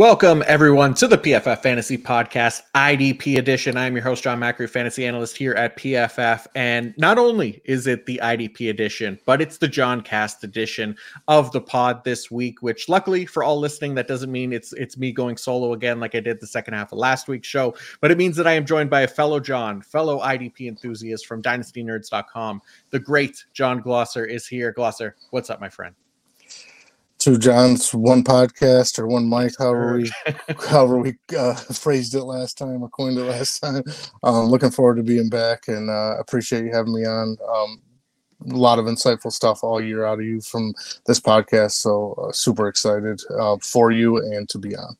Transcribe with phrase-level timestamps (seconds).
[0.00, 3.76] Welcome, everyone, to the PFF Fantasy Podcast IDP edition.
[3.76, 6.46] I'm your host, John Macri, fantasy analyst here at PFF.
[6.54, 10.96] And not only is it the IDP edition, but it's the John Cast edition
[11.28, 14.96] of the pod this week, which luckily for all listening, that doesn't mean it's it's
[14.96, 18.10] me going solo again like I did the second half of last week's show, but
[18.10, 22.62] it means that I am joined by a fellow John, fellow IDP enthusiast from dynastynerds.com.
[22.88, 24.72] The great John Glosser is here.
[24.72, 25.94] Glosser, what's up, my friend?
[27.20, 30.10] Two Johns, one podcast or one mic, however we
[30.68, 33.84] however we uh, phrased it last time or coined it last time.
[34.24, 37.36] Um, looking forward to being back and uh, appreciate you having me on.
[37.54, 37.82] Um,
[38.50, 40.72] a lot of insightful stuff all year out of you from
[41.06, 44.96] this podcast, so uh, super excited uh, for you and to be on.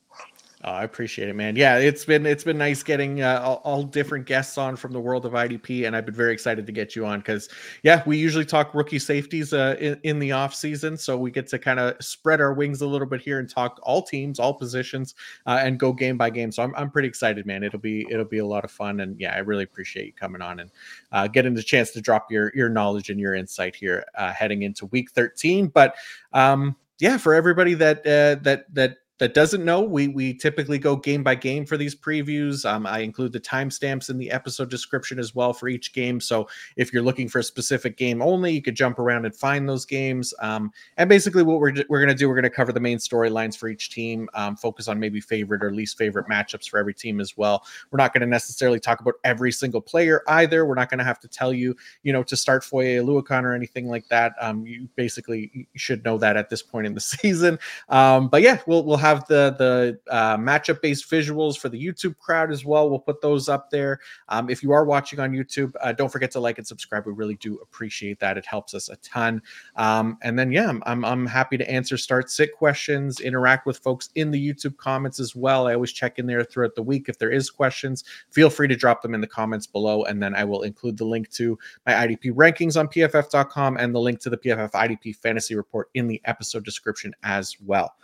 [0.63, 1.57] Oh, I appreciate it, man.
[1.57, 5.01] Yeah, it's been it's been nice getting uh, all, all, different guests on from the
[5.01, 7.49] world of IDP, and I've been very excited to get you on because
[7.83, 11.47] yeah, we usually talk rookie safeties uh, in, in the off season, so we get
[11.49, 14.53] to kind of spread our wings a little bit here and talk all teams, all
[14.53, 15.15] positions,
[15.47, 16.53] uh, and go game by game.
[16.53, 17.63] So I'm I'm pretty excited, man.
[17.63, 20.43] It'll be it'll be a lot of fun, and yeah, I really appreciate you coming
[20.43, 20.71] on and
[21.11, 24.61] uh, getting the chance to drop your your knowledge and your insight here uh, heading
[24.61, 25.69] into week 13.
[25.69, 25.95] But
[26.35, 30.97] um, yeah, for everybody that uh, that that that doesn't know, we we typically go
[30.97, 32.65] game by game for these previews.
[32.65, 36.21] Um, I include the timestamps in the episode description as well for each game.
[36.21, 39.69] So if you're looking for a specific game only, you could jump around and find
[39.69, 40.33] those games.
[40.41, 43.69] Um, and basically, what we're we're gonna do, we're gonna cover the main storylines for
[43.69, 47.37] each team, um, focus on maybe favorite or least favorite matchups for every team as
[47.37, 47.63] well.
[47.91, 50.65] We're not gonna necessarily talk about every single player either.
[50.65, 53.87] We're not gonna have to tell you, you know, to start Foye Oluokun or anything
[53.87, 54.33] like that.
[54.41, 57.59] Um, you basically should know that at this point in the season.
[57.91, 61.85] Um, but yeah, we'll we'll have have the the uh, matchup based visuals for the
[61.85, 62.89] YouTube crowd as well.
[62.89, 64.01] We'll put those up there.
[64.29, 67.07] Um, if you are watching on YouTube, uh, don't forget to like and subscribe.
[67.07, 68.39] We really do appreciate that.
[68.39, 69.43] It helps us a ton.
[69.77, 73.79] Um, and then yeah, I'm, I'm I'm happy to answer start sit questions, interact with
[73.79, 75.67] folks in the YouTube comments as well.
[75.67, 78.05] I always check in there throughout the week if there is questions.
[78.31, 81.05] Feel free to drop them in the comments below, and then I will include the
[81.05, 85.55] link to my IDP rankings on PFF.com and the link to the PFF IDP fantasy
[85.55, 87.95] report in the episode description as well.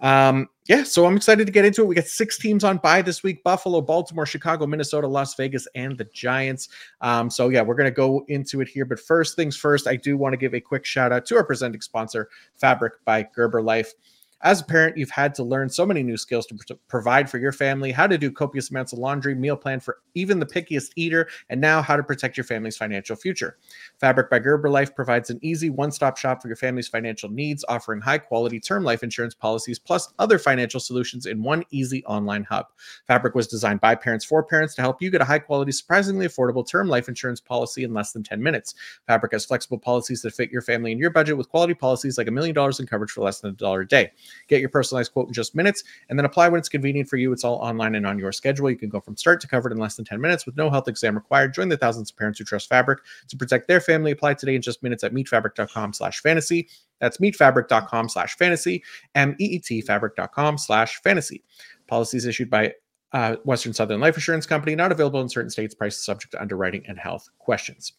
[0.00, 1.86] Um, yeah, so I'm excited to get into it.
[1.86, 5.96] We got six teams on by this week Buffalo, Baltimore, Chicago, Minnesota, Las Vegas, and
[5.96, 6.68] the Giants.
[7.00, 8.84] Um, so, yeah, we're going to go into it here.
[8.84, 11.44] But first things first, I do want to give a quick shout out to our
[11.44, 13.94] presenting sponsor, Fabric by Gerber Life.
[14.42, 17.38] As a parent, you've had to learn so many new skills to pr- provide for
[17.38, 20.92] your family, how to do copious amounts of laundry, meal plan for even the pickiest
[20.94, 23.58] eater, and now how to protect your family's financial future.
[23.98, 27.64] Fabric by Gerber Life provides an easy one stop shop for your family's financial needs,
[27.68, 32.44] offering high quality term life insurance policies plus other financial solutions in one easy online
[32.44, 32.66] hub.
[33.08, 36.26] Fabric was designed by parents for parents to help you get a high quality, surprisingly
[36.26, 38.74] affordable term life insurance policy in less than 10 minutes.
[39.08, 42.28] Fabric has flexible policies that fit your family and your budget with quality policies like
[42.28, 44.12] a million dollars in coverage for less than a dollar a day.
[44.48, 47.32] Get your personalized quote in just minutes and then apply when it's convenient for you.
[47.32, 48.70] It's all online and on your schedule.
[48.70, 50.88] You can go from start to covered in less than 10 minutes with no health
[50.88, 51.54] exam required.
[51.54, 54.12] Join the thousands of parents who trust Fabric to protect their family.
[54.12, 56.68] Apply today in just minutes at meetfabric.com slash fantasy.
[57.00, 58.82] That's meetfabric.com slash fantasy,
[59.14, 61.44] M-E-E-T fabric.com slash fantasy.
[61.86, 62.74] Policies issued by
[63.12, 66.84] uh, Western Southern Life Assurance Company, not available in certain states, prices subject to underwriting
[66.86, 67.92] and health questions.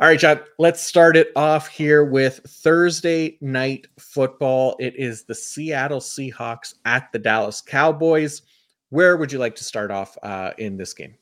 [0.00, 4.76] All right, John, let's start it off here with Thursday night football.
[4.78, 8.42] It is the Seattle Seahawks at the Dallas Cowboys.
[8.90, 11.14] Where would you like to start off uh, in this game?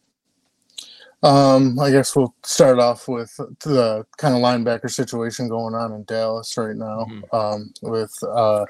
[1.24, 6.04] Um, I guess we'll start off with the kind of linebacker situation going on in
[6.04, 7.34] Dallas right now mm-hmm.
[7.34, 8.66] um, with uh,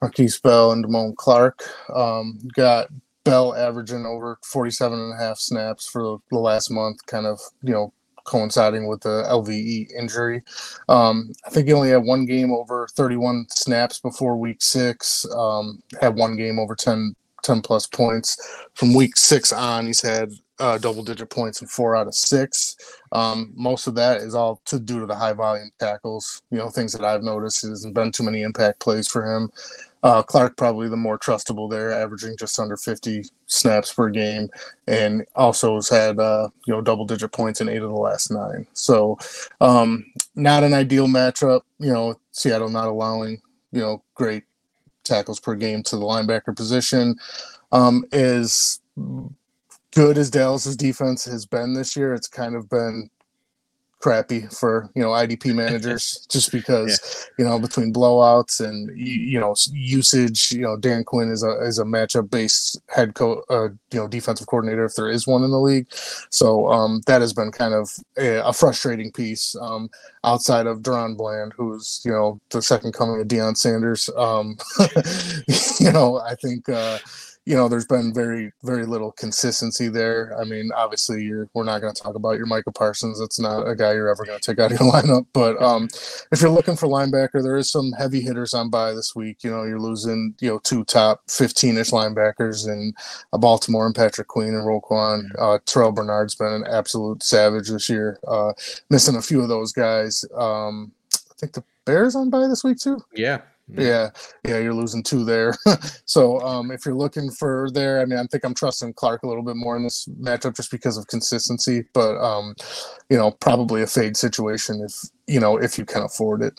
[0.00, 1.64] Markquese Bell and Damone Clark.
[1.92, 2.88] Um, got
[3.24, 7.72] Bell averaging over 47 and a half snaps for the last month, kind of, you
[7.72, 7.92] know,
[8.24, 10.42] coinciding with the LVE injury.
[10.88, 15.82] Um, I think he only had one game over 31 snaps before week six, um,
[16.00, 18.36] had one game over 10, 10 plus points.
[18.74, 22.76] From week six on, he's had uh, double digit points in four out of six.
[23.12, 26.42] Um, most of that is all to due to the high volume tackles.
[26.50, 29.50] You know, things that I've noticed It hasn't been too many impact plays for him.
[30.04, 34.50] Uh, Clark probably the more trustable there, averaging just under 50 snaps per game,
[34.86, 38.30] and also has had uh, you know double digit points in eight of the last
[38.30, 38.66] nine.
[38.74, 39.18] So,
[39.62, 40.04] um,
[40.34, 41.62] not an ideal matchup.
[41.78, 43.40] You know, Seattle not allowing
[43.72, 44.44] you know great
[45.04, 47.16] tackles per game to the linebacker position
[47.72, 48.80] um, is
[49.94, 52.12] good as Dallas's defense has been this year.
[52.12, 53.08] It's kind of been
[54.04, 57.00] crappy for you know IDP managers just because
[57.38, 57.42] yeah.
[57.42, 60.52] you know between blowouts and you know usage.
[60.52, 64.06] You know Dan Quinn is a is a matchup based head coach, uh, you know
[64.06, 65.86] defensive coordinator if there is one in the league.
[66.28, 69.88] So um, that has been kind of a, a frustrating piece um,
[70.22, 74.10] outside of DaRon Bland, who's you know the second coming of Deion Sanders.
[74.18, 74.58] Um,
[75.80, 76.68] you know I think.
[76.68, 76.98] Uh,
[77.46, 80.34] you know, there's been very, very little consistency there.
[80.40, 83.20] I mean, obviously, you're we're not going to talk about your Micah Parsons.
[83.20, 85.26] That's not a guy you're ever going to take out of your lineup.
[85.34, 85.88] But um,
[86.32, 89.44] if you're looking for linebacker, there is some heavy hitters on by this week.
[89.44, 92.96] You know, you're losing, you know, two top 15-ish linebackers and
[93.34, 95.30] a Baltimore and Patrick Queen and Roquan.
[95.38, 98.18] Uh, Terrel Bernard's been an absolute savage this year.
[98.26, 98.52] Uh,
[98.88, 100.24] missing a few of those guys.
[100.34, 102.98] Um, I think the Bears on by this week too.
[103.12, 104.10] Yeah, yeah,
[104.46, 105.54] yeah, you're losing two there.
[106.04, 109.26] so um, if you're looking for there, I mean, I think I'm trusting Clark a
[109.26, 111.84] little bit more in this matchup just because of consistency.
[111.94, 112.54] But um,
[113.08, 114.94] you know, probably a fade situation if
[115.26, 116.58] you know if you can afford it.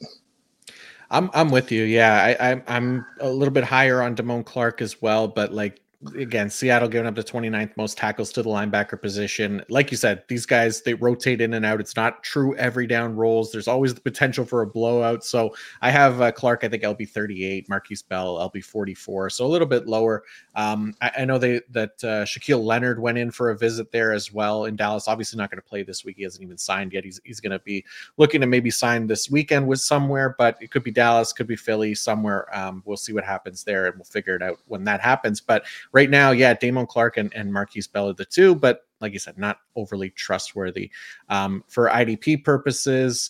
[1.12, 1.84] I'm I'm with you.
[1.84, 5.80] Yeah, I, I I'm a little bit higher on Damone Clark as well, but like
[6.18, 9.64] again, Seattle giving up the 29th most tackles to the linebacker position.
[9.70, 11.80] Like you said, these guys they rotate in and out.
[11.80, 13.52] It's not true every down rolls.
[13.52, 15.24] There's always the potential for a blowout.
[15.24, 19.48] So I have uh, Clark, I think LB 38, Markquese Bell LB 44, so a
[19.48, 20.24] little bit lower.
[20.56, 24.14] Um, I, I, know they that uh, Shaquille Leonard went in for a visit there
[24.14, 25.08] as well in Dallas.
[25.08, 26.18] Obviously not going to play this week.
[26.18, 27.04] He hasn't even signed yet.
[27.04, 27.84] He's he's going to be
[28.18, 31.56] looking to maybe sign this weekend with somewhere, but it could be Dallas, could be
[31.56, 32.48] Philly, somewhere.
[32.56, 35.42] Um, we'll see what happens there, and we'll figure it out when that happens.
[35.42, 35.66] But
[35.96, 39.20] right now, yeah, Damone Clark and, and Markquese Bell are the two, but like you
[39.20, 40.92] said, not overly trustworthy.
[41.30, 43.30] Um, for IDP purposes,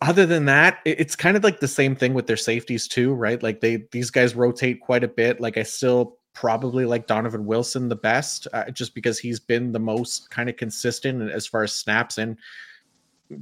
[0.00, 3.42] other than that, it's kind of like the same thing with their safeties too, right?
[3.42, 5.40] Like they these guys rotate quite a bit.
[5.40, 9.80] Like I still probably like Donovan Wilson the best, uh, just because he's been the
[9.80, 12.38] most kind of consistent as far as snaps and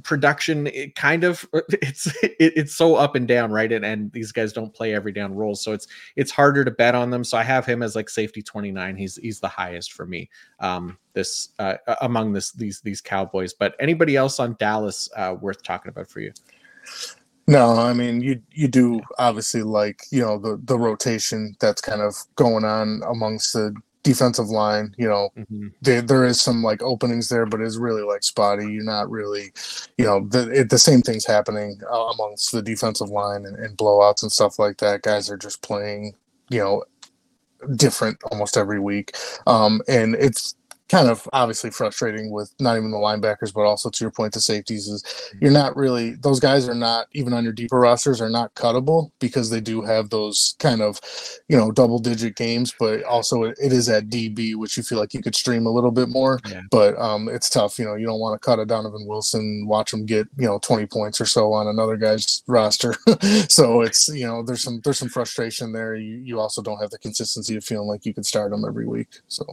[0.03, 3.71] production it kind of it's it, it's so up and down right?
[3.71, 6.95] And, and these guys don't play every down role so it's it's harder to bet
[6.95, 7.23] on them.
[7.23, 10.29] So i have him as like safety 29 he's he's the highest for me
[10.59, 13.53] um this uh among this these these cowboys.
[13.53, 16.33] But anybody else on dallas uh worth talking about for you?
[17.47, 22.01] No, I mean you you do obviously like you know the the rotation that's kind
[22.01, 23.73] of going on amongst the
[24.07, 24.95] defensive line.
[24.97, 25.67] You know, mm-hmm.
[25.81, 28.71] there, there is some like openings there, but it's really like spotty.
[28.71, 29.51] You're not really,
[29.97, 33.77] you know, the it, the same things happening uh, amongst the defensive line and, and
[33.77, 35.01] blowouts and stuff like that.
[35.01, 36.15] Guys are just playing,
[36.49, 36.83] you know,
[37.75, 39.15] different almost every week.
[39.45, 40.55] Um, and it's
[40.89, 44.41] kind of obviously frustrating with not even the linebackers, but also to your point, the
[44.41, 45.37] safeties is mm-hmm.
[45.41, 49.11] you're not really those guys are not even on your deeper rosters are not cuttable
[49.19, 50.99] because they do have those kind of
[51.47, 54.97] you know double digit games, but also it, it is at DB, which you feel
[54.97, 56.39] like you could stream a little bit more.
[56.47, 56.61] Yeah.
[56.71, 57.77] But um, it's tough.
[57.79, 60.59] You know, you don't want to cut a Donovan Wilson, watch him get you know
[60.59, 62.95] 20 points or so on another guy's roster.
[63.49, 65.95] so it's you know there's some there's some frustration there.
[65.95, 68.87] You you also don't have the consistency of feeling like you could start them every
[68.87, 69.19] week.
[69.27, 69.45] So.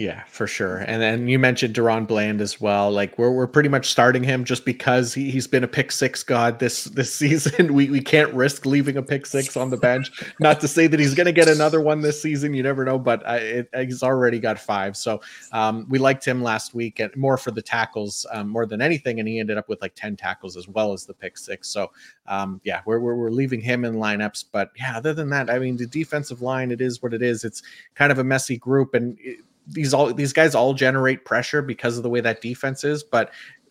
[0.00, 0.78] Yeah, for sure.
[0.78, 2.90] And then you mentioned DaRon Bland as well.
[2.90, 6.22] Like we're we're pretty much starting him just because he, he's been a pick six
[6.22, 7.74] god this this season.
[7.74, 10.10] We we can't risk leaving a pick six on the bench.
[10.40, 12.54] Not to say that he's going to get another one this season.
[12.54, 14.96] You never know, but I, it, he's already got five.
[14.96, 15.20] So
[15.52, 19.18] um, we liked him last week and more for the tackles um, more than anything,
[19.20, 21.68] and he ended up with like ten tackles as well as the pick six.
[21.68, 21.92] So
[22.26, 24.46] um, yeah, we're, we're we're leaving him in lineups.
[24.50, 27.44] But yeah, other than that, I mean, the defensive line, it is what it is.
[27.44, 27.62] It's
[27.94, 29.18] kind of a messy group and.
[29.20, 33.02] It, these all these guys all generate pressure because of the way that defense is,
[33.02, 33.30] but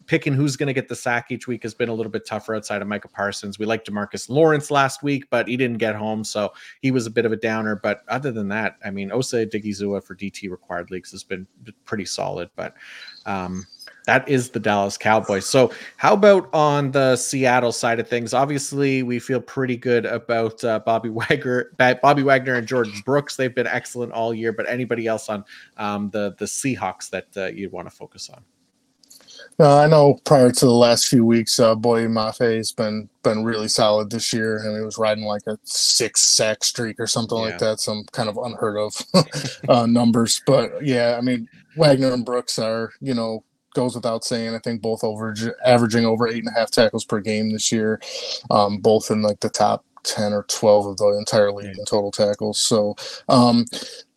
[0.09, 2.55] picking who's going to get the sack each week has been a little bit tougher
[2.55, 3.59] outside of Micah Parsons.
[3.59, 6.51] We liked Demarcus Lawrence last week, but he didn't get home, so
[6.81, 7.75] he was a bit of a downer.
[7.75, 11.45] But other than that, I mean, Osa Odighizuwa for DT required leagues has been
[11.85, 12.49] pretty solid.
[12.55, 12.73] But
[13.27, 13.67] um,
[14.09, 15.45] that is the Dallas Cowboys.
[15.45, 18.33] So, how about on the Seattle side of things?
[18.33, 23.35] Obviously, we feel pretty good about uh, Bobby Wagner, Bobby Wagner, and Jordyn Brooks.
[23.35, 24.51] They've been excellent all year.
[24.51, 25.45] But anybody else on
[25.77, 28.43] um, the the Seahawks that uh, you'd want to focus on?
[29.59, 33.43] Uh, I know prior to the last few weeks, uh, Boye Mafe has been been
[33.43, 37.37] really solid this year, and he was riding like a six sack streak or something
[37.37, 37.43] yeah.
[37.43, 38.97] like that, some kind of unheard of
[39.69, 40.41] uh, numbers.
[40.47, 41.47] But yeah, I mean
[41.77, 44.55] Wagner and Brooks are you know goes without saying.
[44.55, 45.35] I think both over
[45.65, 48.01] averaging over eight and a half tackles per game this year,
[48.51, 52.11] um, both in like the top ten or twelve of the entire league in total
[52.11, 52.59] tackles.
[52.59, 52.95] So
[53.27, 53.65] um,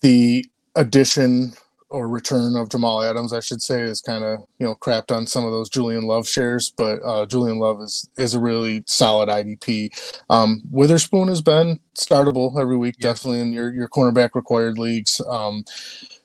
[0.01, 1.53] the addition
[1.93, 5.27] or return of Jamal Adams, I should say, is kind of you know crapped on
[5.27, 9.29] some of those Julian Love shares, but uh, Julian Love is is a really solid
[9.29, 9.91] IDP.
[10.31, 13.11] Um, Witherspoon has been startable every week, yeah.
[13.11, 15.21] definitely in your your cornerback required leagues.
[15.29, 15.65] Um,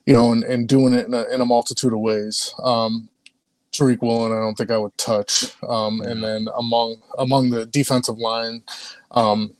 [0.05, 2.55] you know, and, and doing it in a, in a multitude of ways.
[2.63, 3.09] Um,
[3.77, 5.53] Tariq Woolen, I don't think I would touch.
[5.67, 8.63] Um, and then among among the defensive line,
[9.11, 9.53] um,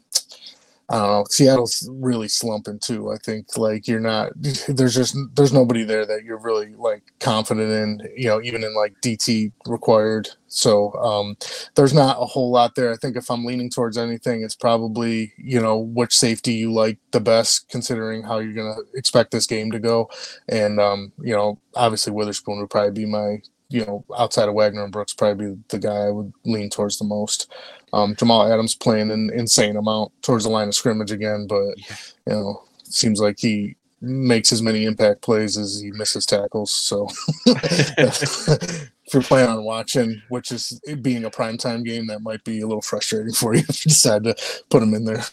[0.90, 1.26] I don't know.
[1.30, 3.12] Seattle's really slumping too.
[3.12, 4.32] I think like you're not.
[4.70, 8.10] There's just there's nobody there that you're really like confident in.
[8.16, 10.30] You know, even in like DT required.
[10.48, 11.36] So um,
[11.76, 12.94] there's not a whole lot there.
[12.94, 17.00] I think if I'm leaning towards anything, it's probably you know which safety you like
[17.12, 20.10] the best, considering how you're gonna expect this game to go.
[20.48, 24.84] And um, you know, obviously Witherspoon would probably be my you know, outside of Wagner
[24.84, 27.52] and Brooks, probably be the guy I would lean towards the most.
[27.94, 32.34] Um, Jamal Adams playing an insane amount towards the line of scrimmage again, but you
[32.34, 36.72] know, seems like he makes as many impact plays as he misses tackles.
[36.72, 37.08] So
[37.46, 42.68] if you're planning on watching, which is being a primetime game, that might be a
[42.68, 44.36] little frustrating for you if you decide to
[44.70, 45.24] put him in there.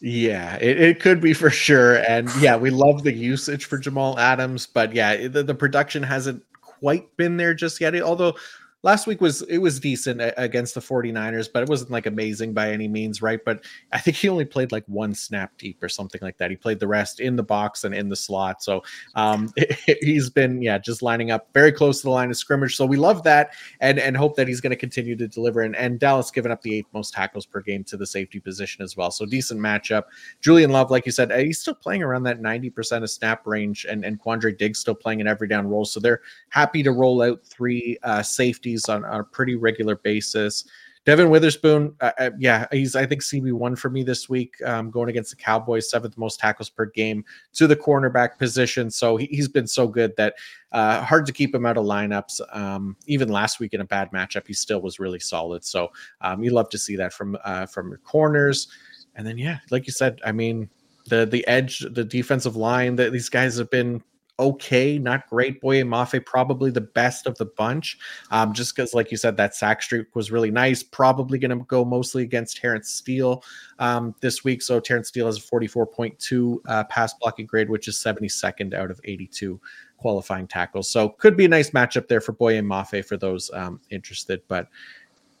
[0.00, 1.96] Yeah, it, it could be for sure.
[2.08, 6.44] And yeah, we love the usage for Jamal Adams, but yeah, the, the production hasn't
[6.78, 8.00] quite been there just yet.
[8.00, 8.36] Although
[8.84, 12.70] last week was it was decent against the 49ers but it wasn't like amazing by
[12.70, 13.40] any means right?
[13.44, 16.50] But i think he only played like one snap deep or something like that.
[16.50, 18.62] He played the rest in the box and in the slot.
[18.62, 18.82] So
[19.16, 19.52] um
[20.00, 22.76] he's been yeah just lining up very close to the line of scrimmage.
[22.76, 25.62] So we love that and and hope that he's going to continue to deliver.
[25.62, 28.82] And, and dallas giving up the eighth most tackles per game to the safety position
[28.84, 29.10] as well.
[29.10, 30.04] So decent matchup.
[30.40, 33.86] Julian love like you said uh, he's still playing around that 90% of snap range
[33.88, 35.84] and and quandre diggs still playing an every down role.
[35.84, 36.20] So they're
[36.50, 40.64] happy to roll out three uh safety safeties on, on a pretty regular basis.
[41.04, 44.90] Devon Witherspoon, uh, uh yeah, he's I think CB one for me this week, um,
[44.90, 48.90] going against the Cowboys, seventh most tackles per game to the cornerback position.
[48.90, 50.34] So he, has been so good that
[50.72, 52.40] uh, hard to keep him out of lineups.
[52.54, 55.64] Um, even last week in a bad matchup, he still was really solid.
[55.64, 55.88] So
[56.20, 58.68] um, you love to see that from uh, from your corners.
[59.14, 60.68] And then yeah, like you said, I mean
[61.06, 64.02] the the edge, the defensive line that these guys have been
[64.38, 65.60] okay, not great.
[65.60, 67.98] Boye Mafe probably the best of the bunch,
[68.30, 70.82] um, just because, like you said, that sack streak was really nice.
[70.82, 73.42] Probably going to go mostly against Terence Steele
[73.78, 74.62] um, this week.
[74.62, 79.00] So Terence Steele has a 44.2 uh, pass blocking grade, which is 72nd out of
[79.04, 79.60] 82
[79.96, 80.88] qualifying tackles.
[80.88, 84.40] So could be a nice matchup there for Boye Mafe for those um, interested.
[84.48, 84.68] But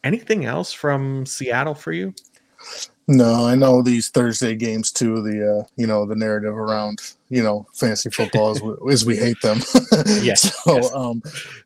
[0.04, 2.14] anything else from Seattle for you?
[3.10, 5.22] No, I know these Thursday games too.
[5.22, 7.00] The uh, you know the narrative around
[7.30, 8.62] you know fantasy football is,
[9.02, 9.60] is we hate them.
[10.20, 10.54] yes.
[10.62, 10.92] so yes.
[10.92, 11.22] um,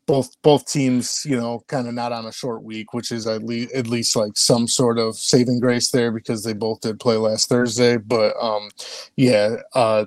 [0.06, 3.42] both both teams you know kind of not on a short week, which is at
[3.42, 7.16] least at least like some sort of saving grace there because they both did play
[7.16, 7.96] last Thursday.
[7.96, 8.70] But um,
[9.16, 10.04] yeah, uh,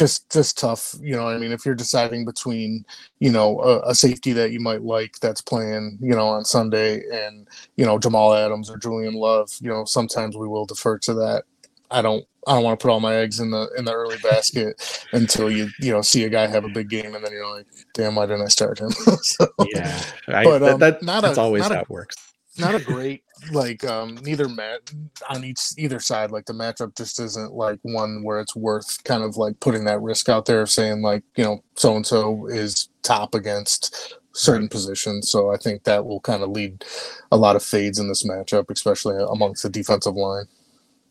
[0.00, 1.52] just just tough you know i mean?
[1.52, 2.86] If you're deciding between
[3.18, 7.02] you know a, a, safety that you might like that's playing you know on sunday
[7.12, 11.12] and you know jamal adams or julian love you know sometimes we will defer to
[11.14, 11.44] that.
[11.90, 14.16] I don't i don't want to put all my eggs in the in the early
[14.22, 14.80] basket
[15.12, 17.66] until you you know see a guy have a big game and then you're like
[17.92, 18.92] damn why didn't i start him?
[19.22, 22.16] So, yeah I, but um, that, not that's a, always how it works
[22.58, 24.80] not a great like um neither mat
[25.28, 29.22] on each either side like the matchup just isn't like one where it's worth kind
[29.22, 32.46] of like putting that risk out there of saying like you know so and so
[32.46, 34.70] is top against certain right.
[34.70, 36.84] positions so i think that will kind of lead
[37.32, 40.46] a lot of fades in this matchup especially amongst the defensive line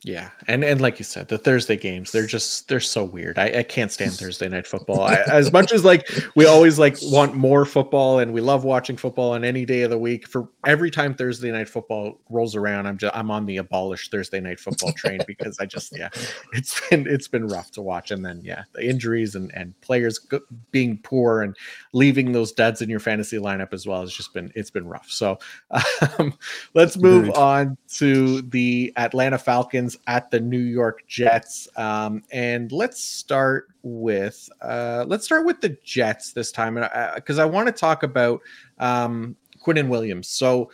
[0.03, 3.37] yeah, and and like you said, the Thursday games they're just they're so weird.
[3.37, 5.01] I, I can't stand Thursday night football.
[5.01, 8.95] I, as much as like we always like want more football and we love watching
[8.95, 10.25] football on any day of the week.
[10.25, 14.39] For every time Thursday night football rolls around, I'm just I'm on the abolished Thursday
[14.39, 16.07] night football train because I just yeah,
[16.53, 18.11] it's been it's been rough to watch.
[18.11, 20.25] And then yeah, the injuries and and players
[20.71, 21.57] being poor and
[21.91, 25.09] leaving those duds in your fantasy lineup as well has just been it's been rough.
[25.09, 25.39] So
[26.19, 26.33] um,
[26.73, 31.67] let's move on to the Atlanta Falcons at the New York Jets.
[31.77, 36.75] Um, and let's start with uh, let's start with the Jets this time,
[37.15, 38.41] because I, I, I want to talk about
[38.79, 40.29] um, Quinnen Williams.
[40.29, 40.71] So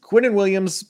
[0.00, 0.84] Quinnen Williams.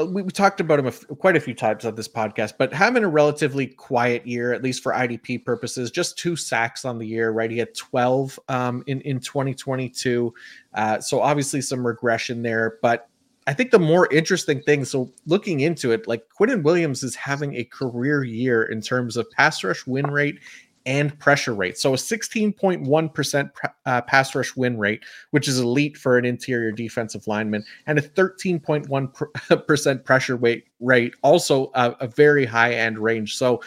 [0.00, 2.72] We, we talked about him a f- quite a few times on this podcast, but
[2.72, 7.06] having a relatively quiet year, at least for IDP purposes, just two sacks on the
[7.06, 7.52] year, right?
[7.52, 10.34] He had 12 um, in, in 2022.
[10.74, 13.09] Uh, so obviously some regression there, but
[13.50, 17.56] I think the more interesting thing, so looking into it, like Quinnen Williams is having
[17.56, 20.38] a career year in terms of pass rush win rate
[20.86, 21.76] and pressure rate.
[21.76, 23.50] So a 16.1%
[23.86, 25.02] uh, pass rush win rate,
[25.32, 31.72] which is elite for an interior defensive lineman, and a 13.1% pressure rate rate, also
[31.74, 33.36] a, a very high end range.
[33.36, 33.60] So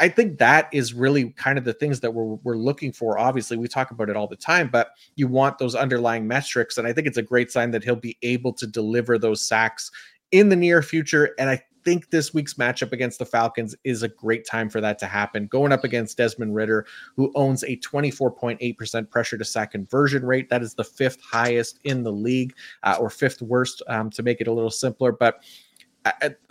[0.00, 3.18] I think that is really kind of the things that we're, we're looking for.
[3.18, 6.78] Obviously, we talk about it all the time, but you want those underlying metrics.
[6.78, 9.90] And I think it's a great sign that he'll be able to deliver those sacks
[10.30, 11.34] in the near future.
[11.38, 14.98] And I think this week's matchup against the Falcons is a great time for that
[14.98, 15.46] to happen.
[15.46, 20.50] Going up against Desmond Ridder, who owns a 24.8% pressure to sack conversion rate.
[20.50, 24.40] That is the fifth highest in the league, uh, or fifth worst um, to make
[24.40, 25.12] it a little simpler.
[25.12, 25.42] But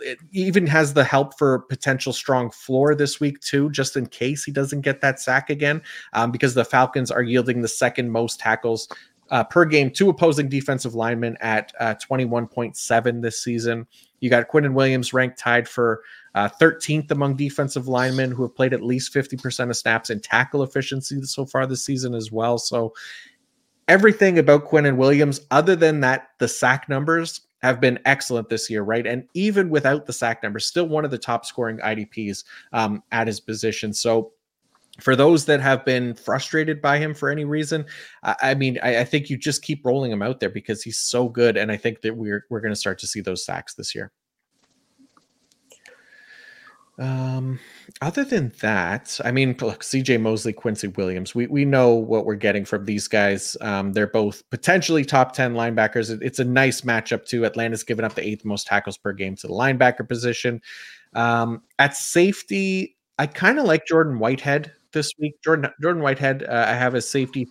[0.00, 4.44] it even has the help for potential strong floor this week too, just in case
[4.44, 8.40] he doesn't get that sack again, um, because the Falcons are yielding the second most
[8.40, 8.88] tackles
[9.30, 13.86] uh, per game to opposing defensive linemen at uh, 21.7 this season.
[14.20, 16.02] You got Quinnen Williams ranked tied for
[16.34, 20.62] uh, 13th among defensive linemen who have played at least 50% of snaps in tackle
[20.62, 22.58] efficiency so far this season as well.
[22.58, 22.94] So
[23.86, 28.82] everything about Quinnen Williams, other than that, the sack numbers have been excellent this year,
[28.82, 29.06] right?
[29.06, 33.26] And even without the sack numbers, still one of the top scoring IDPs um, at
[33.26, 33.92] his position.
[33.92, 34.32] So
[35.00, 37.84] for those that have been frustrated by him for any reason,
[38.22, 40.98] I, I mean, I, I, think you just keep rolling him out there because he's
[40.98, 43.74] so good, and I think that we're we're going to start to see those sacks
[43.74, 44.12] this year.
[46.98, 47.60] Um,
[48.02, 52.34] other than that, I mean, look, CJ Mosley, Quincy Williams, we, we know what we're
[52.34, 53.56] getting from these guys.
[53.60, 56.10] Um, they're both potentially top 10 linebackers.
[56.10, 57.44] It, it's a nice matchup, too.
[57.44, 60.60] Atlanta's given up the eighth most tackles per game to the linebacker position.
[61.14, 65.34] Um, at safety, I kind of like Jordan Whitehead this week.
[65.42, 67.46] Jordan Jordan Whitehead, uh, I have a safety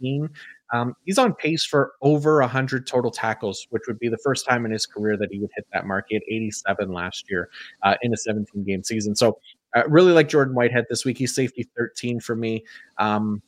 [0.00, 0.28] 13.
[0.72, 4.64] Um, he's on pace for over 100 total tackles, which would be the first time
[4.64, 6.06] in his career that he would hit that mark.
[6.08, 7.50] He had 87 last year
[7.82, 9.14] uh, in a 17 game season.
[9.14, 9.38] So,
[9.74, 11.18] uh, really like Jordan Whitehead this week.
[11.18, 12.64] He's safety 13 for me.
[12.98, 13.42] Um,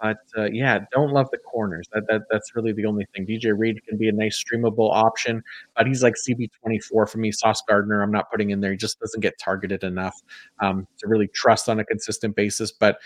[0.00, 1.88] but uh, yeah, don't love the corners.
[1.92, 3.26] That, that that's really the only thing.
[3.26, 5.42] DJ Reed can be a nice streamable option,
[5.76, 7.32] but he's like CB24 for me.
[7.32, 8.70] Sauce Gardner, I'm not putting in there.
[8.70, 10.14] He just doesn't get targeted enough
[10.60, 12.70] um, to really trust on a consistent basis.
[12.70, 12.98] But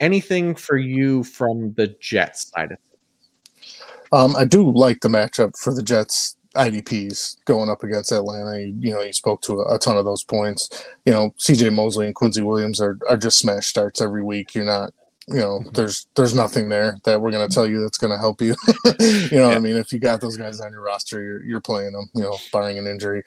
[0.00, 3.82] anything for you from the Jets side of things?
[4.12, 8.60] Um, I do like the matchup for the Jets IDPs going up against Atlanta.
[8.60, 10.68] You, you know, you spoke to a, a, ton of those points.
[11.06, 14.54] You know, CJ Mosley and Quincy Williams are, are just smash starts every week.
[14.54, 14.92] You're not
[15.28, 15.70] you know mm-hmm.
[15.70, 18.54] there's there's nothing there that we're going to tell you that's going to help you
[19.30, 19.56] you know yeah.
[19.56, 22.22] i mean if you got those guys on your roster you're, you're playing them you
[22.22, 23.22] know barring an injury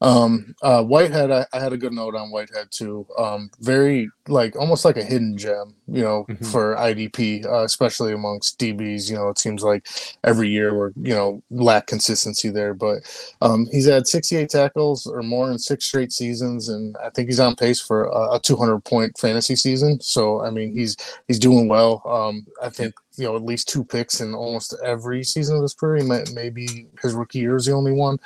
[0.00, 4.54] um uh whitehead I, I had a good note on whitehead too um very like
[4.56, 6.44] almost like a hidden gem you know mm-hmm.
[6.44, 9.88] for idp uh, especially amongst dbs you know it seems like
[10.22, 12.98] every year we're you know lack consistency there but
[13.40, 17.40] um he's had 68 tackles or more in six straight seasons and i think he's
[17.40, 21.68] on pace for a, a 200 point fantasy season so i mean he's he's doing
[21.68, 22.02] well.
[22.06, 25.74] Um, I think you know at least two picks in almost every season of his
[25.74, 26.04] career.
[26.32, 28.18] Maybe his rookie year is the only one,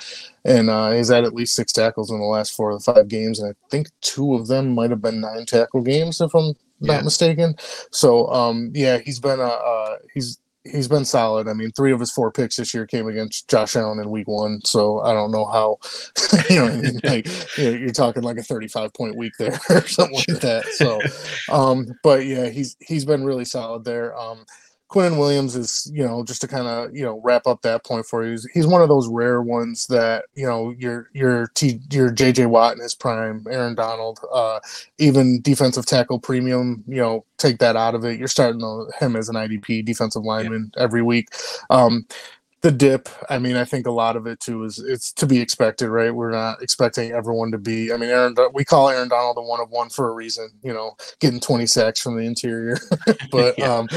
[0.43, 3.39] and uh, he's had at least six tackles in the last four or five games,
[3.39, 7.03] and I think two of them might have been nine tackle games if I'm not
[7.03, 7.55] mistaken.
[7.91, 11.47] So um, yeah, he's been a uh, he's he's been solid.
[11.47, 14.27] I mean, three of his four picks this year came against Josh Allen in week
[14.27, 14.61] one.
[14.65, 15.77] So I don't know how,
[16.49, 16.99] you know, I mean?
[17.03, 20.65] like you know, you're talking like a 35 point week there or something like that.
[20.75, 20.99] So,
[21.53, 24.17] um, but yeah, he's, he's been really solid there.
[24.17, 24.45] Um,
[24.89, 28.05] Quinnen Williams is, you know, just to kind of, you know, wrap up that point
[28.05, 28.31] for you.
[28.31, 32.47] He's, he's one of those rare ones that, you know, your your T, your JJ
[32.47, 34.59] Watt in his prime, Aaron Donald, uh,
[34.99, 38.19] even defensive tackle premium, you know, take that out of it.
[38.19, 38.61] You're starting
[38.99, 40.83] him as an IDP defensive lineman yeah.
[40.83, 41.29] every week.
[41.71, 42.05] Um,
[42.65, 45.39] the dip i mean i think a lot of it too is it's to be
[45.39, 46.15] expected right?
[46.15, 49.59] We're not expecting everyone to be i mean aaron we call aaron donald the one
[49.59, 52.79] of one for a reason you know getting 20 sacks from the interior.
[53.31, 53.71] But yeah.
[53.71, 53.87] um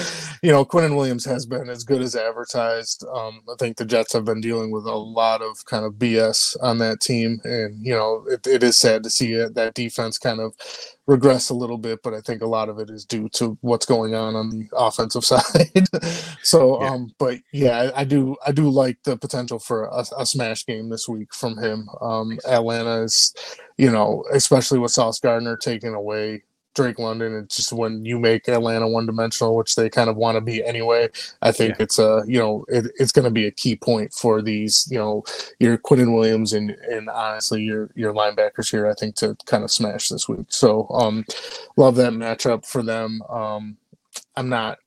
[0.43, 3.07] you know quinnen williams has been as good as advertised.
[3.11, 6.55] Um i think the jets have been dealing with a lot of kind of bs
[6.63, 10.19] on that team and you know it, it is sad to see it, that defense
[10.19, 10.53] kind of
[11.09, 13.87] regress a little bit, but I think a lot of it is due to what's
[13.87, 15.89] going on on the offensive side.
[16.43, 16.91] so, yeah.
[16.91, 20.67] um, but yeah, I, I, do I do like the potential for a, a smash
[20.67, 21.89] game this week from him.
[22.03, 23.35] Um, Atlanta is,
[23.79, 26.43] you know, especially with Sauce Gardner taking away
[26.79, 27.35] Drake London.
[27.35, 30.65] It's just when you make Atlanta one dimensional, which they kind of want to be
[30.65, 31.09] anyway.
[31.43, 31.83] I think yeah.
[31.83, 34.99] it's a you know it, it's going to be a key point for these you
[34.99, 35.25] know
[35.59, 38.87] your Quinnen Williams and and honestly your your linebackers here.
[38.87, 40.47] I think to kind of smash this week.
[40.51, 41.25] So um,
[41.77, 43.23] love that matchup for them.
[43.29, 43.77] Um,
[44.37, 44.79] I'm not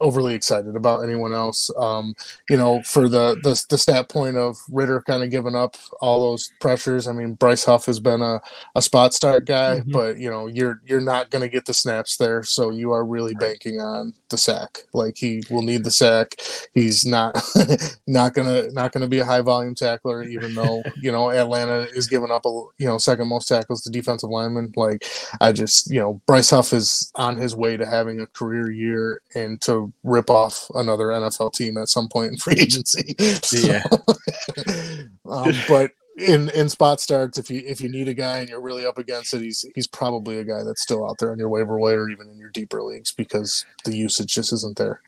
[0.00, 1.70] overly excited about anyone else.
[1.76, 2.14] Um,
[2.48, 6.20] you know, for the, the the stat point of Ridder kind of giving up all
[6.20, 7.06] those pressures.
[7.06, 8.40] I mean, Bryce Huff has been a,
[8.74, 9.92] a spot start guy, mm-hmm.
[9.92, 13.04] but you know, you're you're not going to get the snaps there, so you are
[13.04, 14.84] really banking on the sack.
[14.92, 16.36] Like he will need the sack.
[16.74, 17.40] He's not
[18.06, 22.06] not gonna not gonna be a high volume tackler, even though you know Atlanta is
[22.06, 22.48] giving up a
[22.78, 24.72] you know second most tackles to defensive linemen.
[24.76, 25.04] Like
[25.40, 29.22] I just you know Bryce Huff is on his way to having a career year
[29.34, 33.14] and to rip off another NFL team at some point in free agency.
[33.42, 33.84] So, yeah.
[35.30, 38.60] um, but in in spot starts, if you if you need a guy and you're
[38.60, 41.48] really up against it, he's he's probably a guy that's still out there on your
[41.48, 45.00] waiver wire or even in your deeper leagues because the usage just isn't there.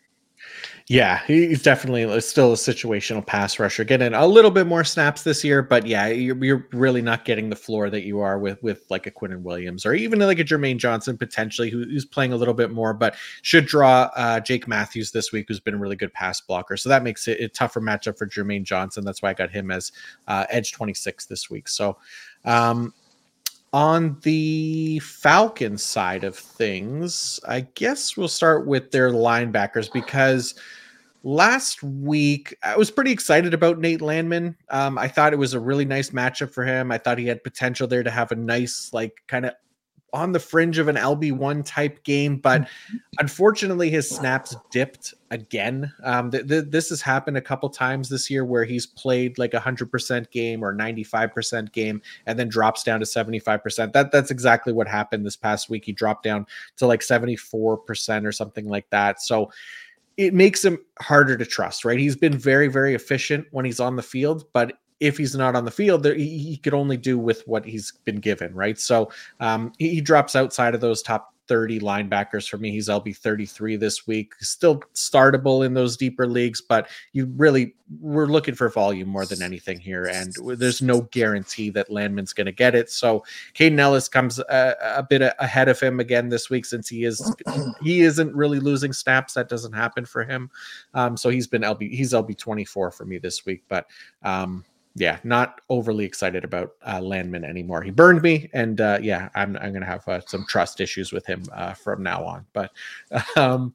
[0.91, 3.85] Yeah, he's definitely still a situational pass rusher.
[3.85, 7.49] Getting a little bit more snaps this year, but yeah, you're, you're really not getting
[7.49, 10.45] the floor that you are with with like a Quinnen Williams or even like a
[10.45, 14.67] Jermaine Johnson potentially, who, who's playing a little bit more, but should draw uh, Jake
[14.67, 16.77] Matthews this week, who's been a really good pass blocker.
[16.77, 19.05] So that makes it a tougher matchup for Jermaine Johnson.
[19.05, 19.93] That's why I got him as
[20.27, 21.69] uh, edge 26 this week.
[21.69, 21.99] So
[22.45, 22.93] um,
[23.73, 30.57] on the Falcons side of things, I guess we'll start with their linebackers because
[31.23, 34.57] last week I was pretty excited about Nate Landman.
[34.71, 36.91] Um, I thought it was a really nice matchup for him.
[36.91, 39.55] I thought he had potential there to have a nice, like, kind of
[40.13, 42.97] on the fringe of an LB1 type game, but mm-hmm.
[43.19, 45.93] unfortunately, his snaps dipped again.
[46.03, 49.55] Um, th- th- this has happened a couple times this year where he's played like
[49.55, 53.93] a 100% game or 95% game and then drops down to 75%.
[53.93, 55.85] That That's exactly what happened this past week.
[55.85, 56.47] He dropped down
[56.79, 59.23] to like 74% or something like that.
[59.23, 59.51] So
[60.21, 61.99] it makes him harder to trust, right?
[61.99, 65.65] He's been very, very efficient when he's on the field, but if he's not on
[65.65, 68.79] the field, there, he, he, could only do with what he's been given, right?
[68.79, 72.71] So um, he, he, drops outside of those top 30 linebackers for me.
[72.71, 74.35] He's LB 33 this week.
[74.39, 79.43] Still startable in those deeper leagues, but you really we're looking for volume more than
[79.43, 82.89] anything here, and there's no guarantee that Landman's going to get it.
[82.89, 87.03] So Kaden Elliss comes a, a, bit ahead of him again this week since he
[87.03, 87.35] is
[87.83, 89.35] he isn't really losing snaps.
[89.35, 90.53] That doesn't happen for him.
[90.95, 93.87] Um, so he's been LB he's LB 24 for me this week, but
[94.23, 94.65] um,
[94.97, 97.83] yeah, not overly excited about uh, Landman anymore.
[97.83, 101.25] He burned me, and uh, yeah, I'm I'm gonna have uh, some trust issues with
[101.27, 102.47] him uh, from now on.
[102.53, 102.73] But
[103.37, 103.75] um,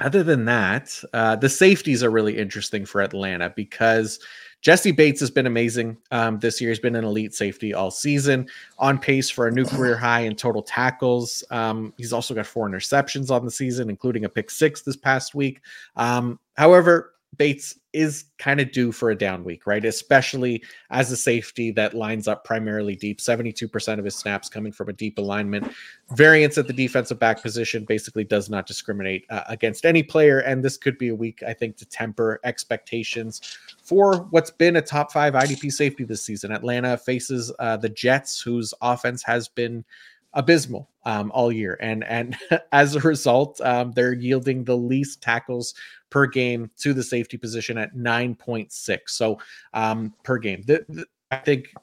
[0.00, 4.20] other than that, uh, the safeties are really interesting for Atlanta because
[4.60, 6.70] Jessie Bates has been amazing um, this year.
[6.70, 10.36] He's been an elite safety all season, on pace for a new career high in
[10.36, 11.44] total tackles.
[11.50, 15.34] Um, he's also got four interceptions on the season, including a pick six this past
[15.34, 15.60] week.
[15.96, 19.84] Um, however, Bates is kind of due for a down week, right?
[19.84, 23.18] Especially as a safety that lines up primarily deep.
[23.18, 25.72] 72% of his snaps coming from a deep alignment.
[26.12, 30.38] Variance at the defensive back position basically does not discriminate uh, against any player.
[30.38, 34.82] And this could be a week, I think, to temper expectations for what's been a
[34.82, 36.52] top five IDP safety this season.
[36.52, 39.84] Atlanta faces uh, the Jets, whose offense has been
[40.38, 42.36] abysmal um, all year, and and
[42.72, 45.74] as a result, um, they're yielding the least tackles
[46.08, 49.14] per game to the safety position at nine point six.
[49.14, 49.38] So
[49.74, 51.74] um, per game, the, the, I think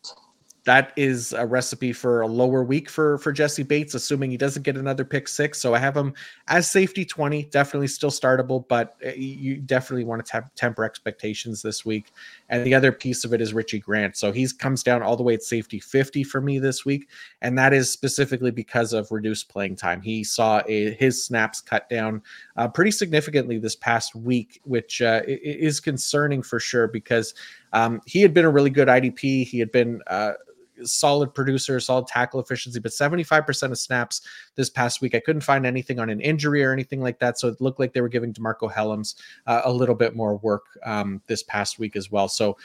[0.66, 4.64] that is a recipe for a lower week for for Jessie Bates, assuming he doesn't
[4.64, 5.60] get another pick six.
[5.60, 6.14] So I have him
[6.48, 11.86] as safety twenty, definitely still startable, but uh, you definitely want to temper expectations this
[11.86, 12.12] week.
[12.50, 14.18] And the other piece of it is Richie Grant.
[14.18, 17.10] So he comes down all the way at safety fifty for me this week,
[17.42, 20.02] and that is specifically because of reduced playing time.
[20.02, 22.24] He saw a, his snaps cut down
[22.58, 27.36] uh, pretty significantly this past week, which uh, is concerning for sure because
[27.72, 29.46] um, he had been a really good IDP.
[29.46, 30.34] He had been uh,
[30.84, 34.22] solid producer, solid tackle efficiency, but 75% of snaps
[34.56, 35.16] this past week.
[35.16, 37.40] I couldn't find anything on an injury or anything like that.
[37.40, 39.16] So it looked like they were giving DeMarcco Hellams
[39.48, 42.28] uh, a little bit more work um, this past week as well.
[42.28, 42.58] So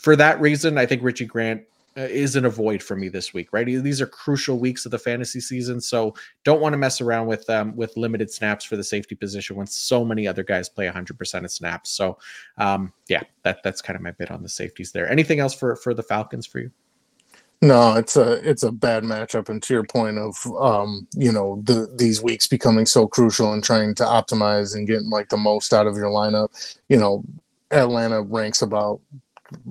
[0.00, 1.62] for that reason, I think Richie Grant
[1.98, 3.66] uh, is an avoid for me this week, right?
[3.66, 7.48] These are crucial weeks of the fantasy season, so don't want to mess around with
[7.48, 11.44] um, with limited snaps for the safety position when so many other guys play 100%
[11.44, 11.90] of snaps.
[11.90, 12.18] So,
[12.58, 15.10] um, yeah, that that's kind of my bit on the safeties there.
[15.10, 16.70] Anything else for for the Falcons for you?
[17.62, 21.62] No, it's a it's a bad matchup, and to your point of um, you know
[21.64, 25.72] the these weeks becoming so crucial and trying to optimize and getting like the most
[25.72, 26.48] out of your lineup.
[26.88, 27.24] You know,
[27.70, 29.00] Atlanta ranks about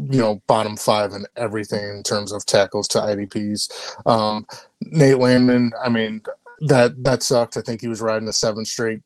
[0.09, 3.71] you know bottom five in everything in terms of tackles to IDPs.
[4.07, 4.47] Um,
[4.81, 6.21] Nate Landman, I mean
[6.61, 7.55] that that sucked.
[7.55, 9.01] I think he was riding a seven straight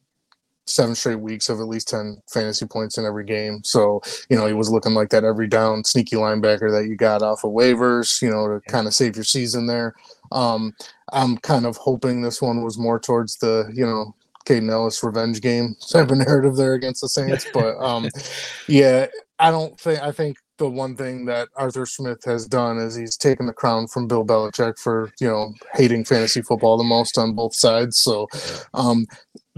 [0.69, 3.61] seven straight weeks of at least 10 fantasy points in every game.
[3.63, 7.21] So, you know, he was looking like that every down sneaky linebacker that you got
[7.21, 9.95] off of waivers, you know, to kind of save your season there.
[10.31, 10.73] Um,
[11.11, 15.41] I'm kind of hoping this one was more towards the, you know, Kaden Elliss revenge
[15.41, 17.45] game type of narrative there against the Saints.
[17.53, 18.09] But um,
[18.67, 19.07] yeah,
[19.39, 23.17] I don't think, I think the one thing that Arthur Smith has done is he's
[23.17, 27.33] taken the crown from Bill Belichick for you know hating fantasy football the most on
[27.33, 27.97] both sides.
[27.97, 28.27] So,
[28.73, 29.07] um,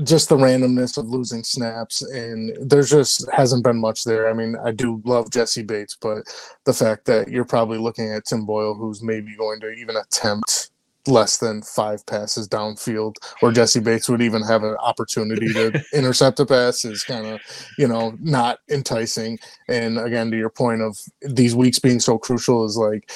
[0.03, 4.29] just the randomness of losing snaps and there's just hasn't been much there.
[4.29, 6.23] I mean, I do love Jessie Bates, but
[6.65, 10.71] the fact that you're probably looking at Tim Boyle, who's maybe going to even attempt
[11.07, 16.39] less than five passes downfield, or Jessie Bates would even have an opportunity to intercept
[16.39, 17.41] a pass is kind of,
[17.77, 19.39] you know, not enticing.
[19.67, 23.11] And again, to your point of these weeks being so crucial is like,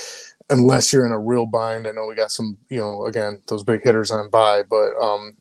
[0.50, 3.64] unless you're in a real bind, I know we got some, you know, again, those
[3.64, 5.36] big hitters on by, but um,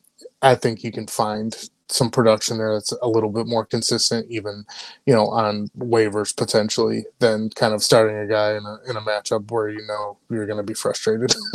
[0.44, 1.56] I think you can find
[1.90, 4.64] some production there that's a little bit more consistent, even
[5.06, 9.02] you know on waivers potentially, than kind of starting a guy in a in a
[9.02, 11.34] matchup where you know you're going to be frustrated.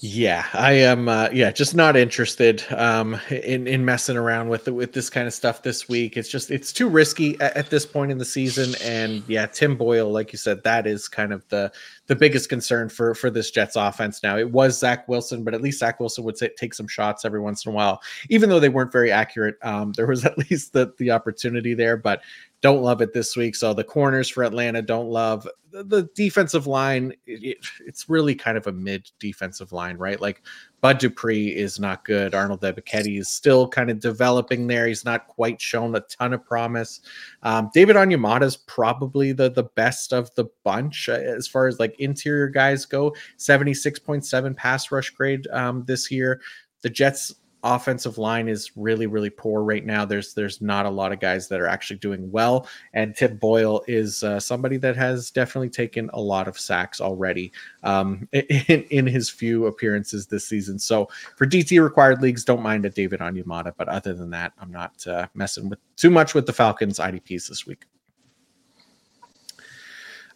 [0.00, 1.08] Yeah, I am.
[1.08, 5.34] Uh, yeah, just not interested um, in in messing around with with this kind of
[5.34, 6.16] stuff this week.
[6.16, 8.76] It's just it's too risky at, at, this point in the season.
[8.80, 11.72] And yeah, Tim Boyle, like you said, that is kind of the
[12.06, 14.38] the biggest concern for for this Jets offense now.
[14.38, 17.40] It was Zach Wilson, but at least Zach Wilson would say, take some shots every
[17.40, 19.56] once in a while, even though they weren't very accurate.
[19.62, 22.22] Um, there was at least the the opportunity there, but
[22.60, 23.54] don't love it this week.
[23.54, 27.12] So the corners for Atlanta don't love the, defensive line.
[27.26, 30.20] It, it's really kind of a mid defensive line, right?
[30.20, 30.42] Like
[30.80, 32.34] Bud Dupree is not good.
[32.34, 34.86] Arnold Ebiketie is still kind of developing there.
[34.86, 37.00] He's not quite shown a ton of promise.
[37.42, 41.78] Um, David Onyemata is probably the the best of the bunch uh, as far as
[41.78, 43.14] like interior guys go.
[43.36, 46.40] Seventy six point seven pass rush grade um, this year.
[46.82, 50.04] The Jets offensive line is really really poor right now.
[50.04, 52.68] There's there's not a lot of guys that are actually doing well.
[52.94, 57.52] And tim boyle is uh, somebody that has definitely taken a lot of sacks already
[57.82, 60.78] um, in, in his few appearances this season.
[60.78, 64.70] So for dt required leagues don't mind a david onyemata but other than that i'm
[64.70, 67.86] not uh, messing with too much with the falcons idps this week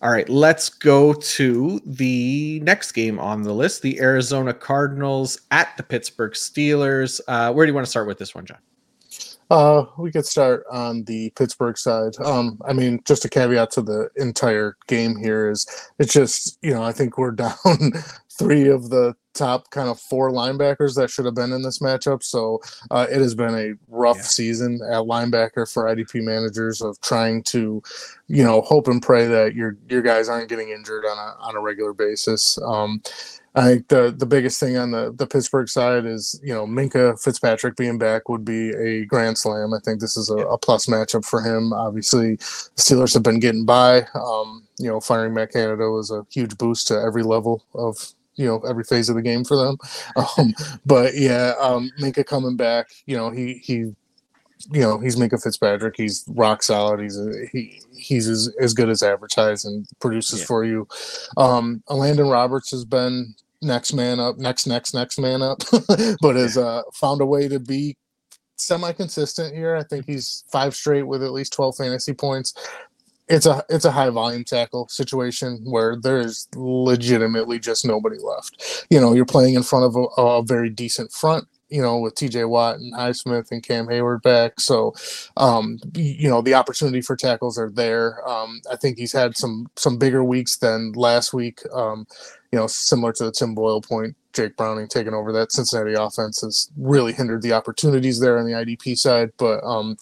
[0.03, 5.77] all right, let's go to the next game on the list the Arizona Cardinals at
[5.77, 7.21] the Pittsburgh Steelers.
[7.29, 8.59] Uh, where do you want to start with this one, John?
[9.49, 12.15] Uh, we could start on the Pittsburgh side.
[12.25, 15.67] Um, I mean, just a caveat to the entire game here is
[16.01, 17.55] it's just, you know, I think we're down
[18.39, 22.23] three of the top kind of four linebackers that should have been in this matchup.
[22.23, 24.23] So uh, it has been a rough yeah.
[24.23, 27.83] season at linebacker for IDP managers of trying to,
[28.29, 31.57] you know, hope and pray that your your guys aren't getting injured on a on
[31.57, 32.59] a regular basis.
[32.63, 33.03] Um,
[33.55, 37.23] I think the the biggest thing on the the Pittsburgh side is you know Minkah
[37.23, 39.75] Fitzpatrick being back would be a grand slam.
[39.75, 41.73] I think this is a, a plus matchup for him.
[41.73, 42.43] Obviously, the
[42.77, 44.07] Steelers have been getting by.
[44.15, 48.47] Um, you know, firing Matt Canada was a huge boost to every level of you
[48.47, 49.77] know every phase of the game for them.
[50.39, 53.97] Um, but yeah, um, Minkah coming back, you know he he, you
[54.73, 55.95] know he's Minkah Fitzpatrick.
[55.97, 57.01] He's rock solid.
[57.01, 60.47] He's a, he he's as, as good as advertised and produces yeah.
[60.47, 60.87] for you.
[61.37, 65.59] Um, Elandon Roberts has been next man up, next next next man up,
[66.21, 67.97] but has uh, found a way to be
[68.57, 69.77] semi consistent here.
[69.77, 72.55] I think he's five straight with at least 12 fantasy points
[73.33, 78.87] it's a it's a high volume tackle situation where there is legitimately just nobody left.
[78.91, 81.47] You know, you're playing in front of a, a very decent front.
[81.71, 82.45] You know, with T.J.
[82.45, 84.93] Watt and Highsmith and Cam Heyward back, so
[85.39, 88.29] um, you know the opportunity for tackles are there.
[88.29, 91.61] Um, I think he's had some some bigger weeks than last week.
[91.73, 92.07] Um,
[92.53, 96.43] you know, similar to the Tim Boyle point, Jake Browning taking over that Cincinnati offense
[96.43, 99.31] has really hindered the opportunities there on the IDP side.
[99.39, 99.97] But um,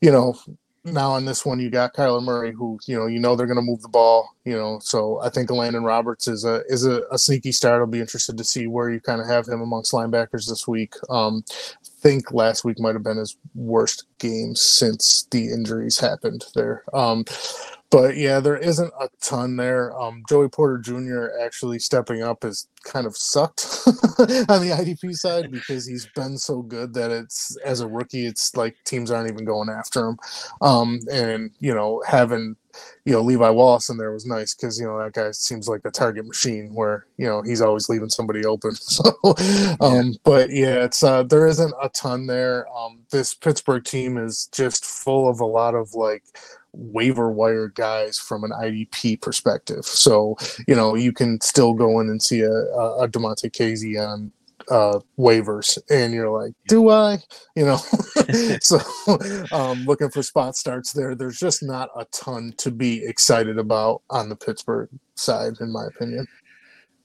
[0.00, 0.34] you know,
[0.84, 3.56] now on this one you got Kyler Murray, who you know you know they're going
[3.56, 4.34] to move the ball.
[4.44, 7.80] You know, so I think Elandon Roberts is a is a, a sneaky start.
[7.80, 10.94] I'll be interested to see where you kind of have him amongst linebackers this week.
[11.08, 11.44] Um,
[12.02, 16.82] think last week might have been his worst game since the injuries happened there.
[16.92, 17.24] Um,
[17.92, 19.94] but yeah, there isn't a ton there.
[20.00, 21.26] Um, Joey Porter Jr.
[21.42, 26.62] actually stepping up has kind of sucked on the IDP side because he's been so
[26.62, 30.16] good that it's as a rookie, it's like teams aren't even going after him.
[30.62, 32.56] Um, and you know, having
[33.04, 35.82] you know Levi Wallace in there was nice because you know that guy seems like
[35.84, 38.72] a target machine where you know he's always leaving somebody open.
[38.92, 39.04] So,
[39.80, 40.12] um, yeah.
[40.22, 42.66] but yeah, it's uh, there isn't a ton there.
[42.76, 46.24] Um, this Pittsburgh team is just full of a lot of like
[46.72, 49.84] waiver wire guys from an IDP perspective.
[49.84, 54.00] So, you know, you can still go in and see a, a, a Damontae Kazee
[54.00, 54.32] on
[54.70, 57.18] uh, waivers and you're like, do I?
[57.56, 57.76] You know,
[58.60, 58.78] so
[59.52, 61.14] um, looking for spot starts there.
[61.14, 65.86] There's just not a ton to be excited about on the Pittsburgh side, in my
[65.86, 66.26] opinion.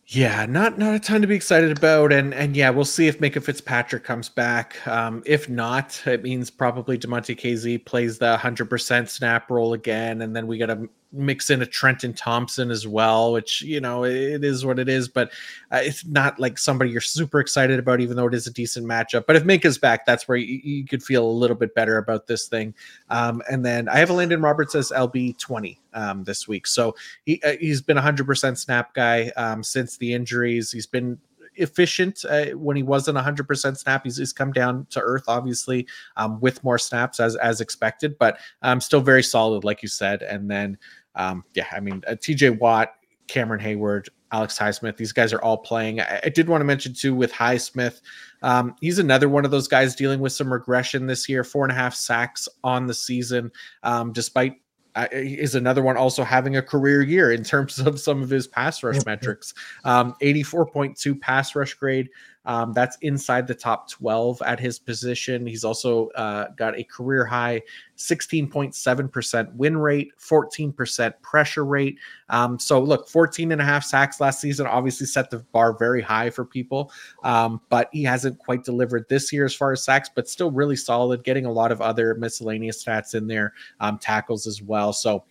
[0.09, 3.19] Yeah, not not a ton to be excited about, and and yeah, we'll see if
[3.19, 4.75] Minkah Fitzpatrick comes back.
[4.87, 10.21] Um, if not, it means probably Damontae Kazee plays the hundred percent snap role again,
[10.21, 14.03] and then we got to mix in a Trenton Thompson as well, which you know
[14.03, 15.31] it is what it is, but
[15.71, 18.85] uh, it's not like somebody you're super excited about, even though it is a decent
[18.85, 19.25] matchup.
[19.25, 22.27] But if Minkah's back, that's where you, you could feel a little bit better about
[22.27, 22.73] this thing.
[23.09, 26.95] Um, and then I have a Elandon Roberts as LB twenty um, this week, so
[27.25, 30.71] he uh, he's been a hundred percent snap guy um, since the injuries.
[30.71, 31.17] He's been
[31.57, 34.03] efficient uh, when he wasn't 100% snap.
[34.03, 38.39] He's, he's come down to earth, obviously, um, with more snaps as as expected, but
[38.61, 40.21] um, still very solid, like you said.
[40.21, 40.77] And then,
[41.17, 42.93] um, yeah, I mean, uh, TJ Watt,
[43.27, 45.99] Cameron Heyward, Alex Highsmith, these guys are all playing.
[45.99, 48.01] I, I did want to mention too with Highsmith,
[48.41, 51.43] um, he's another one of those guys dealing with some regression this year.
[51.43, 53.51] Four and a half sacks on the season,
[53.83, 54.55] um, despite
[54.95, 58.47] uh, is another one also having a career year in terms of some of his
[58.47, 59.53] pass rush metrics.
[59.85, 62.09] Um, 84.2 pass rush grade.
[62.47, 65.45] Um, that's inside the top 12 at his position.
[65.45, 67.61] He's also uh, got a career high
[67.97, 71.97] 16.7% win rate, 14% pressure rate.
[72.29, 76.01] Um, so, look, 14 and a half sacks last season obviously set the bar very
[76.01, 76.91] high for people,
[77.23, 80.75] um, but he hasn't quite delivered this year as far as sacks, but still really
[80.77, 84.93] solid, getting a lot of other miscellaneous stats in there, um, tackles as well.
[84.93, 85.25] So,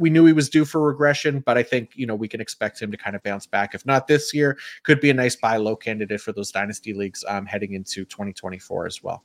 [0.00, 2.80] we knew he was due for regression, but I think you know we can expect
[2.80, 3.74] him to kind of bounce back.
[3.74, 7.22] If not this year, could be a nice buy low candidate for those dynasty leagues
[7.28, 9.22] um, heading into 2024 as well.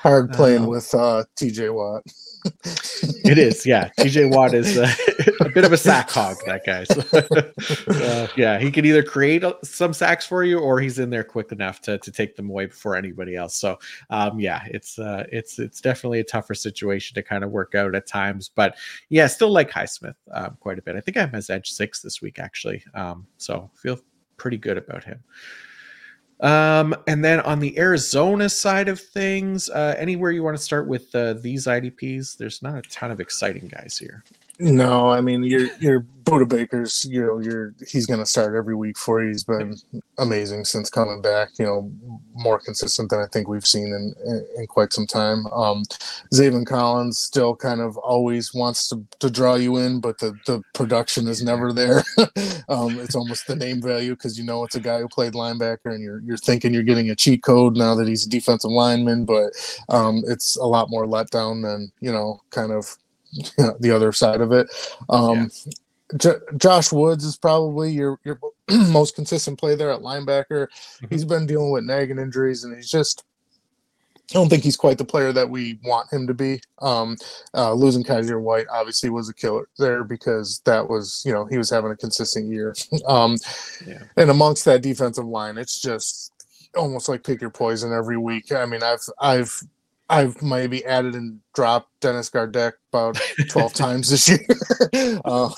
[0.00, 2.04] Hard playing um, with uh, TJ Watt.
[2.44, 3.90] It is, yeah.
[3.98, 4.92] TJ Watt is uh,
[5.40, 6.36] a bit of a sack hog.
[6.46, 6.84] That guy.
[6.84, 7.02] So,
[8.04, 11.52] uh, yeah, he can either create some sacks for you, or he's in there quick
[11.52, 13.54] enough to, to take them away before anybody else.
[13.54, 13.78] So,
[14.10, 17.94] um, yeah, it's uh, it's it's definitely a tougher situation to kind of work out
[17.94, 18.50] at times.
[18.54, 18.76] But
[19.08, 20.96] yeah, still like Highsmith um, quite a bit.
[20.96, 22.84] I think I have his edge six this week actually.
[22.94, 23.98] Um, so feel
[24.36, 25.22] pretty good about him.
[26.40, 30.86] Um, and then on the Arizona side of things, uh, anywhere you want to start
[30.86, 34.24] with uh, these IDPs, there's not a ton of exciting guys here.
[34.58, 38.96] No, I mean your your Budda Baker's, you know, you're he's gonna start every week
[38.96, 39.28] for you.
[39.28, 39.76] He's been
[40.18, 41.92] amazing since coming back, you know,
[42.34, 45.46] more consistent than I think we've seen in in, in quite some time.
[45.48, 45.82] Um
[46.32, 50.62] Zaven Collins still kind of always wants to, to draw you in, but the, the
[50.72, 52.02] production is never there.
[52.70, 55.94] um it's almost the name value because you know it's a guy who played linebacker
[55.94, 59.26] and you're you're thinking you're getting a cheat code now that he's a defensive lineman,
[59.26, 59.52] but
[59.90, 62.96] um it's a lot more letdown than, you know, kind of
[63.80, 64.68] the other side of it.
[65.08, 65.72] Um, yeah.
[66.16, 68.38] J- Josh Woods is probably your your
[68.90, 70.68] most consistent play there at linebacker.
[70.68, 71.06] Mm-hmm.
[71.10, 73.24] He's been dealing with nagging injuries, and he's just.
[74.30, 76.58] I don't think he's quite the player that we want him to be.
[76.80, 77.18] Um,
[77.52, 81.58] uh, losing Kyzir White obviously was a killer there because that was, you know, he
[81.58, 82.74] was having a consistent year.
[83.06, 83.36] um,
[83.86, 84.02] yeah.
[84.16, 86.32] And amongst that defensive line, it's just
[86.74, 88.50] almost like pick your poison every week.
[88.50, 89.62] I mean, I've I've
[90.14, 95.20] I've maybe added and dropped Dennis Gardeck about 12 times this year.
[95.24, 95.52] um,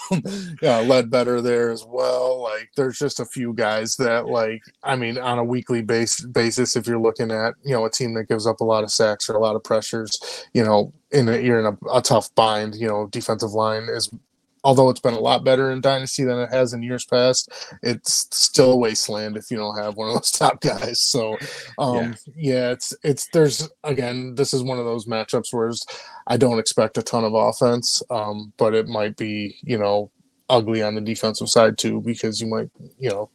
[0.62, 2.42] yeah, Ledbetter there as well.
[2.42, 6.74] Like, there's just a few guys that, like, I mean, on a weekly base, basis,
[6.74, 9.28] if you're looking at, you know, a team that gives up a lot of sacks
[9.28, 12.76] or a lot of pressures, you know, in a, you're in a, a tough bind,
[12.76, 14.10] you know, defensive line is
[14.66, 17.52] although it's been a lot better in Dynasty than it has in years past,
[17.84, 21.04] it's still a wasteland if you don't have one of those top guys.
[21.04, 21.38] So,
[21.78, 22.54] um, yeah.
[22.54, 25.70] yeah, it's it's there's again, this is one of those matchups where
[26.26, 30.10] I don't expect a ton of offense, um, but it might be you know
[30.48, 33.30] ugly on the defensive side too because you might you know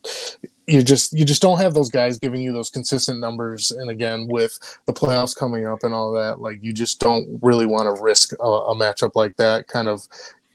[0.68, 4.28] you just you just don't have those guys giving you those consistent numbers and again
[4.30, 8.02] with the playoffs coming up and all that like you just don't really want to
[8.02, 10.08] risk a, a matchup like that kind of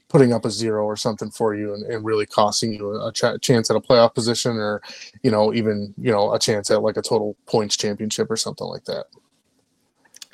[0.09, 3.41] putting up a zero or something for you and, and really costing you a ch-
[3.41, 4.81] chance at a playoff position or
[5.23, 8.67] you know even you know a chance at like a total points championship or something
[8.67, 9.05] like that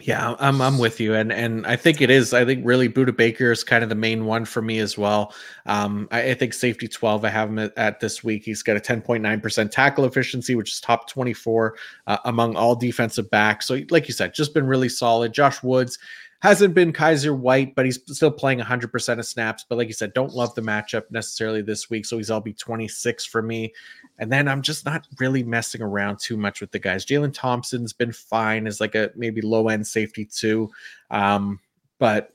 [0.04, 2.34] yeah, I'm I'm with you, and and I think it is.
[2.34, 5.34] I think really Budda Baker is kind of the main one for me as well.
[5.66, 7.24] Um, I, I think safety 12.
[7.24, 8.44] I have him at, at this week.
[8.44, 11.76] He's got a 10.9 percent tackle efficiency, which is top 24
[12.08, 13.68] uh, among all defensive backs.
[13.68, 15.32] So, like you said, just been really solid.
[15.32, 16.00] Josh Woods
[16.44, 19.66] hasn't been Kyzir White, but he's still playing 100% of snaps.
[19.68, 22.06] But like you said, don't love the matchup necessarily this week.
[22.06, 23.74] So he's be 26 for me.
[24.20, 27.06] And then I'm just not really messing around too much with the guys.
[27.06, 30.70] Jalen Thompson's been fine as like a maybe low end safety too.
[31.12, 31.62] Um,
[31.98, 32.34] but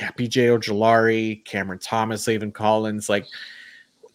[0.00, 3.24] yeah, BJ Ojulari, Cameron Thomas, Zaven Collins, like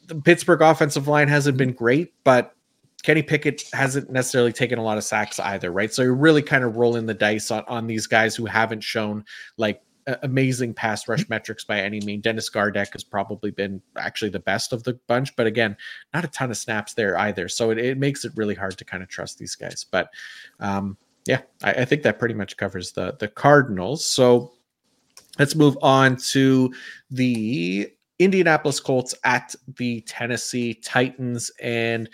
[0.08, 2.58] the Pittsburgh offensive line hasn't been great, but
[3.04, 5.94] Kenny Pickett hasn't necessarily taken a lot of sacks either, right?
[5.94, 9.24] So you're really kind of rolling the dice on, on these guys who haven't shown
[9.58, 9.82] like
[10.24, 12.22] amazing pass rush metrics by any mean.
[12.22, 15.78] Dennis Gardeck has probably been actually the best of the bunch, but again,
[16.14, 17.48] not a ton of snaps there either.
[17.48, 19.86] So it, it makes it really hard to kind of trust these guys.
[19.90, 20.10] But
[20.60, 24.04] um, yeah, I, I think that pretty much covers the the Cardinals.
[24.06, 24.54] So
[25.38, 26.74] let's move on to
[27.12, 32.10] the Indianapolis Colts at the Tennessee Titans and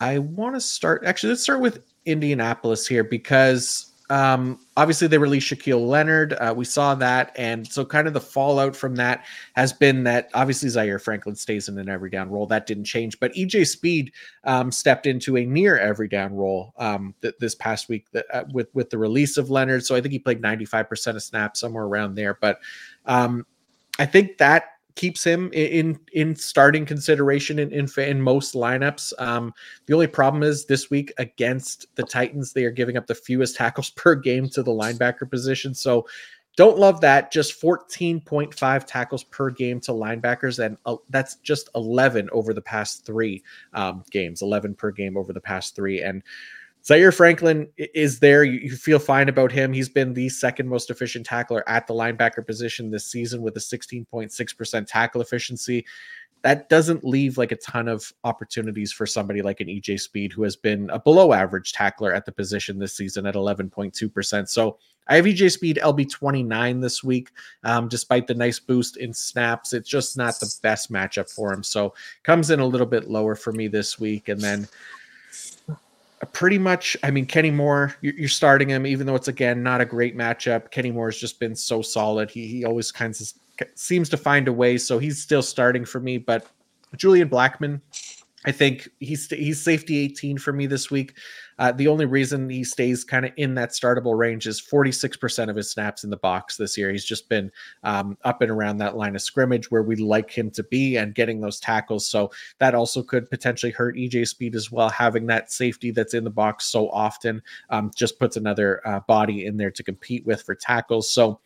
[0.00, 1.04] I want to start.
[1.04, 6.32] Actually, let's start with Indianapolis here because um, obviously they released Shaquille Leonard.
[6.32, 9.24] Uh, we saw that, and so kind of the fallout from that
[9.54, 12.46] has been that obviously Zaire Franklin stays in an every down role.
[12.46, 14.12] That didn't change, but EJ Speed
[14.44, 18.44] um, stepped into a near every down role um, th- this past week th- uh,
[18.52, 19.84] with with the release of Leonard.
[19.84, 22.36] So I think he played ninety five percent of snaps somewhere around there.
[22.40, 22.58] But
[23.06, 23.46] um,
[23.98, 24.64] I think that
[24.94, 29.12] keeps him in in starting consideration in in, in most lineups.
[29.18, 29.52] Um,
[29.86, 33.56] the only problem is this week against the Titans, they are giving up the fewest
[33.56, 35.74] tackles per game to the linebacker position.
[35.74, 36.06] So
[36.56, 37.32] don't love that.
[37.32, 43.06] Just 14.5 tackles per game to linebackers, and uh, that's just 11 over the past
[43.06, 44.42] three um, games.
[44.42, 46.22] 11 per game over the past three, and
[46.84, 48.42] Zaire Franklin is there.
[48.44, 49.72] You, feel fine about him.
[49.72, 53.60] He's been the second most efficient tackler at the linebacker position this season with a
[53.60, 55.84] 16.6% tackle efficiency.
[56.42, 60.42] That doesn't leave like a ton of opportunities for somebody like an EJ Speed, who
[60.42, 64.48] has been a below average tackler at the position this season at 11.2%.
[64.48, 67.28] So I have EJ Speed LB 29 this week.
[67.62, 71.62] Um, despite the nice boost in snaps, it's just not the best matchup for him.
[71.62, 74.30] So comes in a little bit lower for me this week.
[74.30, 74.66] And then
[76.26, 79.84] pretty much, I mean, Kenny Moore, you're, starting him, even though it's again not a
[79.84, 80.70] great matchup.
[80.70, 82.30] Kenny Moore has just been so solid.
[82.30, 83.32] He he always kind of
[83.74, 86.18] seems to find a way, so he's still starting for me.
[86.18, 86.46] But
[86.96, 87.80] Julian Blackmon,
[88.44, 91.14] I think he's he's safety 18 for me this week.
[91.60, 95.54] Uh, the only reason he stays kind of in that startable range is 46% of
[95.54, 96.90] his snaps in the box this year.
[96.90, 97.52] He's just been
[97.84, 101.14] um, up and around that line of scrimmage where we like him to be and
[101.14, 102.08] getting those tackles.
[102.08, 104.88] So that also could potentially hurt EJ Speed as well.
[104.88, 109.44] Having that safety that's in the box so often um, just puts another uh, body
[109.44, 111.10] in there to compete with for tackles.
[111.10, 111.40] So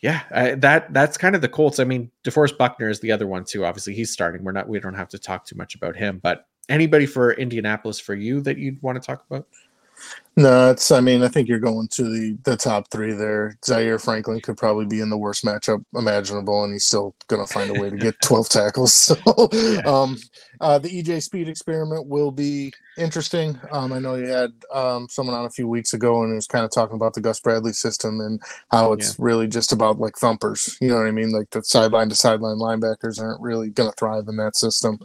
[0.00, 1.80] yeah, uh, that that's kind of the Colts.
[1.80, 3.64] I mean, DeForest Buckner is the other one too.
[3.64, 4.44] Obviously, he's starting.
[4.44, 4.68] We're not.
[4.68, 6.20] We don't have to talk too much about him.
[6.22, 9.46] But anybody for Indianapolis for you that you'd want to talk about?
[10.36, 10.90] No, it's.
[10.90, 13.56] I mean, I think you're going to the the top three there.
[13.64, 17.50] Zaire Franklin could probably be in the worst matchup imaginable, and he's still going to
[17.50, 18.92] find a way to get 12 tackles.
[19.26, 19.80] So, yeah.
[19.86, 20.18] um,
[20.60, 23.58] uh, the EJ Speed experiment will be interesting.
[23.72, 26.46] Um, I know you had um, someone on a few weeks ago and it was
[26.46, 28.40] kind of talking about the Gus Bradley system and
[28.70, 29.24] how it's yeah.
[29.24, 30.76] really just about like thumpers.
[30.80, 31.32] You know what I mean?
[31.32, 34.98] Like the sideline to sideline linebackers aren't really going to thrive in that system.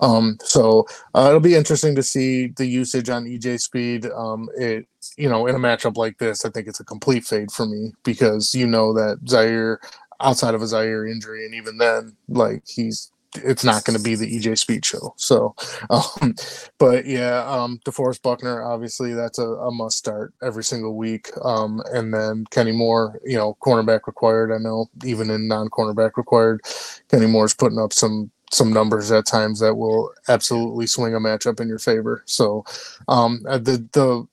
[0.00, 4.06] Um, so uh, it'll be interesting to see the usage on EJ Speed.
[4.06, 4.86] Um, it,
[5.16, 7.92] you know, in a matchup like this, I think it's a complete fade for me
[8.04, 9.80] because you know that Zaire
[10.20, 14.14] outside of a Zaire injury, and even then, like he's it's not going to be
[14.14, 15.14] the EJ Speed show.
[15.16, 15.54] So,
[15.90, 16.34] um,
[16.78, 21.30] but yeah, um, DeForest Buckner, obviously that's a, a must start every single week.
[21.42, 24.52] Um, and then Kenny Moore, you know, cornerback required.
[24.52, 26.62] I know even in non cornerback required,
[27.10, 31.60] Kenny Moore's putting up some some numbers at times that will absolutely swing a matchup
[31.60, 32.22] in your favor.
[32.26, 32.64] So,
[33.08, 34.26] um, uh, the the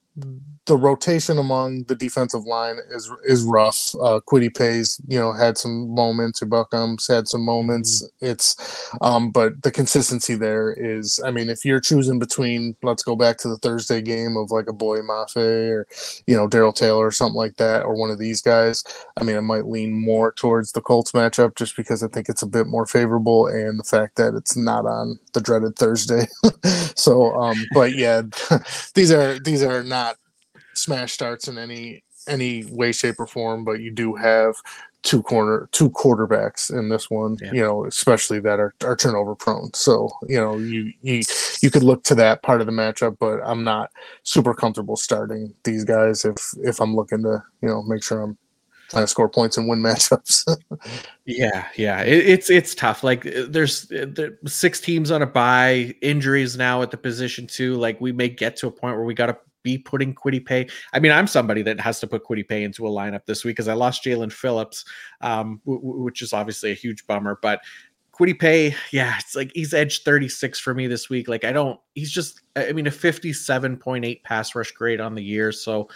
[0.68, 3.96] the rotation among the defensive line is is rough.
[3.96, 6.40] Uh, Kwity Paye's, you know, had some moments.
[6.42, 8.04] Ebukams had some moments.
[8.04, 8.26] Mm-hmm.
[8.28, 11.20] It's, um, but the consistency there is.
[11.26, 14.70] I mean, if you're choosing between, let's go back to the Thursday game of like
[14.70, 15.88] a Boye Mafe or,
[16.28, 18.84] you know, Darrell Taylor or something like that, or one of these guys.
[19.20, 22.44] I mean, I might lean more towards the Colts matchup just because I think it's
[22.44, 26.28] a bit more favorable, and the fact that it's not on the dreaded Thursday.
[26.96, 28.22] so, um, but yeah,
[28.94, 30.18] these are these are not
[30.82, 34.56] smash starts in any any way, shape, or form, but you do have
[35.04, 37.52] two corner two quarterbacks in this one yeah.
[37.52, 39.74] you know especially that are, are turnover prone.
[39.74, 41.24] So you know you you
[41.62, 43.90] you could look to that part of the matchup but i'm not
[44.22, 48.38] super comfortable starting these guys if if i'm looking to you know make sure i'm
[48.92, 50.44] trying to score points and win matchups.
[51.26, 52.02] Yeah yeah.
[52.02, 53.04] It, it's it's tough.
[53.04, 57.48] Like uh, there's uh, there, six teams on a buy injuries now at the position
[57.48, 60.46] too like we may get to a point where we got to be putting Kwity
[60.46, 60.68] Paye.
[60.94, 63.56] I mean, I'm somebody that has to put Kwity Paye into a lineup this week
[63.56, 64.86] because I lost Jaelan Phillips,
[65.22, 67.40] um, w- w- which is obviously a huge bummer.
[67.42, 67.62] But
[68.14, 71.28] Kwity Paye, yeah, it's like he's edge 36 for me this week.
[71.28, 75.52] Like I don't, he's just, I mean, a 57.8 pass rush grade on the year.
[75.52, 75.90] So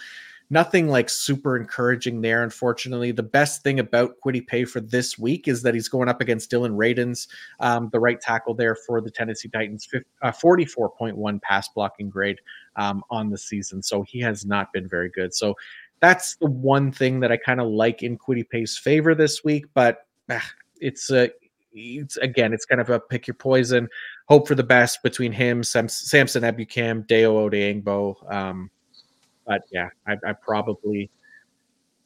[0.50, 3.12] nothing like super encouraging there, unfortunately.
[3.12, 6.50] The best thing about Kwity Paye for this week is that he's going up against
[6.50, 7.28] Dillon Radunz,
[7.60, 12.38] um, the right tackle there for the Tennessee Titans, 50, uh, 44.1 pass blocking grade
[12.76, 13.82] um, on the season.
[13.82, 15.34] So he has not been very good.
[15.34, 15.54] So
[16.00, 19.66] that's the one thing that I kind of like in Kwity Paye's favor this week,
[19.74, 20.48] but ah,
[20.80, 21.30] it's a
[21.78, 23.88] it's again, it's kind of a pick your poison.
[24.28, 28.32] Hope for the best between him, Sam, Samson Ebukam, Dayo Odeyingbo.
[28.32, 28.70] Um,
[29.46, 31.10] but yeah, I, I probably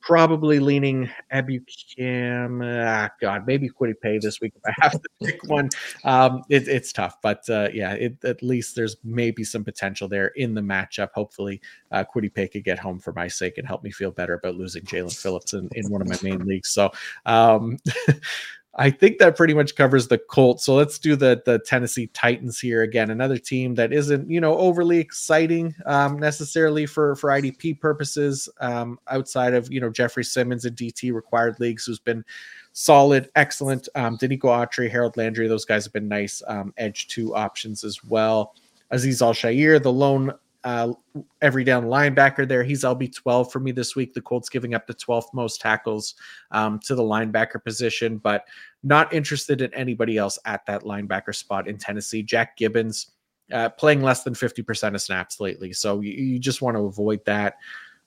[0.01, 2.61] probably leaning Ebukam.
[2.64, 3.68] Ah, God, maybe
[4.03, 5.68] Paye this week if I have to pick one.
[6.05, 10.28] Um, it, it's tough, but uh, yeah, it, at least there's maybe some potential there
[10.28, 11.11] in the matchup.
[11.14, 11.61] Hopefully,
[11.93, 14.82] uh, Paye could get home for my sake and help me feel better about losing
[14.82, 16.70] Jaelan Phillips in, in one of my main leagues.
[16.70, 16.91] So,
[17.26, 17.78] um,
[18.77, 20.64] I think that pretty much covers the Colts.
[20.64, 23.11] So let's do the the Tennessee Titans here again.
[23.11, 28.99] Another team that isn't you know overly exciting um, necessarily for for IDP purposes um,
[29.09, 32.25] outside of you know Jeffrey Simmons and DT required leagues, who's been
[32.73, 33.89] solid, excellent.
[33.97, 38.05] Um, Denico Autry, Harold Landry, those guys have been nice um, edge two options as
[38.05, 38.55] well.
[38.93, 40.33] Azeez Al-Shaair, the lone
[40.65, 40.93] uh,
[41.41, 42.63] every down linebacker there.
[42.63, 44.13] He's LB 12 for me this week.
[44.13, 46.15] The Colts giving up the 12th most tackles
[46.51, 48.45] um, to the linebacker position, but
[48.83, 52.23] not interested in anybody else at that linebacker spot in Tennessee.
[52.23, 53.13] Jack Gibbens
[53.53, 55.73] uh, playing less than 50% of snaps lately.
[55.73, 57.57] So you, you just want to avoid that.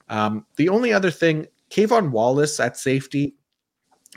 [0.08, 3.34] Um, the only other thing, K'Von Wallace at safety,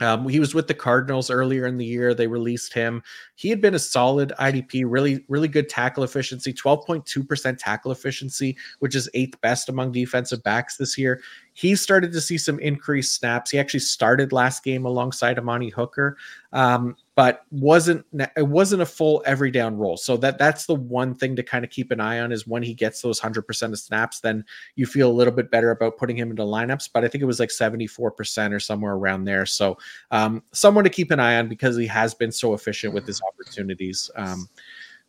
[0.00, 2.14] um, he was with the Cardinals earlier in the year.
[2.14, 3.02] They released him.
[3.34, 8.94] He had been a solid IDP, really, really good tackle efficiency, 12.2% tackle efficiency, which
[8.94, 11.20] is eighth best among defensive backs this year
[11.58, 13.50] he started to see some increased snaps.
[13.50, 16.16] He actually started last game alongside Amani Hooker,
[16.52, 18.06] um, but wasn't
[18.36, 19.96] it wasn't a full every down role.
[19.96, 22.62] So that that's the one thing to kind of keep an eye on is when
[22.62, 24.44] he gets those hundred percent of snaps, then
[24.76, 26.88] you feel a little bit better about putting him into lineups.
[26.94, 29.46] But I think it was like seventy four percent or somewhere around there.
[29.46, 29.78] So
[30.12, 33.20] um, someone to keep an eye on because he has been so efficient with his
[33.20, 34.08] opportunities.
[34.14, 34.48] Um,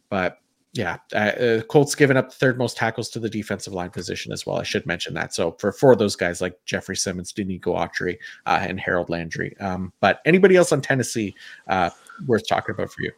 [0.10, 0.40] but
[0.74, 4.32] yeah, uh, uh, Colts given up the third most tackles to the defensive line position
[4.32, 4.58] as well.
[4.58, 5.34] I should mention that.
[5.34, 9.58] So for for those guys like Jeffrey Simmons, Denico Autry, uh, and Harold Landry.
[9.60, 11.36] Um, but anybody else on Tennessee
[11.68, 11.90] uh,
[12.28, 13.12] worth talking about for you?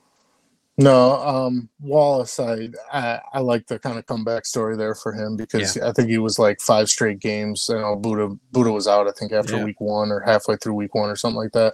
[0.77, 2.39] No, um, Wallace.
[2.39, 5.89] I, I, I like the kind of comeback story there for him because yeah.
[5.89, 7.67] I think he was like five straight games.
[7.69, 9.07] You know, Buddha Budda was out.
[9.07, 9.65] I think after yeah.
[9.65, 11.73] week one or halfway through week one or something like that.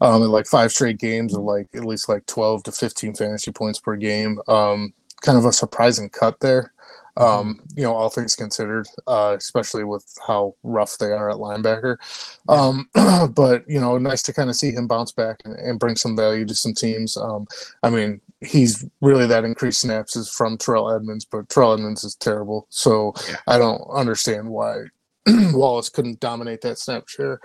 [0.00, 3.50] Um, and like five straight games of like at least like twelve to fifteen fantasy
[3.50, 4.38] points per game.
[4.46, 6.72] Um, kind of a surprising cut there.
[7.18, 11.96] Um, you know, all things considered, uh, especially with how rough they are at linebacker.
[12.48, 12.90] Um,
[13.34, 16.14] but you know, nice to kind of see him bounce back and, and bring some
[16.14, 17.16] value to some teams.
[17.16, 17.46] Um,
[17.82, 22.16] I mean, he's really that increased snaps is from Terrell Edmunds, but Terrell Edmunds is
[22.16, 22.66] terrible.
[22.68, 23.36] So yeah.
[23.46, 24.84] I don't understand why
[25.26, 27.40] Wallace couldn't dominate that snap share,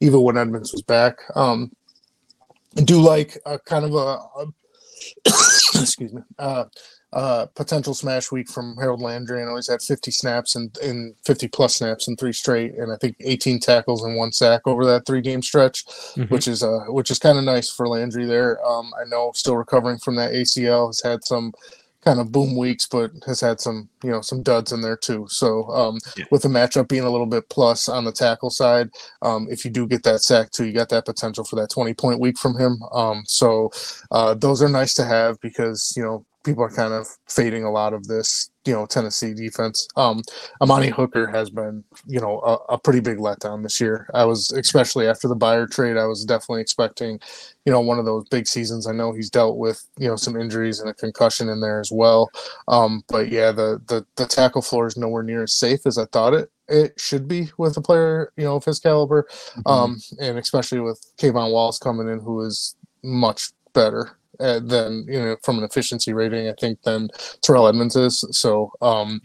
[0.00, 1.18] even when Edmunds was back.
[1.34, 1.72] Um,
[2.76, 4.46] I do like a kind of a, a
[5.26, 6.22] excuse me.
[6.38, 6.64] Uh,
[7.12, 9.40] uh, potential smash week from Harold Landry.
[9.40, 12.92] I know he's had 50 snaps and in 50 plus snaps in three straight, and
[12.92, 16.24] I think 18 tackles and one sack over that three game stretch, mm-hmm.
[16.24, 18.64] which is uh, which is kind of nice for Landry there.
[18.66, 21.52] Um, I know still recovering from that ACL, has had some
[22.08, 25.26] kind of boom weeks, but has had some you know some duds in there too.
[25.28, 26.24] So um, yeah.
[26.30, 28.88] with the matchup being a little bit plus on the tackle side,
[29.20, 31.92] um, if you do get that sack too, you got that potential for that 20
[31.94, 32.80] point week from him.
[32.92, 33.70] Um, so
[34.10, 37.70] uh, those are nice to have because you know people are kind of fading a
[37.70, 39.86] lot of this, you know, Tennessee defense.
[39.96, 40.22] Um,
[40.62, 44.08] Amani Hooker has been, you know, a, a, pretty big letdown this year.
[44.14, 47.20] I was, especially after the Byard trade, I was definitely expecting,
[47.66, 48.86] you know, one of those big seasons.
[48.86, 51.92] I know he's dealt with, you know, some injuries and a concussion in there as
[51.92, 52.30] well.
[52.66, 56.06] Um, but yeah, the, the the tackle floor is nowhere near as safe as I
[56.06, 59.68] thought it it should be with a player, you know, of his caliber, mm-hmm.
[59.70, 65.18] um, and especially with K'Von Wallace coming in, who is much better uh, than you
[65.18, 66.48] know from an efficiency rating.
[66.48, 67.08] I think than
[67.42, 68.24] Terrell Edmunds is.
[68.32, 69.20] So, um,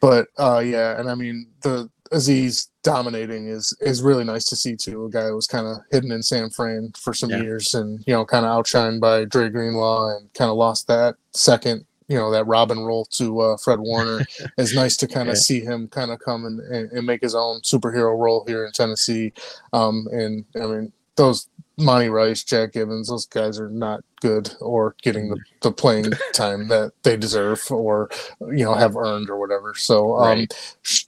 [0.00, 4.76] but uh, yeah, and I mean the Azeez dominating is is really nice to see
[4.76, 5.06] too.
[5.06, 7.42] A guy who was kind of hidden in San Fran for some yeah.
[7.42, 11.16] years, and you know, kind of outshined by Dre Greenlaw, and kind of lost that
[11.32, 11.84] second.
[12.08, 14.24] You know that Robin role to uh, Fred Warner.
[14.58, 15.40] it's nice to kind of yeah.
[15.40, 18.72] see him kind of come and, and, and, make his own superhero role here in
[18.72, 19.32] Tennessee.
[19.72, 21.48] Um, and I mean, those
[21.78, 26.68] Monty Rice, Jack Gibbens, those guys are not good or getting the, the playing time
[26.68, 28.10] that they deserve or
[28.40, 29.74] you know have earned or whatever.
[29.74, 30.54] So um, right.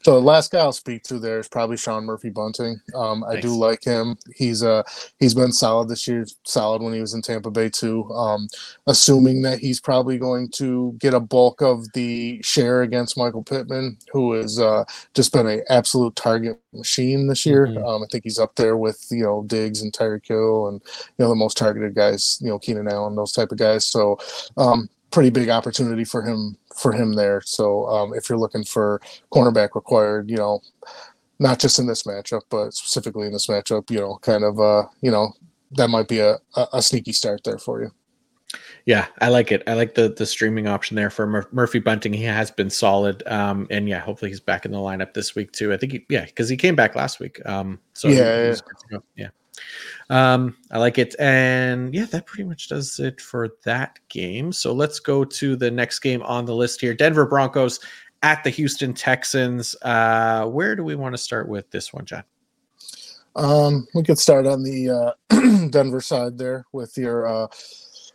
[0.04, 2.80] the last guy I'll speak to there is probably Sean Murphy Bunting.
[2.94, 4.16] Um, I do like him.
[4.34, 4.82] He's uh
[5.18, 8.04] he's been solid this year, solid when he was in Tampa Bay too.
[8.12, 8.48] Um,
[8.86, 13.98] assuming that he's probably going to get a bulk of the share against Michael Pittman,
[14.12, 14.84] who has uh,
[15.14, 17.66] just been an absolute target machine this year.
[17.66, 17.84] Mm-hmm.
[17.84, 21.24] Um, I think he's up there with you know Diggs and Tyreek Hill and you
[21.24, 22.38] know the most targeted guys.
[22.40, 23.86] You know Keenan Allen those type of guys.
[23.86, 24.18] So
[24.57, 27.40] um, pretty big opportunity for him for him there.
[27.44, 29.00] So um, if you're looking for
[29.32, 30.61] cornerback required, you know,
[31.38, 34.84] not just in this matchup, but specifically in this matchup, you know, kind of uh,
[35.00, 35.32] you know,
[35.72, 36.38] that might be a,
[36.72, 37.90] a, sneaky start there for you.
[38.84, 39.62] Yeah, I like it.
[39.66, 42.12] I like the the streaming option there for Mur- Murphy Bunting.
[42.12, 45.50] He has been solid, um, and yeah, hopefully he's back in the lineup this week
[45.52, 45.72] too.
[45.72, 47.44] I think, he, yeah, because he came back last week.
[47.44, 48.54] Um, so yeah,
[48.90, 48.98] yeah.
[49.16, 49.28] yeah.
[50.09, 54.52] Um, I like it, and yeah, that pretty much does it for that game.
[54.52, 57.80] So let's go to the next game on the list here: Denver Broncos
[58.22, 59.74] at the Houston Texans.
[59.82, 62.24] Uh, where do we want to start with this one, John?
[63.36, 64.90] Um, we could start on the
[65.30, 67.46] uh, Denver side there with your, uh,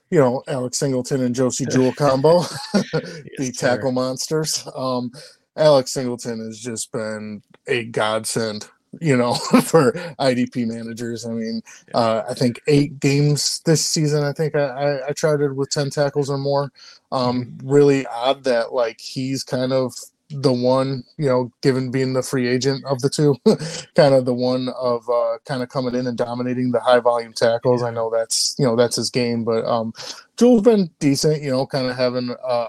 [0.09, 2.39] you know, Alex Singleton and Josey Jewell combo,
[2.73, 4.67] the yes, tackle monsters.
[4.75, 5.11] Um,
[5.55, 8.67] Alex Singleton has just been a godsend,
[8.99, 9.33] you know,
[9.63, 11.25] for IDP managers.
[11.25, 11.61] I mean,
[11.93, 14.23] uh, I think eight games this season.
[14.23, 16.71] I think I, I, I tried it with ten tackles or more.
[17.11, 17.69] Um, mm-hmm.
[17.69, 19.93] really odd that like he's kind of
[20.29, 23.35] the one, you know, given being the free agent of the two,
[23.95, 27.33] kind of the one of uh, kind of coming in and dominating the high volume
[27.33, 27.83] tackles.
[27.83, 29.93] I know that's you know that's his game, but um,
[30.37, 31.41] Jewell's been decent.
[31.41, 32.35] You know, kind of having.
[32.45, 32.67] Uh,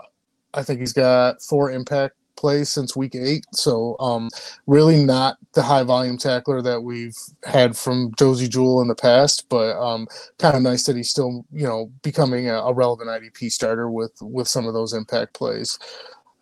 [0.54, 4.28] I think he's got four impact plays since week eight, so um,
[4.66, 9.48] really not the high volume tackler that we've had from Josey Jewell in the past,
[9.48, 10.08] but um,
[10.40, 14.12] kind of nice that he's still you know becoming a, a relevant IDP starter with
[14.20, 15.78] with some of those impact plays.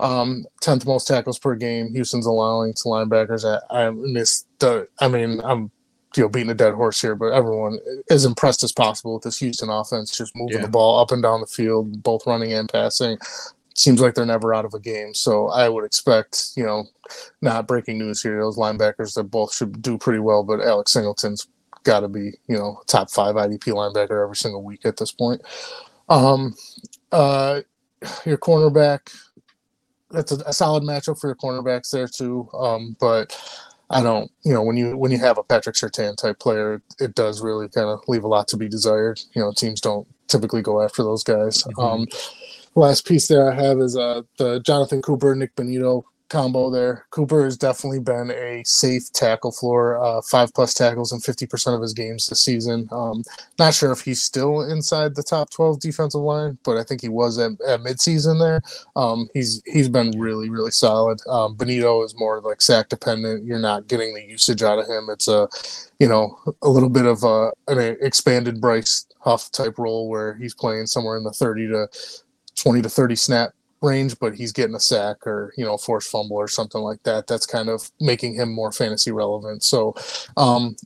[0.01, 1.93] Um, tenth most tackles per game.
[1.93, 3.45] Houston's allowing to linebackers.
[3.45, 4.89] I, I missed the.
[5.01, 5.71] I mean, I'm
[6.17, 7.79] you know beating a dead horse here, but everyone
[8.09, 10.63] as impressed as possible with this Houston offense, just moving yeah.
[10.63, 13.19] the ball up and down the field, both running and passing.
[13.75, 15.15] Seems like they're never out of a game.
[15.15, 16.85] So I would expect, you know,
[17.41, 18.41] not breaking news here.
[18.41, 21.47] Those linebackers that both should do pretty well, but Alex Singleton's
[21.85, 25.43] got to be, you know, top five IDP linebacker every single week at this point.
[26.09, 26.55] Um,
[27.13, 27.61] uh,
[28.25, 29.15] your cornerback,
[30.11, 32.49] that's a, a, solid matchup for your cornerbacks there too.
[32.53, 33.39] Um, but
[33.91, 37.15] I don't, you know, when you when you have a Patrick Surtain type player, it
[37.15, 39.21] does really kind of leave a lot to be desired.
[39.35, 41.63] You know, teams don't typically go after those guys.
[41.65, 41.81] Mm-hmm.
[41.81, 42.07] Um,
[42.75, 47.05] last piece there I have is uh, the Jonathan Cooper Nik Bonitto combo there.
[47.11, 51.83] Cooper has definitely been a safe tackle floor, uh, five plus tackles in 50% of
[51.83, 52.89] his games this season.
[52.91, 53.23] Um,
[53.59, 57.09] not sure if he's still inside the top 12 defensive line, but I think he
[57.09, 58.63] was at, at midseason there.
[58.97, 61.21] Um, he's he's been really really solid.
[61.29, 63.45] Um, Bonitto is more like sack dependent.
[63.45, 65.09] You're not getting the usage out of him.
[65.11, 65.49] It's a
[65.99, 70.55] you know a little bit of a, an expanded Bryce Huff type role where he's
[70.55, 71.89] playing somewhere in the 30 to
[72.63, 73.51] 20 to 30 snap
[73.83, 77.27] range, but he's getting a sack or you know forced fumble or something like that.
[77.27, 79.63] That's kind of making him more fantasy relevant.
[79.63, 79.95] So,
[80.37, 80.77] um,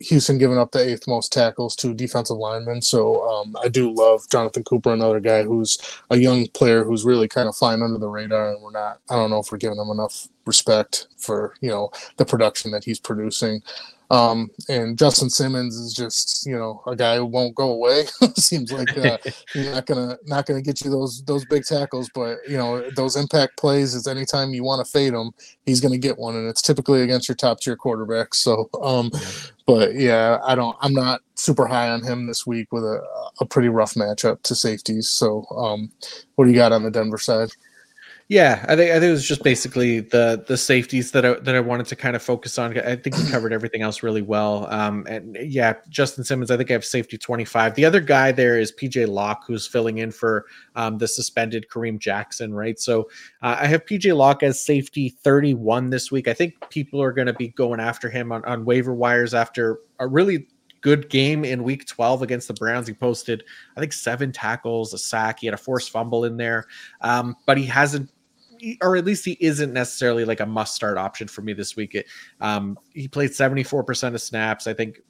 [0.00, 2.80] Houston giving up the eighth most tackles to defensive linemen.
[2.80, 5.78] So um, I do love Jonathan Cooper, another guy who's
[6.08, 9.00] a young player who's really kind of flying under the radar, and we're not.
[9.10, 12.84] I don't know if we're giving him enough respect for you know the production that
[12.84, 13.62] he's producing.
[14.10, 18.06] Um, and Justin Simmons is just, you know, a guy who won't go away.
[18.36, 19.18] Seems like uh,
[19.52, 23.14] he's not gonna not gonna get you those those big tackles, but you know those
[23.14, 25.30] impact plays is anytime you want to fade him,
[25.64, 28.34] he's gonna get one, and it's typically against your top tier quarterbacks.
[28.34, 29.12] So, um,
[29.66, 33.00] but yeah, I don't, I'm not super high on him this week with a
[33.40, 35.08] a pretty rough matchup to safeties.
[35.08, 35.90] So, um,
[36.34, 37.50] what do you got on the Denver side?
[38.30, 41.56] Yeah, I think I think it was just basically the the safeties that I that
[41.56, 42.78] I wanted to kind of focus on.
[42.78, 44.68] I think he covered everything else really well.
[44.70, 47.74] Um, and yeah, Justin Simmons, I think I have safety twenty five.
[47.74, 51.98] The other guy there is PJ Locke, who's filling in for um, the suspended Kareem
[51.98, 52.78] Jackson, right?
[52.78, 53.08] So
[53.42, 56.28] uh, I have PJ Locke as safety thirty one this week.
[56.28, 59.80] I think people are going to be going after him on on waiver wires after
[59.98, 60.46] a really
[60.82, 62.86] good game in week 12 against the Browns.
[62.86, 63.44] He posted,
[63.76, 65.40] I think, seven tackles, a sack.
[65.40, 66.68] He had a forced fumble in there,
[67.02, 68.08] um, but he hasn't
[68.80, 71.94] or at least he isn't necessarily like a must start option for me this week.
[71.94, 72.06] It,
[72.40, 74.66] um, he played 74% of snaps.
[74.66, 75.00] I think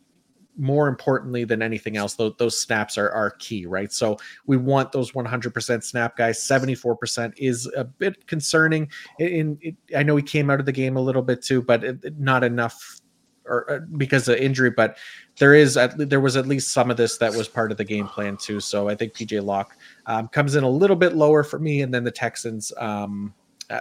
[0.56, 3.92] more importantly than anything else, those, those snaps are, are key, right?
[3.92, 6.38] So we want those 100% snap guys.
[6.38, 8.90] 74% is a bit concerning.
[9.18, 9.58] In,
[9.96, 12.44] I know he came out of the game a little bit too, but it, not
[12.44, 13.00] enough
[13.46, 14.96] or uh, because of injury, but
[15.38, 17.84] there is at, there was at least some of this that was part of the
[17.84, 18.60] game plan too.
[18.60, 19.76] So I think PJ Locke
[20.06, 23.34] um, comes in a little bit lower for me, and then the Texans um,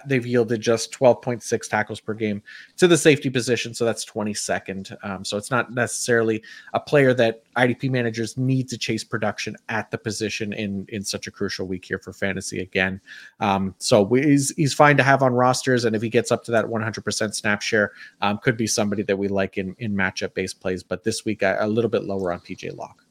[0.06, 2.42] they've yielded just 12.6 tackles per game
[2.78, 3.74] to the safety position.
[3.74, 4.96] So that's 22nd.
[5.04, 9.92] Um, so it's not necessarily a player that IDP managers need to chase production at
[9.92, 13.02] the position in in such a crucial week here for fantasy again.
[13.40, 15.86] Um, so he's, he's fine to have on rosters.
[15.86, 19.18] And if he gets up to that 100% snap share, um, could be somebody that
[19.18, 20.84] we like in, in matchup based plays.
[20.84, 23.06] But this week, a, a little bit lower on PJ Locke.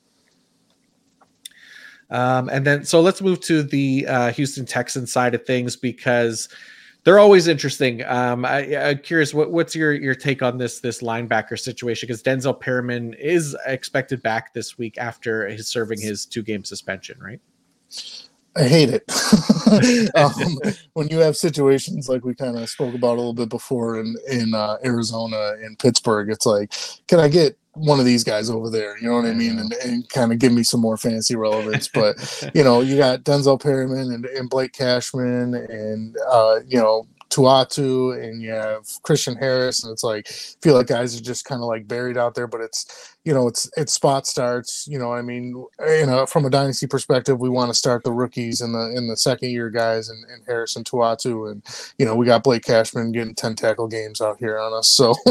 [2.11, 6.49] Um, and then, so let's move to the uh, Houston Texans side of things because
[7.05, 8.05] they're always interesting.
[8.05, 12.07] Um, I, am curious, what, what's your your take on this this linebacker situation?
[12.07, 17.19] Because Denzel Perryman is expected back this week after his serving his two game suspension,
[17.21, 17.41] right?
[18.59, 19.05] I hate it.
[20.15, 20.59] um,
[20.95, 24.17] when you have situations like we kind of spoke about a little bit before in
[24.31, 26.73] in uh, Arizona and Pittsburgh, it's like,
[27.07, 28.99] can I get one of these guys over there?
[28.99, 29.59] You know what I mean?
[29.59, 31.89] And, and kind of give me some more fancy relevance.
[31.99, 37.07] But you know, you got Denzel Perryman and, and Blake Cashman, and uh, you know
[37.31, 41.61] To'oTo'o and you have Christian Harris, and it's like feel like guys are just kind
[41.61, 42.47] of like buried out there.
[42.47, 44.87] But it's you know it's it's spot starts.
[44.89, 48.13] You know, I mean, you know, from a dynasty perspective, we want to start the
[48.13, 51.63] rookies and the in the second year guys and, and Harris and To'oTo'o, and
[51.99, 54.89] you know we got Blake Cashman getting ten tackle games out here on us.
[54.89, 55.11] So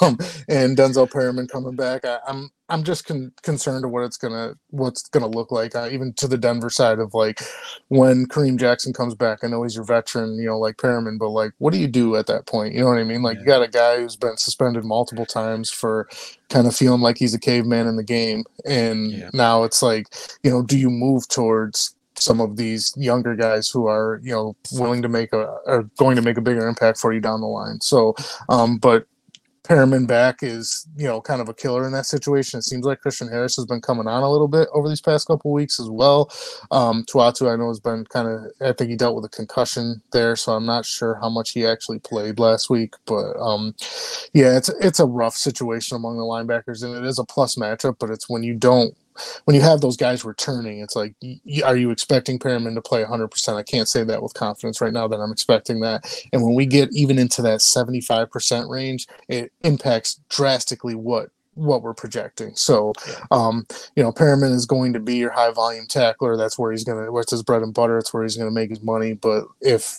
[0.00, 0.18] um,
[0.48, 2.04] and Denzel Perryman coming back.
[2.04, 5.74] I, I'm I'm just con- concerned of what it's gonna what's gonna look like.
[5.74, 7.40] Uh, even to the Denver side of like
[7.88, 9.40] when Kareem Jackson comes back.
[9.42, 12.16] I know he's your veteran, you know, like Perryman, but like, what do you do
[12.16, 12.74] at that point?
[12.74, 13.22] You know what I mean?
[13.22, 13.40] Like, yeah.
[13.40, 16.08] you got a guy who's been suspended multiple times for
[16.50, 19.30] kind of feeling like he's a caveman in the game, and yeah.
[19.32, 20.06] now it's like,
[20.42, 24.56] you know, do you move towards some of these younger guys who are you know
[24.72, 27.46] willing to make a are going to make a bigger impact for you down the
[27.46, 28.14] line so
[28.48, 29.06] um but
[29.68, 32.58] Perryman back is, you know, kind of a killer in that situation.
[32.58, 35.26] It seems like Christian Harris has been coming on a little bit over these past
[35.26, 36.32] couple weeks as well.
[36.70, 40.00] Um, To'oTo'o, I know, has been kind of, I think he dealt with a concussion
[40.10, 42.94] there, so I'm not sure how much he actually played last week.
[43.04, 43.74] But um,
[44.32, 47.96] yeah, it's it's a rough situation among the linebackers, and it is a plus matchup,
[47.98, 48.96] but it's when you don't
[49.44, 51.14] when you have those guys returning, it's like,
[51.64, 53.54] are you expecting Perryman to play 100%?
[53.54, 56.04] I can't say that with confidence right now that I'm expecting that.
[56.32, 61.94] And when we get even into that 75% range, it impacts drastically what what we're
[61.94, 62.54] projecting.
[62.54, 62.92] So,
[63.32, 63.66] um,
[63.96, 66.36] you know, Perryman is going to be your high volume tackler.
[66.36, 67.98] That's where he's going to, what's his bread and butter.
[67.98, 69.14] It's where he's going to make his money.
[69.14, 69.98] But if,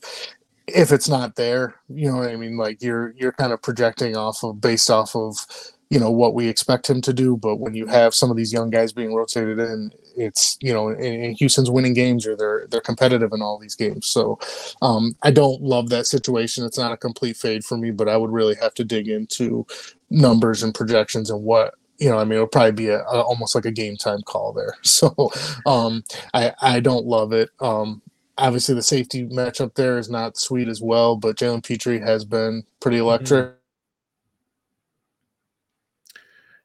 [0.68, 2.56] if it's not there, you know what I mean?
[2.58, 5.46] Like you're, you're kind of projecting off of based off of,
[5.90, 7.36] you know what we expect him to do.
[7.36, 10.90] But when you have some of these young guys being rotated in, it's you know,
[10.90, 14.08] and, Houston's winning games or they're they're competitive in all these games.
[14.08, 14.40] So
[14.82, 16.66] um, I don't love that situation.
[16.66, 19.66] It's not a complete fade for me, but I would really have to dig into
[20.10, 23.56] numbers and projections and what you know, I mean, it'll probably be a, a, almost
[23.56, 24.78] like a game time call there.
[24.84, 25.32] So,
[25.66, 27.50] um, I I don't love it.
[27.60, 28.02] Um,
[28.38, 32.64] obviously, the safety matchup there is not sweet as well, but Jalen Pitre has been
[32.80, 33.08] pretty mm-hmm.
[33.08, 33.46] electric.
[33.46, 33.59] Mm-hmm.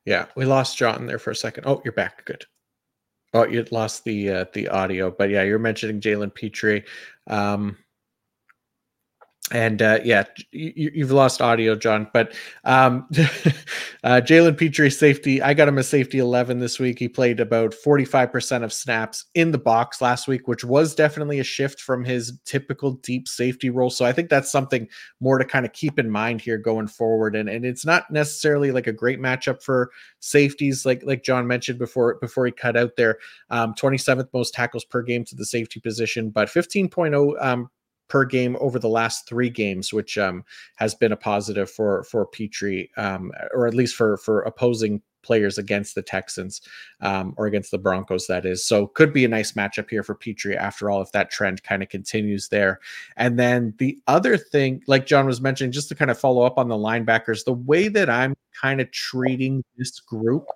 [0.04, 1.64] Yeah, we lost John there for a second.
[1.66, 2.24] Oh, you're back.
[2.24, 2.44] Good.
[3.32, 6.84] Oh, you lost the uh, the audio, but yeah, you're mentioning Jalen Pitre.
[7.26, 7.76] Um,
[9.50, 12.08] and uh, yeah, you, have lost audio, John.
[12.14, 12.34] But
[12.64, 13.06] um,
[14.02, 16.98] uh, Jalen Pitre safety, I got him a safety 11 this week.
[16.98, 21.44] He played about 45% of snaps in the box last week, which was definitely a
[21.44, 23.90] shift from his typical deep safety role.
[23.90, 24.88] So I think that's something
[25.20, 27.36] more to kind of keep in mind here going forward.
[27.36, 29.90] And and it's not necessarily like a great matchup for
[30.20, 33.18] safeties, like like John mentioned before before he cut out there.
[33.50, 37.68] Um, 27th most tackles per game to the safety position, but 15.0 um,
[38.08, 40.44] per game over the last three games, which um,
[40.76, 45.58] has been a positive for for Pitre, um, or at least for for opposing players
[45.58, 46.60] against the Texans
[47.00, 48.64] um, or against the Broncos, that is.
[48.64, 51.82] So could be a nice matchup here for Pitre after all, if that trend kind
[51.82, 52.78] of continues there.
[53.16, 56.58] And then the other thing, like John was mentioning, just to kind of follow up
[56.58, 60.46] on the linebackers, the way that I'm kind of treating this group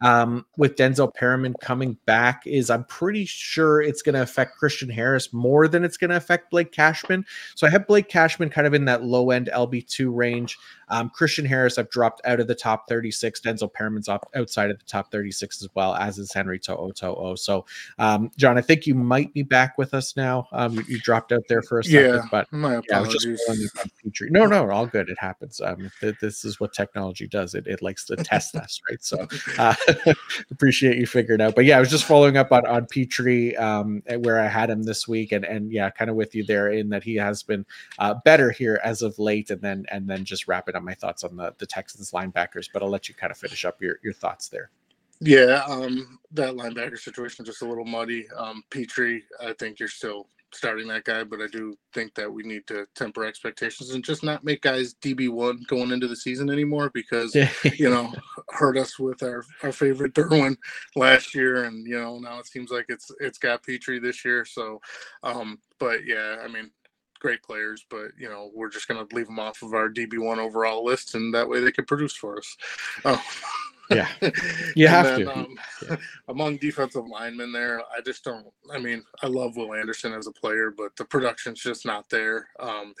[0.00, 4.88] um, with Denzel Perryman coming back is I'm pretty sure it's going to affect Christian
[4.88, 7.24] Harris more than it's going to affect Blake Cashman.
[7.54, 10.58] So I have Blake Cashman kind of in that low end LB2 range.
[10.88, 13.40] Um, Christian Harris, I've dropped out of the top 36.
[13.40, 17.38] Denzel Perriman's up outside of the top 36 as well, as is Henry To'oTo'o.
[17.38, 17.64] So,
[17.98, 20.48] um, John, I think you might be back with us now.
[20.52, 23.40] Um, you, you, dropped out there for a second, yeah, but my apologies.
[23.48, 23.54] Yeah,
[24.30, 25.08] no, no, all good.
[25.08, 25.60] It happens.
[25.60, 27.54] Um, th- this is what technology does.
[27.54, 29.02] It, it likes to test us, right?
[29.02, 29.26] So,
[29.58, 29.74] uh,
[30.50, 31.56] appreciate you figuring out.
[31.56, 34.84] But yeah, I was just following up on on Pitre, um, where I had him
[34.84, 37.66] this week, and and yeah, kind of with you there in that he has been
[37.98, 40.94] uh, better here as of late, and then and then just wrap it on my
[40.94, 42.68] thoughts on the the Texans linebackers.
[42.72, 44.70] But I'll let you kind of finish up your your thoughts there.
[45.20, 48.26] Yeah, um, that linebacker situation just a little muddy.
[48.36, 52.42] Um, Pitre, I think you're still starting that guy, but I do think that we
[52.42, 56.50] need to temper expectations and just not make guys DB one going into the season
[56.50, 58.12] anymore because you know
[58.50, 60.56] hurt us with our our favorite Derwin
[60.96, 64.44] last year, and you know now it seems like it's it's got Pitre this year.
[64.44, 64.80] So,
[65.22, 66.70] um, but yeah, I mean
[67.20, 70.18] great players, but you know we're just going to leave them off of our DB
[70.18, 72.56] one overall list, and that way they can produce for us.
[73.04, 73.22] Oh.
[73.90, 74.08] Yeah,
[74.76, 75.36] you have then, to.
[75.36, 75.58] Um,
[75.88, 75.96] yeah.
[76.28, 78.46] Among defensive linemen, there, I just don't.
[78.72, 82.48] I mean, I love Will Anderson as a player, but the production's just not there.
[82.58, 82.94] Um,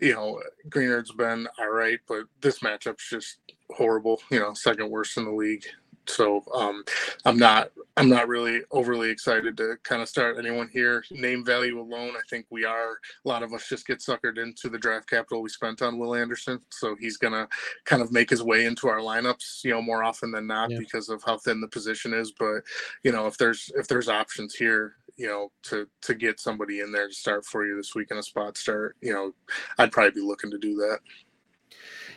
[0.00, 3.38] you know, Greenard's been all right, but this matchup's just
[3.70, 4.20] horrible.
[4.30, 5.64] You know, second worst in the league.
[6.06, 6.84] So um,
[7.24, 11.04] I'm not I'm not really overly excited to kind of start anyone here.
[11.10, 12.98] Name value alone, I think we are.
[13.24, 16.14] A lot of us just get suckered into the draft capital we spent on Will
[16.14, 17.48] Anderson, so he's gonna
[17.84, 20.78] kind of make his way into our lineups, you know, more often than not yeah.
[20.78, 22.32] because of how thin the position is.
[22.32, 22.62] But
[23.02, 26.92] you know, if there's if there's options here, you know, to to get somebody in
[26.92, 29.32] there to start for you this week in a spot start, you know,
[29.78, 30.98] I'd probably be looking to do that.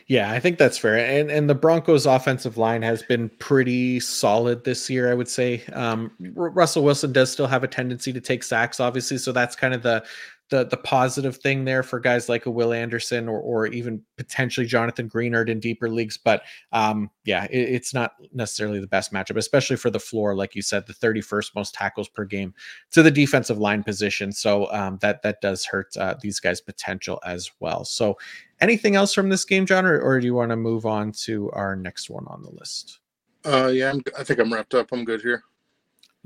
[0.08, 0.96] Yeah, I think that's fair.
[0.96, 5.62] And and the Broncos offensive line has been pretty solid this year, I would say.
[5.74, 9.74] Um, Russell Wilson does still have a tendency to take sacks, obviously, so that's kind
[9.74, 10.02] of the
[10.50, 14.66] the the positive thing there for guys like a Will Anderson or or even potentially
[14.66, 16.16] Jonathan Greenard in deeper leagues.
[16.16, 16.42] But
[16.72, 20.62] um, yeah, it, it's not necessarily the best matchup, especially for the floor, like you
[20.62, 22.54] said, the 31st most tackles per game
[22.92, 24.32] to the defensive line position.
[24.32, 27.84] So um, that that does hurt uh, these guys' potential as well.
[27.84, 28.16] So
[28.60, 31.50] anything else from this game, John, or, or do you want to move on to
[31.52, 33.00] our next one on the list?
[33.44, 34.88] Uh, yeah, I'm, I think I'm wrapped up.
[34.92, 35.42] I'm good here.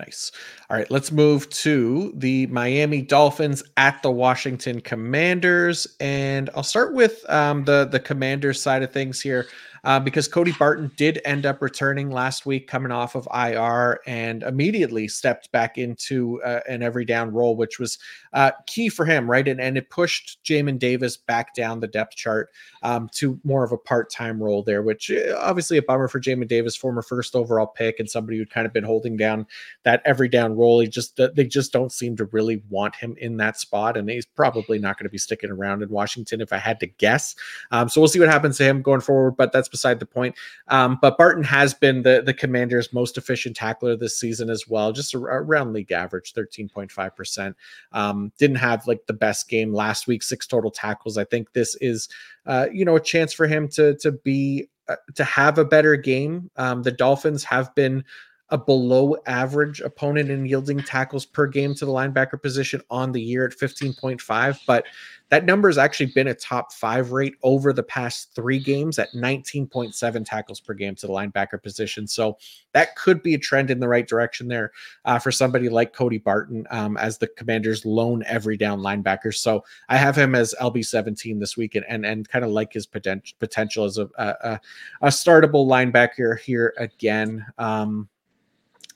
[0.02, 0.32] Nice.
[0.68, 6.94] All right, let's move to the Miami Dolphins at the Washington Commanders, and I'll start
[6.94, 9.46] with um, the the Commanders side of things here
[9.84, 14.42] uh, because Cody Barton did end up returning last week, coming off of IR, and
[14.44, 17.98] immediately stepped back into uh, an every down role, which was
[18.32, 19.46] uh, key for him, right?
[19.48, 22.50] And, and it pushed Jamin Davis back down the depth chart
[22.84, 26.20] um, to more of a part time role there, which uh, obviously a bummer for
[26.20, 29.46] Jamin Davis, former first overall pick, and somebody who'd kind of been holding down
[29.82, 30.78] that every down role.
[30.78, 34.26] He just they just don't seem to really want him in that spot, and he's
[34.26, 37.34] probably not going to be sticking around in Washington if I had to guess.
[37.72, 40.36] Um, so we'll see what happens to him going forward, but that's beside the point.
[40.68, 44.92] Um, but Barton has been the the Commanders' most efficient tackler this season as well,
[44.92, 47.56] just around league average, thirteen point five percent.
[47.90, 51.18] Um, didn't have like the best game last week, six total tackles.
[51.18, 52.08] I think this is,
[52.46, 55.96] uh, you know, a chance for him to to be uh, to have a better
[55.96, 56.50] game.
[56.54, 58.04] Um, the Dolphins have been
[58.52, 63.20] a below average opponent in yielding tackles per game to the linebacker position on the
[63.20, 64.84] year at 15.5, but
[65.30, 69.10] that number has actually been a top five rate over the past three games at
[69.12, 72.06] 19.7 tackles per game to the linebacker position.
[72.06, 72.36] So
[72.72, 74.72] that could be a trend in the right direction there
[75.06, 79.34] uh, for somebody like Cody Barton um, as the Commanders' lone every down linebacker.
[79.34, 82.74] So I have him as LB 17 this week and and, and kind of like
[82.74, 84.60] his potential potential as a, a,
[85.00, 87.46] a startable linebacker here again.
[87.56, 88.06] Um,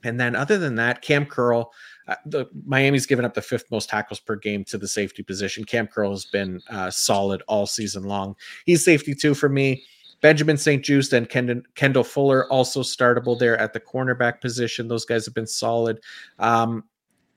[0.04, 1.72] and then other than that, Cam Curl,
[2.08, 5.64] uh, the Miami's given up the fifth most tackles per game to the safety position.
[5.64, 8.36] Cam Curl has been uh, solid all season long.
[8.64, 9.84] He's safety two for me.
[10.22, 14.88] Benjamin St-Juste and Kendall, Kendall Fuller also startable there at the cornerback position.
[14.88, 16.00] Those guys have been solid.
[16.38, 16.84] Um,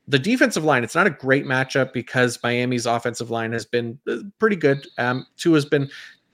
[0.08, 4.18] the defensive line, it's not a great matchup because Miami's offensive line has been uh,
[4.40, 4.88] pretty good.
[4.98, 5.90] Um, two has been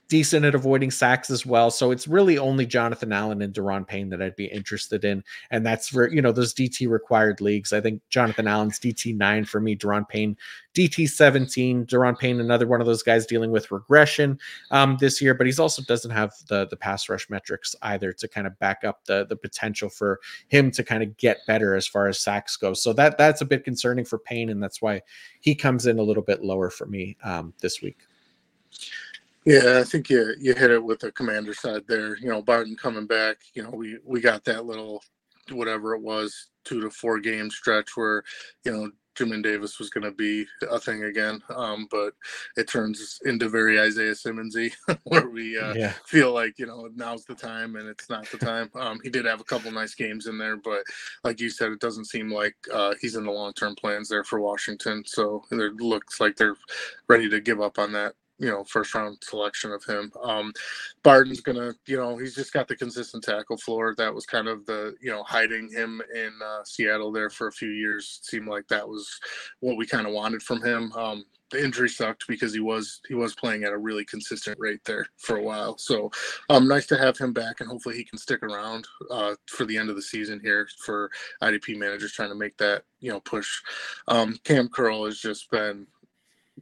[0.08, 1.70] decent at avoiding sacks as well.
[1.70, 5.24] So it's really only Jonathan Allen and Daron Payne that I'd be interested in.
[5.50, 7.72] And that's for, you know, those DT required leagues.
[7.72, 10.36] I think Jonathan Allen's DT nine for me, Daron Payne,
[10.74, 11.86] DT 17.
[11.86, 14.38] Daron Payne, another one of those guys dealing with regression
[14.70, 18.28] um, this year, but he's also doesn't have the the pass rush metrics either to
[18.28, 21.86] kind of back up the the potential for him to kind of get better as
[21.86, 22.74] far as sacks go.
[22.74, 25.02] So that that's a bit concerning for Payne, and that's why
[25.40, 27.98] he comes in a little bit lower for me um, this week.
[29.46, 32.18] Yeah, I think you you hit it with the commander side there.
[32.18, 33.36] You know, Barton coming back.
[33.54, 35.02] You know, we we got that little
[35.52, 38.24] whatever it was two to four game stretch where
[38.64, 41.40] you know Jamin Davis was going to be a thing again.
[41.54, 42.14] Um, but
[42.56, 44.72] it turns into very Isaiah Simmonsy,
[45.04, 45.92] where we uh, yeah.
[46.06, 48.68] feel like you know now's the time and it's not the time.
[48.74, 50.82] Um, he did have a couple nice games in there, but
[51.22, 54.24] like you said, it doesn't seem like uh, he's in the long term plans there
[54.24, 55.04] for Washington.
[55.06, 56.56] So it looks like they're
[57.08, 60.12] ready to give up on that you know first round selection of him.
[60.22, 60.52] Um,
[61.02, 63.94] Barton's gonna, you know, he's just got the consistent tackle floor.
[63.96, 67.52] That was kind of the, you know, hiding him in uh, Seattle there for a
[67.52, 68.20] few years.
[68.22, 69.08] It seemed like that was
[69.60, 70.92] what we kind of wanted from him.
[70.92, 74.80] Um, the injury sucked because he was he was playing at a really consistent rate
[74.84, 75.78] there for a while.
[75.78, 76.10] So
[76.50, 79.78] um, nice to have him back, and hopefully he can stick around uh, for the
[79.78, 81.10] end of the season here for
[81.42, 83.60] IDP managers trying to make that you know push.
[84.08, 85.86] Um, Cam Curl has just been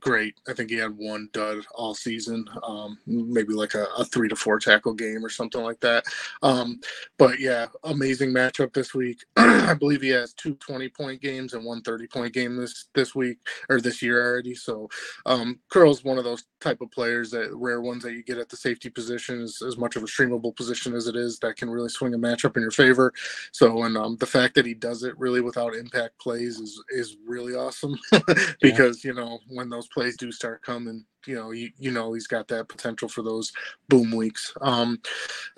[0.04, 0.38] great.
[0.46, 4.36] I think he had one dud all season, um, maybe like a, a, three to
[4.36, 6.04] four tackle game or something like that.
[6.42, 6.78] Um,
[7.18, 9.24] but yeah, amazing matchup this week.
[9.36, 13.14] I believe he has two 20 point games and one 30 point game this this
[13.14, 13.38] week
[13.70, 14.54] or this year already.
[14.54, 14.90] So
[15.24, 18.50] um, Curl's one of those type of players that rare ones that you get at
[18.50, 21.70] the safety position is as much of a streamable position as it is that can
[21.70, 23.10] really swing a matchup in your favor.
[23.52, 27.16] So and um, the fact that he does it really without impact plays is is
[27.26, 27.98] really awesome
[28.60, 29.10] because yeah.
[29.10, 32.48] you know when those plays do start coming, you know, you, you know he's got
[32.48, 33.52] that potential for those
[33.88, 34.52] boom weeks.
[34.60, 35.00] Um,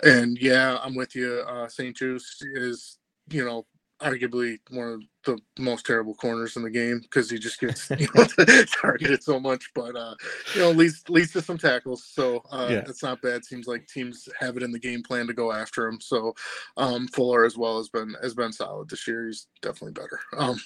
[0.03, 1.43] and yeah, I'm with you.
[1.47, 3.65] Uh, St-Juste is, you know,
[3.99, 8.07] arguably one of the most terrible corners in the game because he just gets you
[8.15, 8.25] know,
[8.81, 9.69] targeted so much.
[9.75, 10.15] But uh,
[10.55, 12.81] you know, leads leads to some tackles, so uh, yeah.
[12.81, 13.45] that's not bad.
[13.45, 15.99] Seems like teams have it in the game plan to go after him.
[16.01, 16.33] So
[16.77, 19.27] um, Fuller as well has been has been solid this year.
[19.27, 20.19] He's definitely better.
[20.37, 20.59] Um,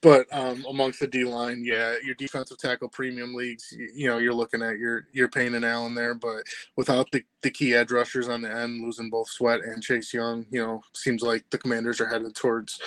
[0.00, 4.18] but um, amongst the D line, yeah, your defensive tackle premium leagues, you, you, know,
[4.18, 6.42] you're looking at your your Payne and Allen there, but
[6.76, 10.46] without the the key edge rushers on the end, losing both Sweat and Chase Young,
[10.50, 12.80] you know, seems like the Commanders are headed towards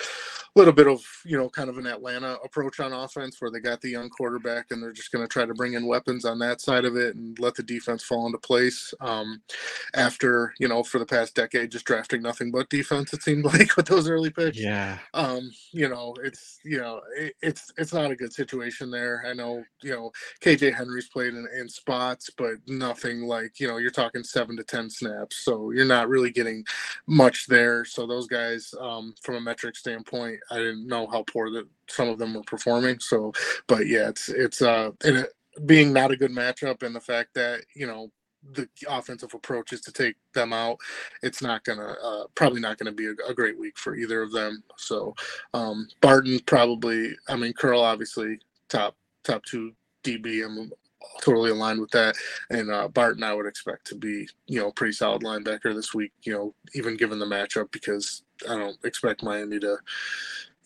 [0.56, 3.80] little bit of you know kind of an Atlanta approach on offense where they got
[3.80, 6.60] the young quarterback and they're just going to try to bring in weapons on that
[6.60, 8.94] side of it and let the defense fall into place.
[9.00, 9.42] Um,
[9.94, 13.76] after you know for the past decade just drafting nothing but defense, it seemed like
[13.76, 14.58] with those early picks.
[14.58, 14.98] Yeah.
[15.14, 19.24] Um, you know it's you know it, it's it's not a good situation there.
[19.26, 23.76] I know you know KJ Henry's played in, in spots, but nothing like you know
[23.76, 26.64] you're talking seven to ten snaps, so you're not really getting
[27.06, 27.84] much there.
[27.84, 32.08] So those guys, um, from a metric standpoint, I didn't know how poor that some
[32.08, 33.00] of them were performing.
[33.00, 33.32] So,
[33.66, 35.32] but yeah, it's it's uh it,
[35.64, 38.10] being not a good matchup, and the fact that you know
[38.52, 40.78] the offensive approach is to take them out,
[41.22, 44.32] it's not gonna uh, probably not gonna be a, a, great week for either of
[44.32, 44.62] them.
[44.76, 45.14] So
[45.54, 48.38] um, Barton probably, I mean Curl obviously
[48.68, 49.72] top top two
[50.04, 50.44] DB.
[50.44, 50.70] I'm
[51.22, 52.16] totally aligned with that.
[52.50, 56.12] And uh, Barton, I would expect to be you know pretty solid linebacker this week.
[56.22, 59.78] You know even given the matchup because I don't expect Miami to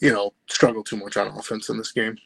[0.00, 2.16] you know, struggle too much on offense in this game.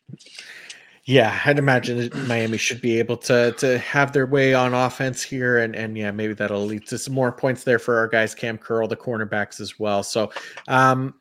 [1.05, 5.59] Yeah, I'd imagine Miami should be able to to have their way on offense here,
[5.59, 8.57] and and yeah, maybe that'll lead to some more points there for our guys, Cam
[8.57, 10.03] Curl, the cornerbacks as well.
[10.03, 10.31] So,
[10.67, 11.15] um,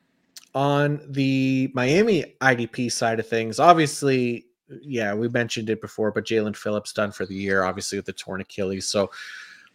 [0.55, 4.45] on the Miami IDP side of things, obviously,
[4.81, 8.13] yeah, we mentioned it before, but Jaelan Phillips done for the year, obviously with the
[8.13, 8.87] torn Achilles.
[8.87, 9.11] So,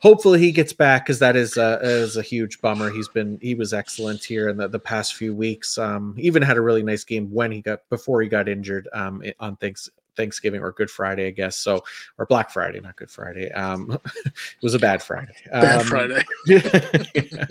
[0.00, 2.90] hopefully he gets back because that is a, is a huge bummer.
[2.90, 5.78] He's been he was excellent here in the, the past few weeks.
[5.78, 9.22] Um, even had a really nice game when he got before he got injured um,
[9.40, 11.56] on thanks Thanksgiving or Good Friday, I guess.
[11.56, 11.84] So
[12.18, 13.50] or Black Friday, not Good Friday.
[13.52, 14.32] Um, it
[14.62, 15.34] was a bad Friday.
[15.50, 16.22] Bad um, Friday.
[16.46, 17.46] yeah.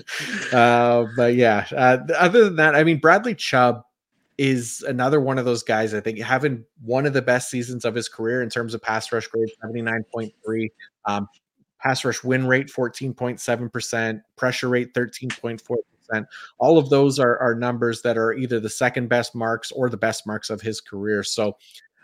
[0.51, 3.83] Uh, but yeah, uh, other than that, I mean Bradley Chubb
[4.37, 5.93] is another one of those guys.
[5.93, 9.11] I think having one of the best seasons of his career in terms of pass
[9.11, 10.71] rush grade, seventy nine point three.
[11.05, 11.27] Um,
[11.79, 16.25] pass rush win rate 14.7%, pressure rate 13.4%.
[16.57, 19.97] All of those are, are numbers that are either the second best marks or the
[19.97, 21.23] best marks of his career.
[21.23, 21.57] So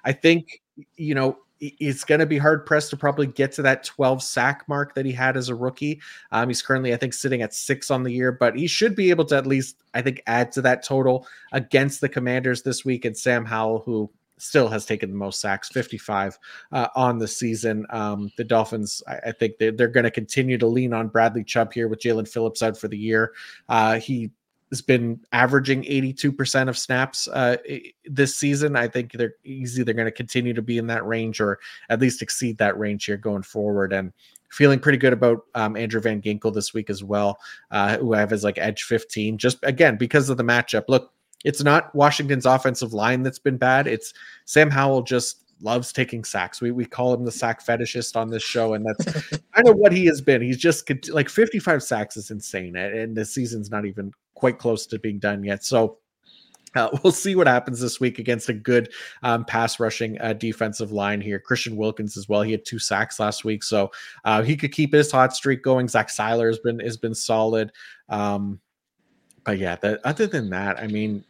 [0.05, 0.61] I think,
[0.95, 1.38] you know,
[1.80, 5.05] it's going to be hard pressed to probably get to that 12 sack mark that
[5.05, 6.01] he had as a rookie.
[6.32, 9.09] Um, he's currently, I think, sitting at six on the year, but he should be
[9.09, 13.05] able to at least, I think, add to that total against the Commanders this week.
[13.05, 16.38] And Sam Howell, who still has taken the most sacks, 55
[16.72, 17.86] uh, on the season.
[17.89, 21.43] Um, the Dolphins, I, I think they're, they're going to continue to lean on Bradley
[21.43, 23.34] Chubb here with Jaelan Phillips out for the year.
[23.70, 24.32] Uh, he
[24.74, 27.57] has been averaging 82% of snaps uh,
[28.05, 28.76] this season.
[28.76, 29.84] I think they're easy.
[29.84, 31.59] They're going to continue to be in that range or
[31.89, 33.93] at least exceed that range here going forward.
[33.93, 34.11] And
[34.49, 37.38] feeling pretty good about um, Andrew Van Ginkel this week as well,
[37.69, 40.86] uh, who I have as like edge 15, just again, because of the matchup.
[40.88, 41.13] Look,
[41.45, 43.86] it's not Washington's offensive line that's been bad.
[43.86, 44.11] It's
[44.45, 46.61] Sam Howell just loves taking sacks.
[46.61, 49.91] We we call him the sack fetishist on this show, and that's kind of what
[49.91, 50.41] he has been.
[50.41, 54.99] He's just like 55 sacks is insane, and the season's not even quite close to
[54.99, 55.63] being done yet.
[55.63, 55.97] So.
[56.75, 58.91] Uh, we'll see what happens this week against a good
[59.21, 61.37] um, pass rushing uh, defensive line here.
[61.37, 62.41] Christian Wilkins as well.
[62.41, 63.91] He had two sacks last week, so
[64.25, 65.87] uh, he could keep his hot streak going.
[65.87, 67.71] Zach Sieler has been has been solid.
[68.09, 68.59] Um,
[69.43, 71.23] but yeah, other than that, I mean,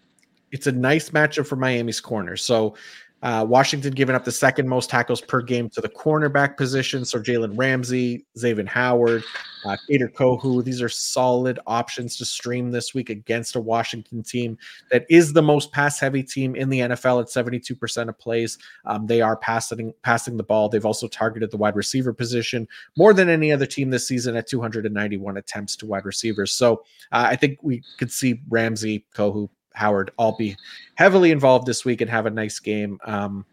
[0.52, 2.38] it's a nice matchup for Miami's corner.
[2.38, 2.76] So
[3.24, 7.06] uh, Washington giving up the second most tackles per game to the cornerback position.
[7.06, 9.24] So Jalen Ramsey, Xavier Howard,
[9.64, 10.62] uh, Kader Kohou.
[10.64, 14.58] These are solid options to stream this week against a Washington team
[14.92, 18.58] that is the most pass heavy team in the NFL at 72% of plays.
[18.86, 20.68] Um, they are passing passing the ball.
[20.68, 22.68] They've also targeted the wide receiver position
[22.98, 26.52] more than any other team this season at 291 attempts to wide receivers.
[26.52, 30.56] So uh, I think we could see Ramsey, Kohou, Howard all be
[30.96, 33.00] heavily involved this week and have a nice game.
[33.06, 33.46] Um,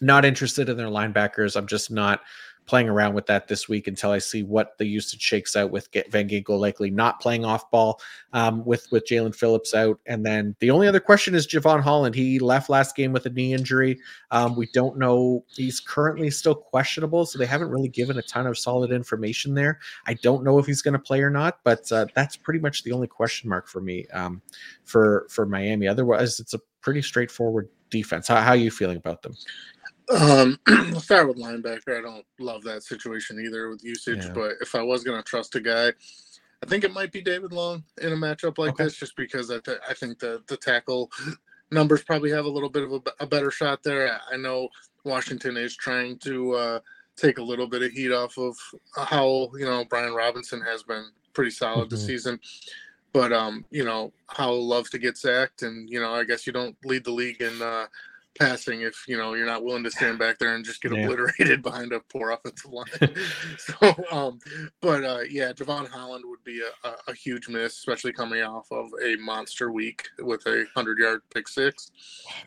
[0.00, 1.56] not interested in their linebackers.
[1.56, 2.20] I'm just not
[2.70, 5.88] playing around with that this week until I see what the usage shakes out with
[6.08, 8.00] Van Ginkel likely not playing off ball
[8.32, 9.98] um, with with Jaelan Phillips out.
[10.06, 12.14] And then the only other question is Jevon Holland.
[12.14, 13.98] He left last game with a knee injury.
[14.30, 15.44] Um, we don't know.
[15.48, 19.80] He's currently still questionable, so they haven't really given a ton of solid information there.
[20.06, 22.84] I don't know if he's going to play or not, but uh, that's pretty much
[22.84, 24.40] the only question mark for me um,
[24.84, 25.88] for for Miami.
[25.88, 28.28] Otherwise, it's a pretty straightforward defense.
[28.28, 29.34] How, how are you feeling about them?
[30.10, 31.98] Um, I'll start with linebacker.
[31.98, 34.32] I don't love that situation either with usage, Yeah.
[34.32, 35.88] but if I was going to trust a guy,
[36.62, 38.84] I think it might be David Long in a matchup like Okay.
[38.84, 41.10] this, just because I, th- I think the the tackle
[41.70, 44.20] numbers probably have a little bit of a better shot there.
[44.32, 44.68] I- know
[45.04, 46.80] Washington is trying to uh,
[47.16, 48.56] take a little bit of heat off of
[48.96, 52.06] how you know Brian Robinson has been pretty solid this Mhm.
[52.06, 52.40] season.
[53.12, 56.52] But um, you know, how loves to get sacked, and you know, I guess you
[56.52, 57.86] don't lead the league in uh,
[58.38, 61.04] passing if you know you're not willing to stand back there and just get Yeah.
[61.04, 62.86] obliterated behind a poor offensive line.
[63.58, 64.38] so, um,
[64.80, 68.66] but uh, yeah, Jevon Holland would be a, a, a huge miss, especially coming off
[68.70, 71.90] of a monster week with a hundred yard pick six.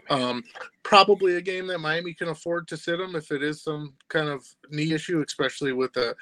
[0.09, 0.43] Um,
[0.83, 4.29] probably a game that Miami can afford to sit him if it is some kind
[4.29, 6.15] of knee issue, especially with a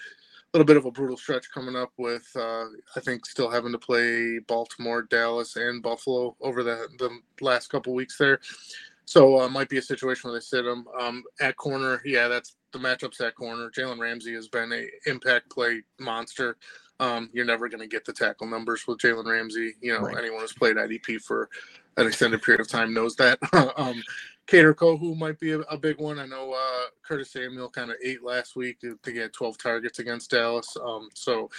[0.54, 3.78] little bit of a brutal stretch coming up with uh, I think still having to
[3.78, 7.10] play Baltimore, Dallas, and Buffalo over the the
[7.40, 8.40] last couple weeks there.
[9.06, 12.02] So uh, might be a situation where they sit him um, at corner.
[12.06, 13.70] Yeah, that's the matchups at corner.
[13.70, 16.56] Jalen Ramsey has been a impact play monster.
[17.00, 19.74] Um, you're never going to get the tackle numbers with Jalen Ramsey.
[19.82, 20.18] You know, Right.
[20.18, 21.50] anyone who's played IDP for
[21.98, 23.40] an extended period of time knows that.
[23.78, 24.02] um,
[24.48, 26.20] Kader Kohou might be a, a big one.
[26.20, 30.00] I know uh, Curtis Samuel kind of ate last week to, to get 12 targets
[30.00, 30.76] against Dallas.
[30.84, 31.50] Um, so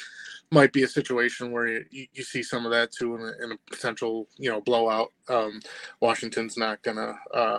[0.51, 3.53] might be a situation where you, you, see some of that too in a, in
[3.53, 5.13] a potential, you know, blowout.
[5.29, 5.61] Um,
[6.01, 7.59] Washington's not going to uh,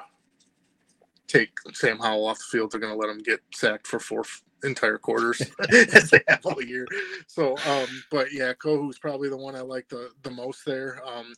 [1.28, 2.72] take Sam Howell off the field.
[2.72, 4.24] They're going to let him get sacked for four
[4.64, 6.86] entire quarters as they have all year.
[7.28, 11.02] So, um, but yeah, Kohou's probably the one I like the, the most there.
[11.06, 11.34] Um,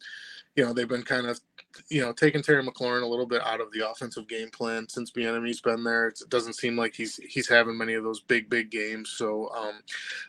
[0.56, 1.40] you know, they've been kind of,
[1.90, 5.12] you know, taking Terry McLaurin a little bit out of the offensive game plan since
[5.12, 6.08] Bieniemy's been there.
[6.08, 9.10] It doesn't seem like he's he's having many of those big big games.
[9.10, 9.82] So, um,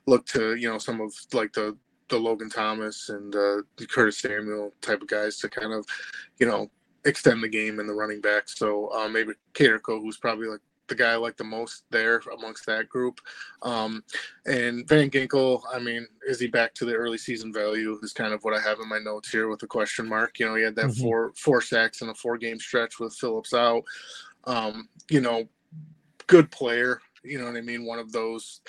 [0.07, 1.77] look to you know some of like the
[2.09, 5.85] the Logan Thomas and uh, the Curtis Samuel type of guys to kind of,
[6.39, 6.71] you know,
[7.05, 8.49] extend the game in the running back.
[8.49, 12.67] So uh, maybe Caterco, who's probably like the guy I like the most there amongst
[12.67, 13.21] that group.
[13.63, 14.05] Um,
[14.47, 17.99] and Van Ginkel, I mean, is he back to the early season value?
[18.03, 20.39] Is kind of what I have in my notes here with a question mark.
[20.39, 21.01] You know, he had that Mhm.
[21.01, 23.85] four four sacks in a four game stretch with Phillips out.
[24.45, 25.49] Um, you know,
[26.27, 27.01] good player.
[27.23, 27.85] You know what I mean?
[27.85, 28.61] One of those.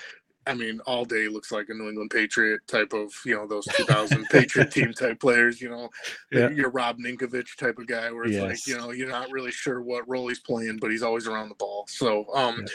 [0.48, 3.66] I mean, all day looks like a New England Patriot type of, you know, those
[3.66, 5.60] 2000 Patriot team type players.
[5.60, 5.90] You know,
[6.32, 6.48] Yeah.
[6.50, 9.82] your Rob Ninkovich type of guy, where it's like, you know, you're not really sure
[9.82, 11.84] what role he's playing, but he's always around the ball.
[11.88, 12.66] So, um, Yeah.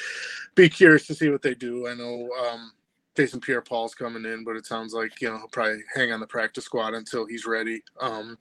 [0.56, 1.88] be curious to see what they do.
[1.88, 2.72] I know um,
[3.16, 6.28] Jason Pierre-Paul's coming in, but it sounds like you know he'll probably hang on the
[6.28, 7.82] practice squad until he's ready.
[8.00, 8.38] Um,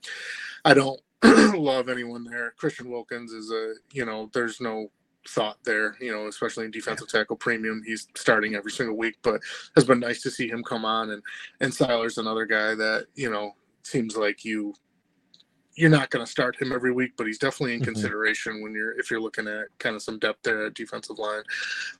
[0.65, 2.53] I don't love anyone there.
[2.57, 4.91] Christian Wilkins is a, you know, there's no
[5.29, 7.81] thought there, you know, especially in defensive tackle premium.
[7.85, 9.41] He's starting every single week, but
[9.75, 11.11] has been nice to see him come on.
[11.11, 11.23] And
[11.61, 14.73] and Sieler's another guy that you know seems like you
[15.75, 17.85] you're not going to start him every week, but he's definitely in Mhm.
[17.85, 21.41] consideration when you're if you're looking at kind of some depth there at defensive line.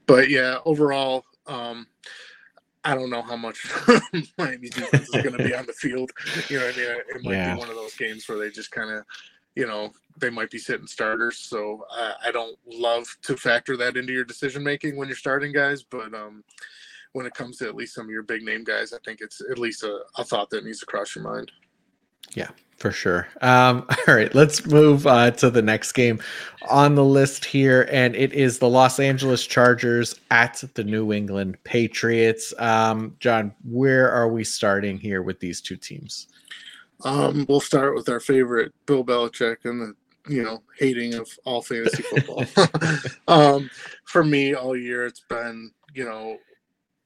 [0.05, 1.87] But yeah, overall, um,
[2.83, 3.57] I don't know how much
[4.37, 6.11] Miami's defense is going to be on the field.
[6.49, 7.53] You know, what I mean, it might Yeah.
[7.53, 9.05] be one of those games where they just kind of,
[9.55, 11.37] you know, they might be sitting starters.
[11.37, 15.51] So I, I don't love to factor that into your decision making when you're starting
[15.51, 16.43] guys, but um,
[17.13, 19.41] when it comes to at least some of your big name guys, I think it's
[19.49, 21.51] at least a, a thought that needs to cross your mind.
[22.33, 22.49] Yeah
[22.83, 23.29] for sure.
[23.41, 26.19] Um, all right, let's move uh, to the next game
[26.69, 31.57] on the list here, and it is the Los Angeles Chargers at the New England
[31.63, 32.53] Patriots.
[32.59, 36.27] Um, John, where are we starting here with these two teams?
[37.03, 39.95] Um, we'll start with our favorite Bill Belichick and the
[40.29, 42.45] you know hating of all fantasy football.
[43.27, 43.69] um,
[44.05, 46.37] for me, all year it's been you know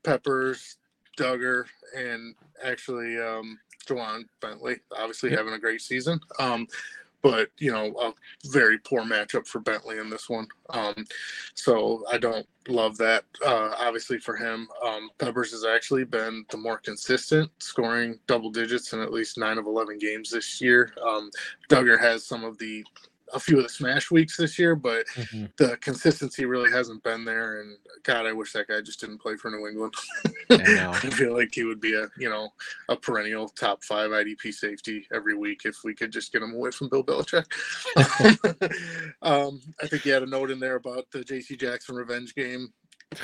[0.03, 0.77] Peppers,
[1.17, 4.77] Dugger, and actually um, Ja'Whaun Bentley.
[4.95, 6.19] Obviously having a great season.
[6.39, 6.67] Um,
[7.21, 8.13] but you know a
[8.49, 10.47] very poor matchup for Bentley in this one.
[10.69, 11.05] Um,
[11.53, 13.23] so I don't love that.
[13.45, 18.93] Uh, obviously for him, um, Peppers has actually been the more consistent, scoring double digits
[18.93, 20.93] in at least nine of eleven games this year.
[21.05, 21.29] Um,
[21.69, 22.85] Dugger has some of the
[23.33, 25.05] a few of the smash weeks this year, but
[25.57, 27.61] the consistency really hasn't been there.
[27.61, 29.93] And God, I wish that guy just didn't play for New England.
[30.49, 30.91] I know.
[30.93, 32.49] I feel like he would be a you know
[32.89, 36.71] a perennial top five IDP safety every week if we could just get him away
[36.71, 37.45] from Bill Belichick.
[39.21, 41.55] um, I think he had a note in there about the J.C.
[41.55, 42.73] Jackson revenge game.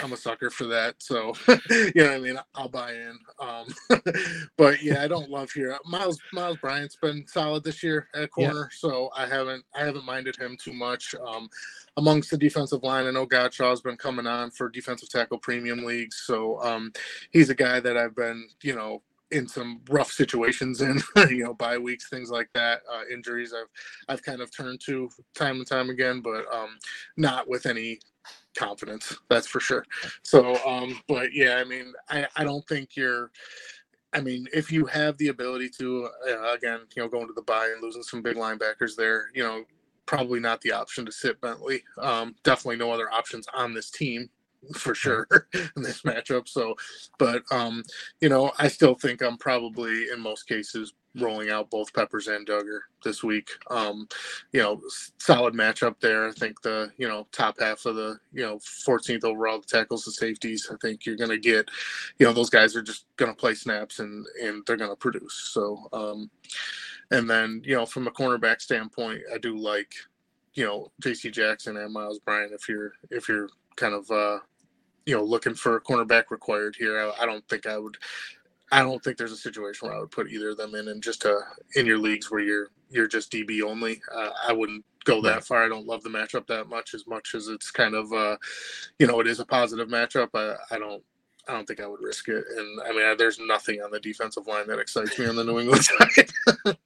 [0.04, 1.34] I'm a sucker for that, so
[1.70, 2.40] you know what I mean.
[2.56, 3.20] I'll buy in.
[3.40, 3.68] Um,
[4.58, 5.78] but yeah, I don't love here.
[5.86, 8.48] Miles Miles Bryant's been solid this year at Yeah.
[8.50, 11.16] corner, so I haven't I haven't minded him too much.
[11.26, 11.50] Um,
[11.98, 13.06] amongst the defensive line.
[13.08, 16.92] I know Godchaux's been coming on for defensive tackle premium leagues, so um,
[17.32, 19.02] he's a guy that I've been, you know,
[19.32, 23.54] in some rough situations in, you know, bye weeks, things like that, uh, injuries.
[23.54, 23.68] I've
[24.10, 26.78] I've kind of turned to time and time again, but um,
[27.18, 28.00] not with any
[28.54, 29.16] confidence.
[29.30, 29.86] That's for sure.
[30.24, 33.32] So, um, but yeah, I mean, I, I don't think you're.
[34.16, 37.42] I mean, if you have the ability to, uh, again, you know, going to the
[37.42, 39.64] buy and losing some big linebackers there, you know,
[40.06, 41.84] probably not the option to sit Bentley.
[41.98, 44.30] Um, definitely no other options on this team
[44.76, 46.48] for sure in this matchup.
[46.48, 46.76] So,
[47.18, 47.84] but um,
[48.22, 52.48] you know, I still think I'm probably in most cases rolling out both Peppers and
[52.48, 53.50] Dugger this week.
[53.70, 54.08] Um,
[54.52, 54.82] you know,
[55.20, 56.28] solid matchup there.
[56.28, 60.14] I think the you know top half of the you know 14th overall tackles and
[60.14, 60.70] safeties.
[60.72, 61.70] I think you're going to get,
[62.20, 64.96] you know, those guys are just going to play snaps and and they're going to
[64.96, 65.50] produce.
[65.54, 66.30] So, um,
[67.12, 69.94] and then you know from a cornerback standpoint, I do like,
[70.54, 71.30] you know, J.C.
[71.32, 72.54] Jackson and Miles Bryant.
[72.54, 74.40] If you're if you're kind of uh,
[75.06, 77.98] you know looking for a cornerback required here, I, I don't think I would
[78.74, 81.02] I don't think there's a situation where I would put either of them in, and
[81.02, 81.40] just uh,
[81.76, 84.02] in your leagues where you're you're just DB only.
[84.14, 85.44] Uh, I wouldn't go that right.
[85.44, 85.64] far.
[85.64, 88.38] I don't love the matchup that much, as much as it's kind of, uh,
[88.98, 90.30] you know, it is a positive matchup.
[90.34, 91.04] I, I don't
[91.48, 92.44] I don't think I would risk it.
[92.58, 95.60] And I mean, there's nothing on the defensive line that excites me on the New
[95.60, 96.78] England side.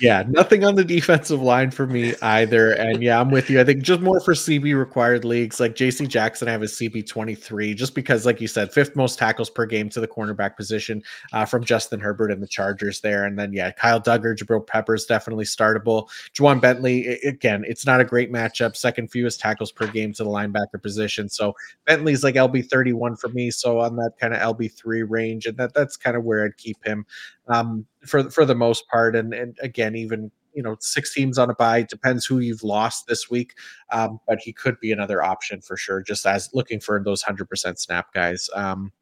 [0.00, 2.72] Yeah, nothing on the defensive line for me either.
[2.72, 3.60] And yeah, I'm with you.
[3.60, 7.06] I think just more for CB required leagues like JC Jackson, I have a CB
[7.06, 11.02] 23, just because, like you said, fifth most tackles per game to the cornerback position
[11.32, 13.24] uh, from Justin Herbert and the Chargers there.
[13.24, 16.08] And then, yeah, Kyle Dugger, Jabril Peppers, definitely startable.
[16.34, 18.76] Ja'Whaun Bentley, again, it's not a great matchup.
[18.76, 21.28] Second fewest tackles per game to the linebacker position.
[21.28, 21.54] So
[21.86, 23.50] Bentley's like LB 31 for me.
[23.50, 26.56] So on that kind of LB three range, and that that's kind of where I'd
[26.56, 27.06] keep him
[27.48, 29.16] um, for for the most part.
[29.16, 33.06] And and again, even you know six teams on a buy depends who you've lost
[33.06, 33.54] this week,
[33.90, 36.02] um, but he could be another option for sure.
[36.02, 38.48] Just as looking for those hundred percent snap guys.
[38.54, 38.92] Um,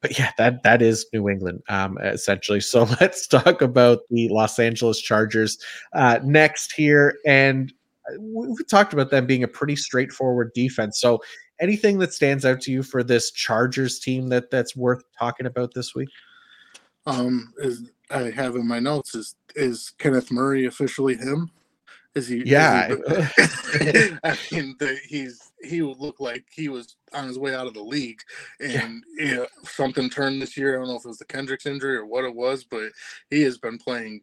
[0.00, 2.60] but yeah, that that is New England um, essentially.
[2.60, 5.58] So let's talk about the Los Angeles Chargers
[5.94, 7.72] uh, next here, and
[8.08, 11.00] uh, we talked about them being a pretty straightforward defense.
[11.00, 11.20] So
[11.60, 15.74] anything that stands out to you for this Chargers team that that's worth talking about
[15.74, 16.08] this week?
[17.06, 17.52] Um,
[18.10, 21.50] I have in my notes is is Kenneth Murray officially him?
[22.14, 22.42] Is he?
[22.46, 27.38] Yeah, is he, I mean, the, he's he would look like he was on his
[27.38, 28.20] way out of the league,
[28.60, 29.24] and yeah.
[29.24, 30.74] you know, something turned this year.
[30.74, 32.92] I don't know if it was the Kendricks injury or what it was, but
[33.30, 34.22] he has been playing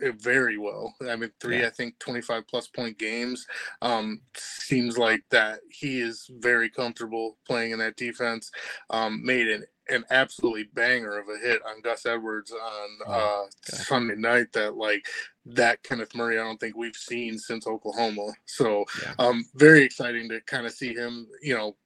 [0.00, 0.94] very well.
[1.08, 1.68] I mean, three, yeah.
[1.68, 3.46] I think, 25 plus point games.
[3.82, 8.50] Um, seems like that he is very comfortable playing in that defense.
[8.90, 13.50] Um, made an, an absolutely banger of a hit on Gus Edwards on oh, uh,
[13.62, 15.06] Sunday night that, like,
[15.46, 18.32] that Kenneth Murray, I don't think we've seen since Oklahoma.
[18.46, 19.14] So, yeah.
[19.18, 21.76] um, very exciting to kind of see him, you know,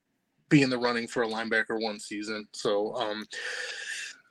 [0.49, 2.49] be in the running for a linebacker one season.
[2.53, 3.27] So, um,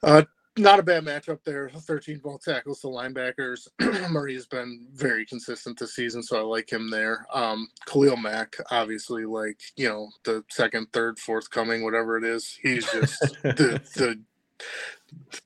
[0.03, 0.23] uh,
[0.59, 1.69] not a bad matchup there.
[1.69, 3.67] 13 ball tackles to linebackers.
[4.11, 7.25] Murray has been very consistent this season, so I like him there.
[7.33, 12.57] Um, Khalil Mack, obviously, like you know, the second, third, fourth coming, whatever it is.
[12.61, 14.19] He's just the the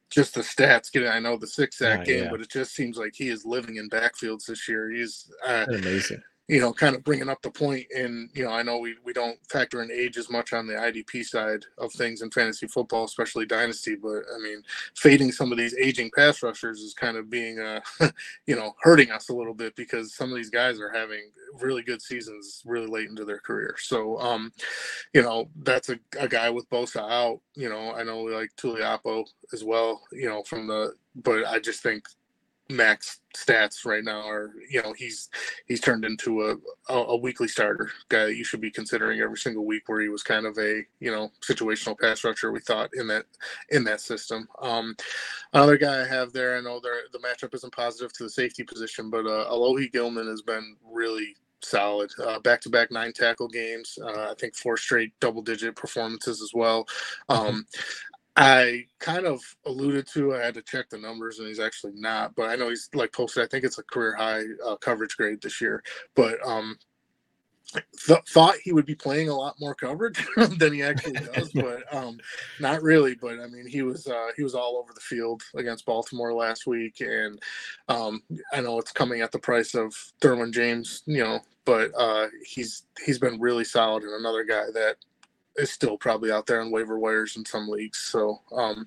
[0.09, 0.91] just the stats.
[0.91, 2.29] Getting, I know the six sack oh, game, yeah.
[2.31, 4.89] but it just seems like he is living in backfields this year.
[4.89, 8.63] He's uh, amazing you know, kind of bringing up the point and, you know, I
[8.63, 12.21] know we, we don't factor in age as much on the IDP side of things
[12.21, 14.61] in fantasy football, especially dynasty, but I mean,
[14.95, 17.79] fading some of these aging pass rushers is kind of being, uh,
[18.45, 21.81] you know, hurting us a little bit because some of these guys are having really
[21.81, 23.75] good seasons really late into their career.
[23.79, 24.51] So, um,
[25.13, 28.51] you know, that's a, a guy with Bosa out, you know, I know we like
[28.57, 32.05] Tuipulotu as well, you know, from the, but I just think
[32.73, 35.29] Mack's stats right now are you know he's
[35.65, 36.55] he's turned into a,
[36.93, 40.09] a, a weekly starter guy that you should be considering every single week where he
[40.09, 43.25] was kind of a you know situational pass rusher we thought in that
[43.69, 44.95] in that system um
[45.53, 48.63] another guy i have there i know there the matchup isn't positive to the safety
[48.63, 51.35] position but uh alohi gilman has been really
[51.65, 52.11] solid.
[52.21, 53.97] Uh, back-to-back nine tackle games.
[54.01, 56.85] Uh, I think four straight double-digit performances as well.
[57.29, 57.47] Mm-hmm.
[57.47, 57.65] Um,
[58.35, 60.33] I kind of alluded to.
[60.35, 62.35] I had to check the numbers, and he's actually not.
[62.35, 63.43] But I know he's like posted.
[63.43, 65.83] I think it's a career high uh, coverage grade this year.
[66.15, 66.77] But um,
[68.07, 70.25] th- thought he would be playing a lot more coverage
[70.57, 72.19] than he actually does, but um,
[72.59, 73.15] not really.
[73.15, 76.65] But I mean, he was uh, he was all over the field against Baltimore last
[76.65, 77.39] week, and
[77.87, 82.27] um, I know it's coming at the price of Derwin James, you know, but uh,
[82.43, 84.97] he's he's been really solid and another guy that
[85.57, 87.99] is still probably out there on waiver wires in some leagues.
[87.99, 88.85] So um,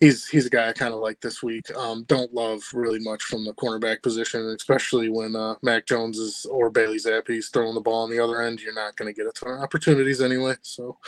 [0.00, 1.74] he's he's a guy I kind of like this week.
[1.76, 6.46] Um, don't love really much from the cornerback position, especially when uh, Mac Jones is
[6.46, 8.60] or Bailey Zappe's throwing the ball on the other end.
[8.60, 10.54] You're not going to get a ton of opportunities anyway.
[10.62, 10.96] So.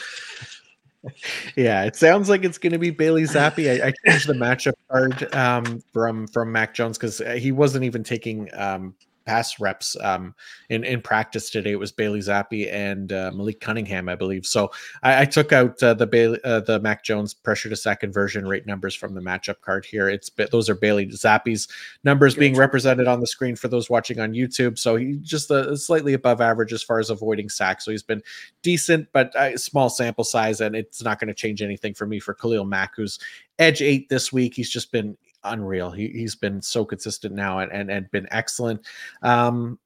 [1.55, 3.69] Yeah, it sounds like it's going to be Bailey Zappe.
[3.69, 8.03] I, I changed the matchup card um, from from Mac Jones because he wasn't even
[8.03, 8.95] taking um,
[9.27, 10.35] pass reps um,
[10.69, 11.73] in in practice today.
[11.73, 14.47] It was Bailey Zappe and uh, Malik Cunningham, I believe.
[14.47, 14.71] So
[15.03, 18.47] I, I took out uh, the Bailey, uh, the Mac Jones pressure to sack conversion
[18.47, 20.09] rate numbers from the matchup card here.
[20.09, 21.69] It's those are Bailey Zappe's
[22.05, 24.79] numbers being represented on the screen for those watching on YouTube.
[24.79, 27.85] So he just uh, slightly above average as far as avoiding sacks.
[27.85, 28.23] So he's been
[28.63, 32.21] decent, but uh, small sample size, and it's not going to change anything for me
[32.21, 33.19] for Khalil Mack, who's
[33.59, 34.55] edge eight this week.
[34.55, 35.91] He's just been unreal.
[35.91, 38.87] He, he's been so consistent now and, and, and been excellent.
[39.23, 39.79] Um,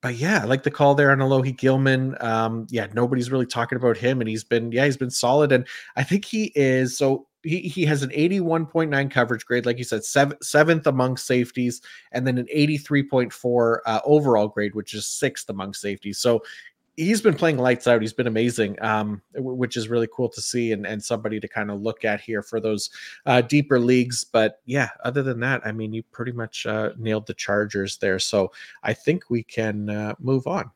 [0.00, 2.16] but yeah, I like the call there on Alohi Gilman.
[2.20, 5.66] Um, yeah, nobody's really talking about him, and he's been yeah, he's been solid, and
[5.96, 7.26] I think he is so.
[7.42, 11.82] He, he has an 81.9 coverage grade, like you said, seven, seventh among safeties,
[12.12, 16.18] and then an 83.4 uh, overall grade, which is sixth among safeties.
[16.18, 16.42] So
[16.96, 18.00] he's been playing lights out.
[18.00, 21.70] He's been amazing, um, which is really cool to see and, and somebody to kind
[21.70, 22.90] of look at here for those
[23.26, 24.24] uh, deeper leagues.
[24.24, 28.18] But yeah, other than that, I mean, you pretty much uh, nailed the Chargers there.
[28.18, 28.52] So
[28.82, 30.70] I think we can uh, move on.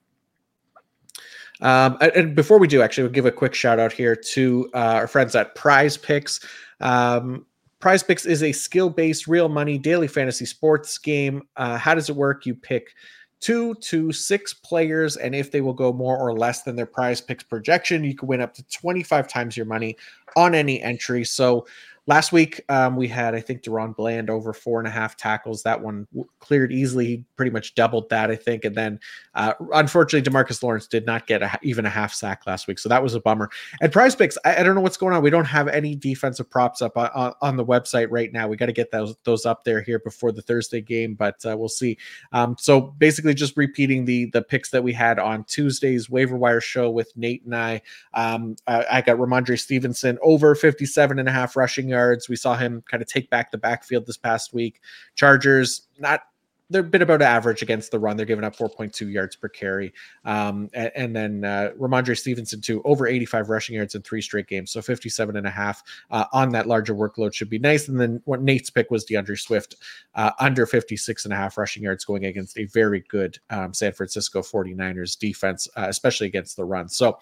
[1.60, 4.78] Um, and before we do, actually, we'll give a quick shout out here to uh,
[4.78, 6.40] our friends at Prize Picks.
[6.80, 7.46] Um,
[7.80, 11.42] Prize Picks is a skill based, real money daily fantasy sports game.
[11.56, 12.46] Uh, how does it work?
[12.46, 12.94] You pick
[13.40, 17.20] two to six players, and if they will go more or less than their prize
[17.20, 19.96] picks projection, you can win up to 25 times your money
[20.36, 21.24] on any entry.
[21.24, 21.66] So
[22.08, 25.62] Last week, um, we had, I think, DaRon Bland over four and a half tackles.
[25.64, 26.08] That one
[26.38, 27.04] cleared easily.
[27.04, 28.64] He pretty much doubled that, I think.
[28.64, 28.98] And then,
[29.34, 32.78] uh, unfortunately, Demarcus Lawrence did not get a, even a half sack last week.
[32.78, 33.50] So that was a bummer.
[33.82, 35.22] And prize picks, I, I, don't know what's going on.
[35.22, 38.48] We don't have any defensive props up on, on, on the website right now.
[38.48, 41.58] We got to get those, those up there here before the Thursday game, but uh,
[41.58, 41.98] we'll see.
[42.32, 46.62] Um, so basically, just repeating the, the picks that we had on Tuesday's waiver wire
[46.62, 47.82] show with Nate and I.
[48.14, 52.28] Um, I, I got Rhamondre Stevenson over 57 and a half rushing yards yards.
[52.28, 54.80] We saw him kind of take back the backfield this past week.
[55.14, 56.22] Chargers, not
[56.70, 58.16] they're a bit about average against the run.
[58.16, 59.94] They're giving up 4.2 yards per carry.
[60.24, 64.48] Um, and, and, then uh, Rhamondre Stevenson, too, over 85 rushing yards in three straight
[64.48, 64.70] games.
[64.70, 67.88] So 57 and a half uh, on that larger workload should be nice.
[67.88, 69.76] And then what Nate's pick was D'Andre Swift,
[70.14, 73.92] uh, under 56 and a half rushing yards going against a very good um, San
[73.92, 76.88] Francisco 49ers defense, uh, especially against the run.
[76.88, 77.18] So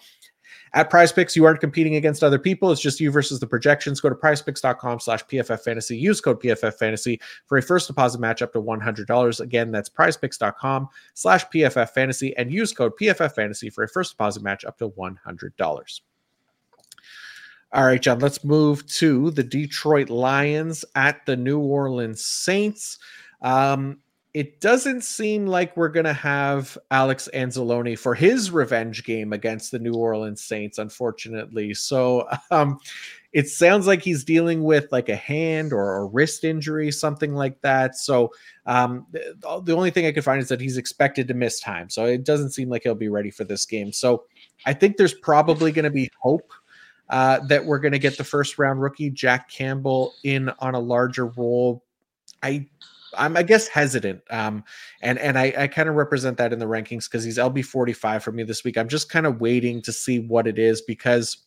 [0.77, 2.71] at prize picks, you aren't competing against other people.
[2.71, 3.99] It's just you versus the projections.
[3.99, 5.97] Go to prizepicks.com slash PFF fantasy.
[5.97, 9.39] Use code PFF fantasy for a first deposit match up to $100.
[9.39, 14.43] Again, that's prizepicks.com slash PFF fantasy and use code PFF fantasy for a first deposit
[14.43, 16.01] match up to $100.
[17.73, 22.99] All right, John, let's move to the Detroit Lions at the New Orleans Saints.
[23.41, 23.97] Um,
[24.37, 29.71] it doesn't seem like we're going to have Alex Anzalone for his revenge game against
[29.71, 31.73] the New Orleans Saints, unfortunately.
[31.73, 32.77] So um,
[33.33, 37.59] it sounds like he's dealing with like a hand or a wrist injury, something like
[37.61, 37.95] that.
[37.95, 38.31] So
[38.67, 41.89] um, the, only thing I could find is that he's expected to miss time.
[41.89, 43.91] So it doesn't seem like he'll be ready for this game.
[43.91, 44.25] So
[44.67, 46.53] I think there's probably going to be hope
[47.09, 50.79] uh, that we're going to get the first round rookie Jack Campbell in on a
[50.79, 51.83] larger role.
[52.43, 52.67] I
[53.15, 54.21] I'm I guess hesitant.
[54.29, 54.63] Um,
[55.01, 58.23] and and I, I kind of represent that in the rankings because he's LB 45
[58.23, 58.77] for me this week.
[58.77, 61.37] I'm just kind of waiting to see what it is because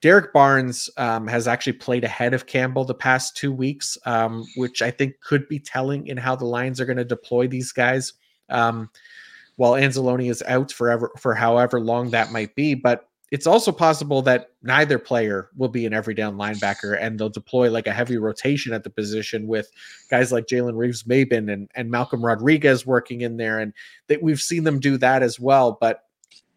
[0.00, 4.80] Derrick Barnes um, has actually played ahead of Campbell the past two weeks, um, which
[4.80, 8.14] I think could be telling in how the Lions are going to deploy these guys.
[8.48, 8.90] Um,
[9.56, 14.22] while Anzalone is out forever for however long that might be, but it's also possible
[14.22, 18.18] that neither player will be an every down linebacker and they'll deploy like a heavy
[18.18, 19.70] rotation at the position with
[20.10, 23.60] guys like Jalen Reeves Maybin and, and Malcolm Rodriguez working in there.
[23.60, 23.72] And
[24.08, 25.78] that we've seen them do that as well.
[25.80, 26.04] But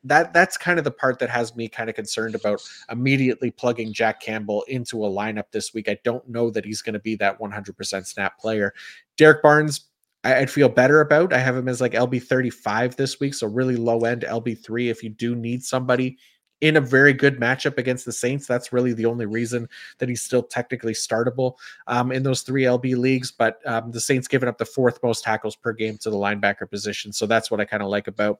[0.03, 3.93] that that's kind of the part that has me kind of concerned about immediately plugging
[3.93, 5.87] Jack Campbell into a lineup this week.
[5.87, 8.73] I don't know that he's going to be that 100% snap player.
[9.15, 9.85] Derrick Barnes,
[10.25, 11.31] I'd feel better about.
[11.31, 14.89] I have him as like LB 35 this week, so really low end LB 3
[14.89, 16.17] if you do need somebody
[16.63, 18.47] in a very good matchup against the Saints.
[18.47, 19.67] That's really the only reason
[19.97, 21.55] that he's still technically startable
[21.87, 23.33] um, in those three LB leagues.
[23.33, 26.69] But um, the Saints giving up the fourth most tackles per game to the linebacker
[26.69, 27.11] position.
[27.11, 28.39] So that's what I kind of like about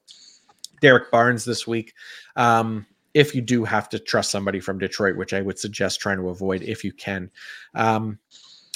[0.80, 1.94] Derrick Barnes this week.
[2.38, 6.18] Um, if you do have to trust somebody from Detroit, which I would suggest trying
[6.18, 7.30] to avoid if you can.
[7.76, 8.20] Um,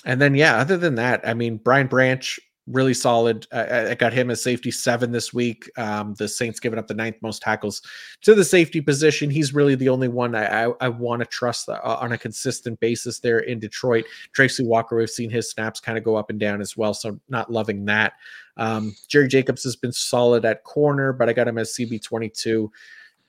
[0.04, 2.38] and then, yeah, other than that, I mean, Brian Branch,
[2.68, 3.48] really solid.
[3.52, 5.70] I, got him as safety seven this week.
[5.78, 7.82] Um, the Saints giving up the ninth most tackles
[8.22, 9.30] to the safety position.
[9.30, 12.80] He's really the only one I, I, I want to trust uh, on a consistent
[12.80, 14.06] basis there in Detroit.
[14.34, 17.20] Tracy Walker, we've seen his snaps kind of go up and down as well, so
[17.30, 18.14] not loving that.
[18.58, 22.70] Um, Jerry Jacobs has been solid at corner, but I got him as CB22.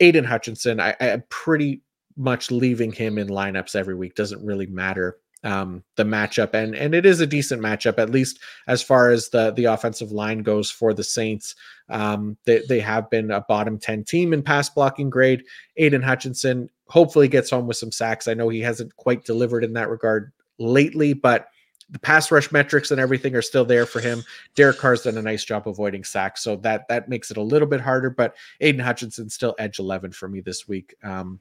[0.01, 1.82] Aidan Hutchinson, I, I'm pretty
[2.16, 4.16] much leaving him in lineups every week.
[4.16, 8.40] Doesn't really matter um, the matchup, and and it is a decent matchup at least
[8.66, 11.55] as far as the the offensive line goes for the Saints.
[11.89, 15.44] Um, they they have been a bottom ten team in pass blocking grade.
[15.77, 18.28] Aidan Hutchinson hopefully gets home with some sacks.
[18.28, 21.48] I know he hasn't quite delivered in that regard lately, but
[21.90, 24.23] the pass rush metrics and everything are still there for him.
[24.55, 27.69] Derek Carr's done a nice job avoiding sacks, so that that makes it a little
[27.69, 28.10] bit harder.
[28.10, 30.94] But Aidan Hutchinson still edge eleven for me this week.
[31.02, 31.40] Um,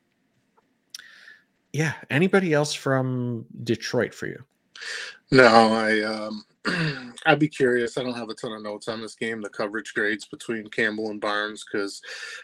[1.73, 1.93] yeah.
[2.09, 4.43] Anybody else from Detroit for you?
[5.31, 6.45] No, I um
[7.25, 7.97] I'd be curious.
[7.97, 9.41] I don't have a ton of notes on this game.
[9.41, 12.01] The coverage grades between Campbell and Barnes because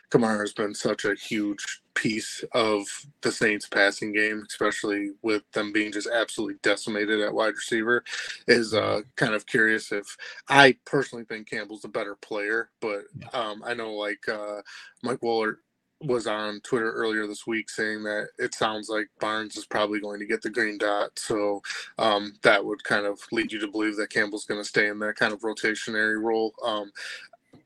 [0.10, 2.86] Kamara has been such a huge piece of
[3.22, 8.04] the Saints passing game, especially with them being just absolutely decimated at wide receiver.
[8.48, 10.18] Is uh, kind of curious if
[10.50, 14.62] I personally think Campbell's a better player, but um, I know like uh,
[15.02, 15.60] Mike Waller
[16.04, 20.20] was on Twitter earlier this week saying that it sounds like Barnes is probably going
[20.20, 21.12] to get the green dot.
[21.20, 21.62] So
[22.00, 25.00] um, that would kind of lead you to believe that Campbell's going to stay in
[25.00, 26.54] that kind of rotationary role.
[26.66, 26.92] Um,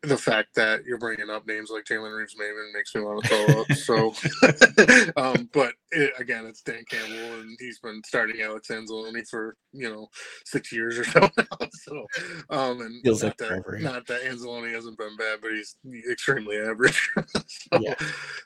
[0.04, 3.28] the fact that you're bringing up names like Jalen Reeves Maybin makes me want to
[3.28, 3.72] throw up.
[3.74, 9.56] So, um, but it, again, it's Dan Campbell, and he's been starting Alex Anzalone for
[9.74, 10.08] you know
[10.46, 11.68] six years or so now.
[11.72, 12.06] So,
[12.50, 15.76] um, and Feels not, like that, not that Anzalone hasn't been bad, but he's
[16.10, 17.10] extremely average.
[17.48, 17.96] so, yeah.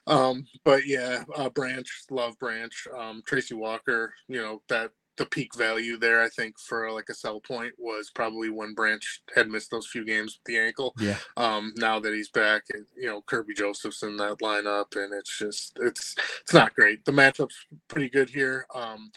[0.07, 4.13] Um, but yeah, uh, Branch, love Branch, um, Tracy Walker.
[4.27, 8.09] You know that the peak value there, I think, for like a sell point was
[8.09, 10.95] probably when Branch had missed those few games with the ankle.
[10.97, 11.17] Yeah.
[11.37, 15.37] Um, now that he's back, and you know, Kerby Joseph's in that lineup, and it's
[15.37, 17.05] just it's it's not great.
[17.05, 18.65] The matchup's pretty good here.
[18.73, 19.11] Um,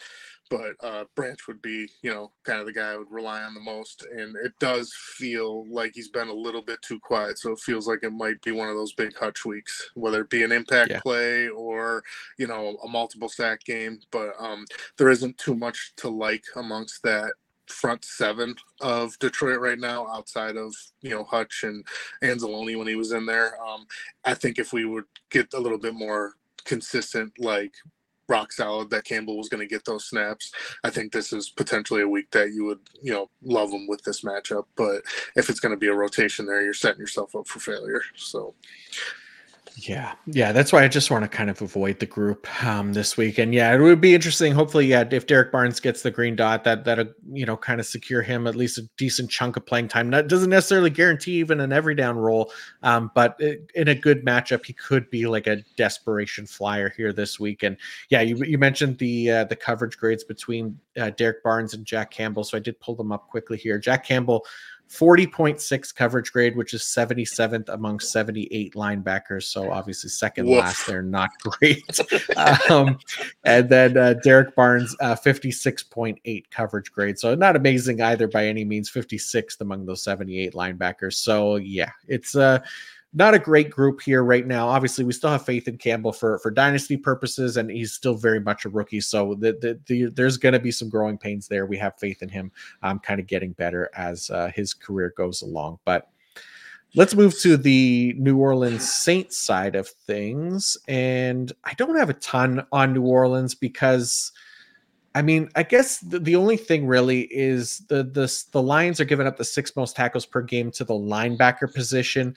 [0.49, 3.53] but uh, Branch would be, you know, kind of the guy I would rely on
[3.53, 4.05] the most.
[4.15, 7.39] And it does feel like he's been a little bit too quiet.
[7.39, 10.29] So it feels like it might be one of those big hutch weeks, whether it
[10.29, 10.99] be an impact yeah.
[10.99, 12.03] play or,
[12.37, 13.99] you know, a multiple sack game.
[14.11, 14.65] But um,
[14.97, 17.33] there isn't too much to like amongst that
[17.67, 21.83] front seven of Detroit right now, outside of you know Hutch and
[22.23, 23.61] Anzalone when he was in there.
[23.63, 23.87] Um,
[24.23, 26.33] I think if we would get a little bit more
[26.65, 27.73] consistent, like
[28.27, 30.51] rock solid that Campbell was going to get those snaps.
[30.83, 34.03] I think this is potentially a week that you would, you know, love him with
[34.03, 34.65] this matchup.
[34.75, 35.03] But
[35.35, 38.01] if it's going to be a rotation there, you're setting yourself up for failure.
[38.15, 38.53] So
[39.75, 43.17] yeah, yeah, that's why I just want to kind of avoid the group um, this
[43.17, 43.37] week.
[43.37, 44.53] And yeah, it would be interesting.
[44.53, 47.85] Hopefully, yeah, if Derrick Barnes gets the green dot, that that you know kind of
[47.85, 50.09] secure him at least a decent chunk of playing time.
[50.11, 52.51] That doesn't necessarily guarantee even an every down role,
[52.83, 57.11] um, but it, in a good matchup, he could be like a desperation flyer here
[57.11, 57.63] this week.
[57.63, 57.75] And
[58.09, 62.11] yeah, you, you mentioned the uh, the coverage grades between uh, Derrick Barnes and Jack
[62.11, 63.77] Campbell, so I did pull them up quickly here.
[63.77, 64.45] Jack Campbell
[64.89, 69.43] 40.6 coverage grade, which is 77th among 78 linebackers.
[69.43, 70.59] So obviously second Woof.
[70.59, 71.99] last, they're not great.
[72.69, 72.99] um,
[73.43, 77.19] and then uh, Derrick Barnes, uh, 56.8 coverage grade.
[77.19, 81.13] So not amazing either by any means, 56th among those 78 linebackers.
[81.13, 82.59] So yeah, it's uh
[83.15, 84.67] not a great group here right now.
[84.67, 88.41] Obviously, we still have faith in Campbell for for dynasty purposes, and he's still very
[88.41, 88.99] much a rookie.
[88.99, 91.65] So the, the, the there's going to be some growing pains there.
[91.65, 92.51] We have faith in him,
[92.83, 95.79] um, kind of getting better as uh, his career goes along.
[95.85, 96.09] But
[96.93, 102.15] let's move to the New Orleans Saints side of things, and I don't have a
[102.15, 104.31] ton on New Orleans because.
[105.17, 109.05] I mean, I guess the, the only thing really is the the the Lions are
[109.05, 112.35] giving up the six most tackles per game to the linebacker position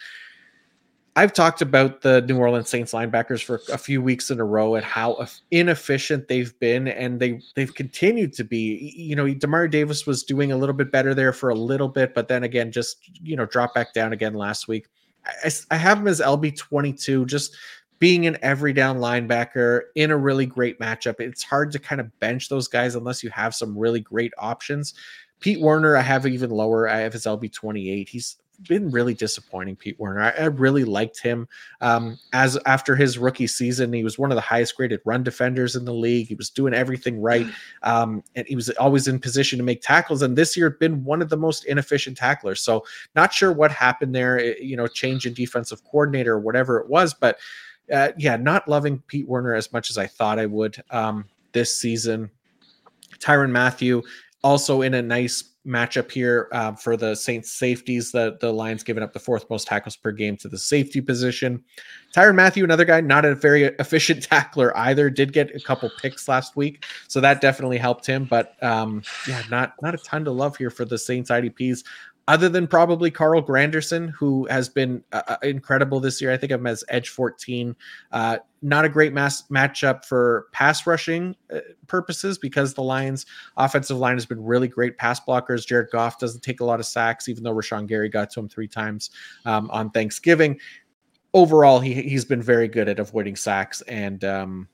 [1.18, 4.76] I've talked about the New Orleans Saints linebackers for a few weeks in a row
[4.76, 8.94] and how inefficient they've been, and they they've continued to be.
[8.96, 12.14] You know, Demario Davis was doing a little bit better there for a little bit,
[12.14, 14.86] but then again, just you know, drop back down again last week.
[15.26, 17.56] I, I have him as LB twenty two, just
[17.98, 21.18] being an every down linebacker in a really great matchup.
[21.18, 24.94] It's hard to kind of bench those guys unless you have some really great options.
[25.40, 26.88] Pete Werner, I have even lower.
[26.88, 28.08] I have his LB 28.
[28.08, 28.36] He's
[28.66, 30.20] been really disappointing, Pete Werner.
[30.22, 31.48] I, I really liked him
[31.80, 33.92] um, as after his rookie season.
[33.92, 36.28] He was one of the highest graded run defenders in the league.
[36.28, 37.52] He was doing everything right, mm.
[37.82, 40.22] um, and he was always in position to make tackles.
[40.22, 42.60] And this year, been one of the most inefficient tacklers.
[42.60, 44.38] So, not sure what happened there.
[44.38, 47.38] Eh, you know, change in defensive coordinator or whatever it was, but
[47.92, 51.74] uh, yeah, not loving Pete Werner as much as I thought I would um, this
[51.74, 52.30] season.
[53.18, 54.02] Tyrann Mathieu
[54.42, 58.10] also in a nice matchup here uh, for the Saints safeties.
[58.10, 61.62] The the Lions giving up the fourth most tackles per game to the safety position.
[62.14, 65.10] Tyrann Mathieu, another guy, not a very efficient tackler either.
[65.10, 68.24] Did get a couple picks last week, so that definitely helped him.
[68.24, 71.84] But um, yeah, not not a ton to love here for the Saints IDPs.
[72.28, 76.30] Other than probably Carl Granderson, who has been uh, uh incredible this year.
[76.30, 77.74] I think of him as edge 14.
[78.12, 83.24] Uh, not a great mass matchup for pass rushing uh, purposes because the Lions'
[83.56, 85.66] offensive line has been really great pass blockers.
[85.66, 88.48] Jared Goff doesn't take a lot of sacks, even though Rashan Gary got to him
[88.48, 89.10] three times
[89.46, 90.60] um, on Thanksgiving.
[91.32, 94.68] Overall, he he's been very good at avoiding sacks and um,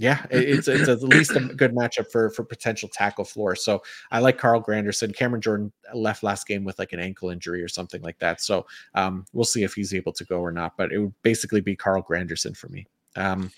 [0.00, 3.54] yeah, it's it's at least a good matchup for for potential tackle floor.
[3.54, 5.14] So I like Carl Granderson.
[5.14, 8.40] Cameron Jordan left last game with like an ankle injury or something like that.
[8.40, 10.76] So um, we'll see if he's able to go or not.
[10.78, 12.86] But it would basically be Carl Granderson for me.
[13.14, 13.52] Um,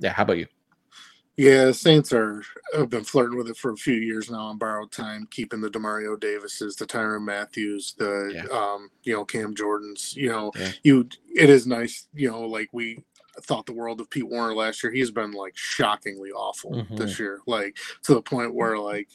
[0.00, 0.46] yeah, how about you?
[1.36, 2.42] Yeah, Saints are
[2.74, 5.70] have been flirting with it for a few years now on borrowed time, keeping the
[5.70, 8.56] Demario Davises, the Tyrann Matthews, the yeah.
[8.56, 10.14] um, you know, Cam Jordans.
[10.14, 10.72] You know, yeah.
[10.82, 12.98] you it is nice, you know, like we
[13.42, 14.92] thought the world of Pete Werner last year.
[14.92, 16.96] He's been like shockingly awful mm-hmm.
[16.96, 19.08] this year, like to the point where like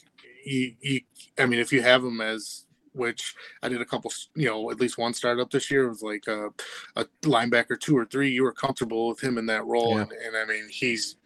[0.44, 1.00] you, you,
[1.38, 4.80] I mean, if you have him as which I did a couple, you know, at
[4.80, 6.48] least one startup this year was like a,
[6.96, 8.30] a linebacker two or three.
[8.30, 10.02] You were comfortable with him in that role, yeah.
[10.02, 11.16] and, and I mean, he's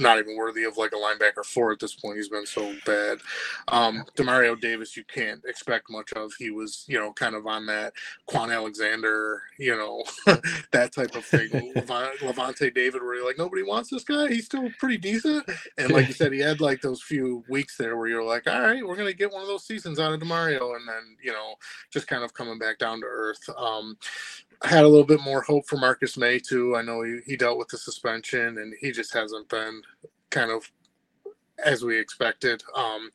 [0.00, 2.16] not even worthy of like a linebacker four at this point.
[2.16, 3.18] He's been so bad.
[3.68, 6.32] Um, Demario Davis, you can't expect much of.
[6.38, 7.92] He was, you know, kind of on that
[8.28, 10.04] Kwon Alexander, you know,
[10.72, 11.50] that type of thing.
[11.76, 14.28] Lavonte David, where you're like, nobody wants this guy.
[14.28, 15.48] He's still pretty decent.
[15.78, 18.60] And like you said, he had like those few weeks there where you're like, all
[18.60, 21.54] right, we're gonna get one of those seasons out of Demario, and then you know,
[21.90, 23.48] just kind of coming back down to earth.
[23.56, 23.96] Um,
[24.62, 26.76] had a little bit more hope for Marcus Maye too.
[26.76, 29.82] I know he, he dealt with the suspension and he just hasn't been
[30.30, 30.70] kind of
[31.64, 32.62] as we expected.
[32.74, 33.10] Um,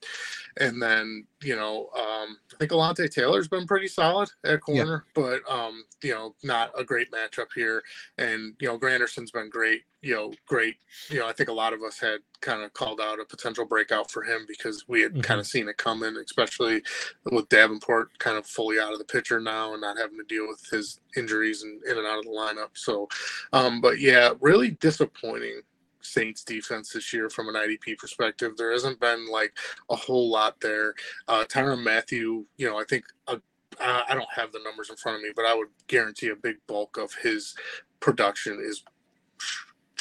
[0.59, 5.23] and then, you know, um, I think Alontae Taylor's been pretty solid at corner, yeah.
[5.23, 7.84] but, um, you know, not a great matchup here.
[8.18, 10.76] And, you know, Granderson's been great, you know, great.
[11.09, 13.65] You know, I think a lot of us had kind of called out a potential
[13.65, 15.22] breakout for him because we had mm-hmm.
[15.22, 16.81] kind of seen it coming, especially
[17.31, 20.47] with Davenport kind of fully out of the picture now and not having to deal
[20.47, 22.72] with his injuries and in and out of the lineup.
[22.73, 23.07] So,
[23.53, 25.61] um, but yeah, really disappointing
[26.03, 28.53] Saints defense this year from an IDP perspective.
[28.57, 29.53] There hasn't been like
[29.90, 30.94] a whole lot there.
[31.28, 33.06] Uh, Tyrann Mathieu, you know, I think
[33.80, 36.57] I don't have the numbers in front of me, but I would guarantee a big
[36.68, 37.56] bulk of his
[37.99, 38.84] production is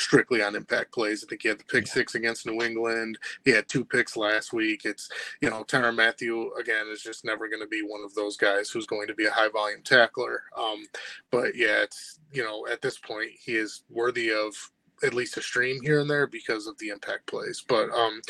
[0.01, 1.23] strictly on impact plays.
[1.23, 1.93] I think he had the pick yeah.
[1.93, 3.19] six against New England.
[3.45, 4.83] He had two picks last week.
[4.85, 5.09] It's,
[5.41, 8.71] you know, Tyrann Mathieu again, is just never going to be one of those guys
[8.71, 10.43] who's going to be a high volume tackler.
[10.59, 10.87] Um,
[11.31, 14.55] but yeah, it's, you know, at this point, he is worthy of
[15.03, 17.65] at least a stream here and there because of the impact plays.
[17.67, 18.21] But um,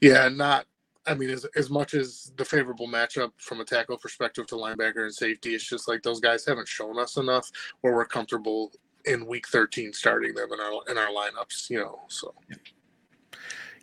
[0.00, 0.66] yeah, not.
[1.06, 5.04] I mean, as, as much as the favorable matchup from a tackle perspective to linebacker
[5.04, 7.50] and safety, it's just like those guys haven't shown us enough
[7.82, 8.72] where we're comfortable
[9.04, 12.00] in week 13 starting them in our in our lineups, you know.
[12.08, 12.34] So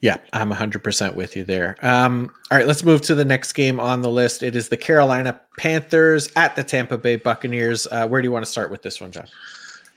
[0.02, 1.78] yeah, I'm 100% with you there.
[1.84, 4.42] Um, all right, let's move to the next game on the list.
[4.42, 7.88] It is the Carolina Panthers at the Tampa Bay Buccaneers.
[7.92, 9.28] Uh, where do you want to start with this one, John?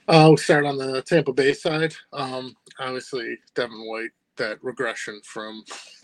[0.07, 1.95] Uh, we'll start on the Tampa Bay side.
[2.13, 5.63] Um, obviously, Devin White, that regression from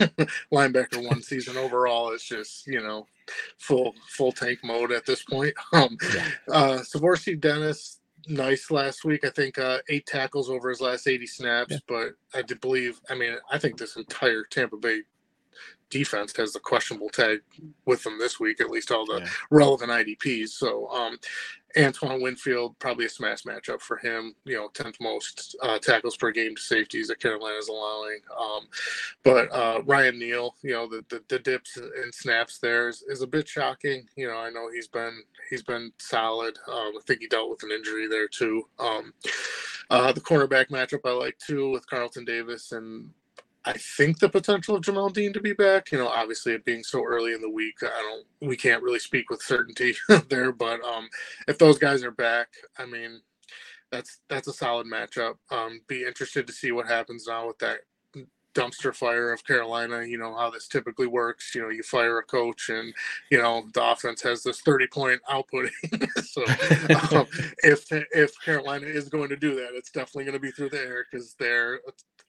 [0.52, 3.06] linebacker one season overall is just you know
[3.58, 5.54] full full tank mode at this point.
[5.72, 6.28] Um, yeah.
[6.50, 9.24] uh, SirVocea Dennis, nice last week.
[9.24, 11.78] I think uh, eight tackles over his last 80 snaps, yeah.
[11.88, 13.00] but I did believe.
[13.08, 15.02] I mean, I think this entire Tampa Bay
[15.92, 17.40] defense has the questionable tag
[17.84, 19.28] with them this week, at least all the yeah.
[19.50, 20.48] relevant IDPs.
[20.48, 21.18] So, um,
[21.78, 24.34] Antoine Winfield, probably a smash matchup for him.
[24.44, 28.20] You know, 10th most uh, tackles per game to safeties that Carolina's allowing.
[28.38, 28.68] Um,
[29.22, 33.22] but uh, Ryan Neal, you know, the, the, the dips and snaps there is, is,
[33.22, 34.06] a bit shocking.
[34.16, 36.58] You know, I know he's been he's been solid.
[36.66, 38.68] Um, I think he dealt with an injury there too.
[38.78, 39.12] Um,
[39.90, 43.10] uh, the cornerback matchup I like too with Carlton Davis and
[43.64, 45.92] I think the potential of Jamel Dean to be back.
[45.92, 48.48] You know, obviously it being so early in the week, I don't.
[48.48, 49.94] We can't really speak with certainty
[50.28, 50.52] there.
[50.52, 51.08] But um,
[51.46, 53.20] if those guys are back, I mean,
[53.90, 55.34] that's that's a solid matchup.
[55.50, 57.80] Um, be interested to see what happens now with that
[58.54, 60.04] dumpster fire of Carolina.
[60.04, 61.54] You know how this typically works.
[61.54, 62.92] You know, you fire a coach, and
[63.30, 65.70] you know the offense has this thirty point output.
[66.24, 66.42] so
[67.12, 67.26] um,
[67.62, 70.80] if if Carolina is going to do that, it's definitely going to be through the
[70.80, 71.80] air because they're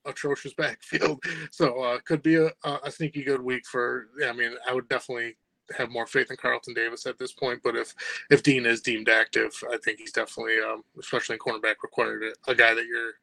[0.05, 1.23] atrocious backfield.
[1.51, 4.07] So uh, could be a, a sneaky good week for.
[4.25, 5.37] I mean, I would definitely
[5.77, 7.61] have more faith in Carlton Davis at this point.
[7.63, 7.93] But if
[8.29, 12.55] if Dean is deemed active, I think he's definitely, um, especially in cornerback, required a
[12.55, 13.13] guy that you're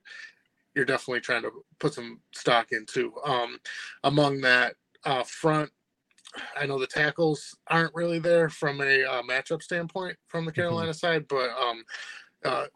[0.74, 3.12] you're definitely trying to put some stock into.
[3.24, 3.58] Um,
[4.04, 4.74] among that
[5.04, 5.70] uh, front,
[6.56, 10.60] I know the tackles aren't really there from a uh, matchup standpoint from the mm-hmm.
[10.60, 10.96] Carolina mm-hmm.
[10.96, 11.84] side, but um,
[12.44, 12.66] uh,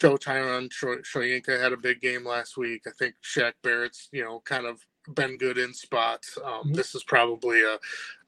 [0.00, 2.82] Joe Tryon Shoyinka had a big game last week.
[2.86, 4.80] I think Shaq Barrett's, you know, kind of
[5.14, 6.38] been good in spots.
[6.42, 6.72] Um, mm-hmm.
[6.72, 7.78] This is probably a,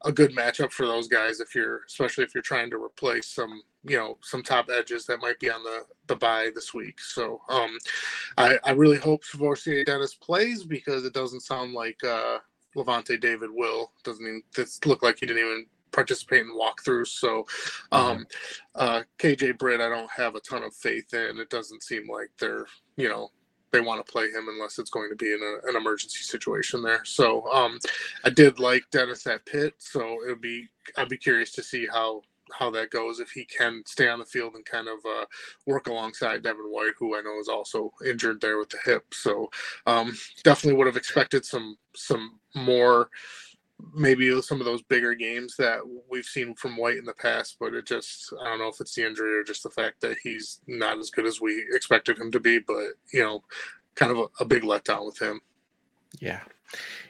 [0.05, 3.61] a good matchup for those guys if you're, especially if you're trying to replace some,
[3.83, 6.99] you know, some top edges that might be on the the buy this week.
[6.99, 7.77] So um,
[8.37, 12.37] I, I really hope SirVocea Dennis plays because it doesn't sound like uh,
[12.75, 13.91] Lavonte David will.
[14.03, 14.43] Doesn't even
[14.85, 15.65] look like he didn't even
[15.97, 17.07] participate in walkthroughs.
[17.07, 17.47] So,
[17.91, 18.27] um,
[18.75, 21.39] uh, KJ Britt, I don't have a ton of faith in.
[21.39, 22.67] It doesn't seem like they're,
[22.97, 23.29] you know,
[23.71, 26.83] they want to play him unless it's going to be in a, an emergency situation
[26.83, 27.03] there.
[27.03, 27.79] So, um,
[28.23, 29.73] I did like Dennis at Pitt.
[29.79, 30.67] So it would be,
[30.97, 32.21] I'd be curious to see how
[32.53, 35.25] how that goes if he can stay on the field and kind of uh,
[35.65, 39.13] work alongside Devin White, who I know is also injured there with the hip.
[39.13, 39.49] So
[39.85, 43.09] um, definitely would have expected some some more
[43.93, 45.79] maybe some of those bigger games that
[46.09, 48.95] we've seen from White in the past, but it just I don't know if it's
[48.95, 52.31] the injury or just the fact that he's not as good as we expected him
[52.31, 53.43] to be, but you know,
[53.95, 55.41] kind of a, a big letdown with him.
[56.19, 56.41] Yeah.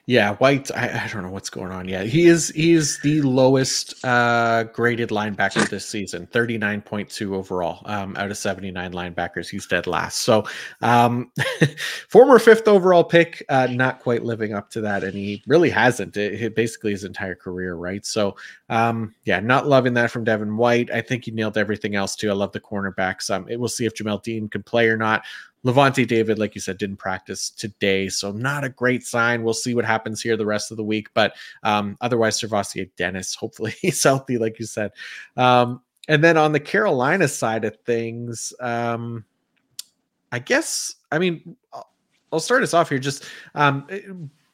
[0.10, 0.72] Yeah, White.
[0.74, 1.86] I, I, don't know what's going on.
[1.86, 7.10] Yeah, he is he is the lowest uh, graded linebacker this season, thirty nine point
[7.10, 9.50] two overall um, out of seventy nine linebackers.
[9.50, 10.20] He's dead last.
[10.20, 10.46] So,
[10.82, 11.30] um,
[12.08, 16.16] former fifth overall pick, uh, not quite living up to that, and he really hasn't.
[16.16, 18.06] It, it basically his entire career, right?
[18.06, 18.38] So,
[18.70, 20.90] um, yeah, not loving that from Devin White.
[20.90, 22.30] I think he nailed everything else too.
[22.30, 23.30] I love the cornerbacks.
[23.30, 25.26] Um, it, we'll see if Jamel Dean can play or not.
[25.66, 29.44] Lavonte David, like you said, didn't practice today, so not a great sign.
[29.48, 33.34] We'll see what happens here the rest of the week, but um, otherwise, SirVocea Dennis,
[33.34, 34.92] hopefully he's healthy, like you said.
[35.38, 39.24] Um, and then on the Carolina side of things, um,
[40.34, 41.56] I guess, I mean,
[42.34, 43.00] I'll start us off here.
[43.00, 43.24] Just
[43.56, 44.02] um, eh,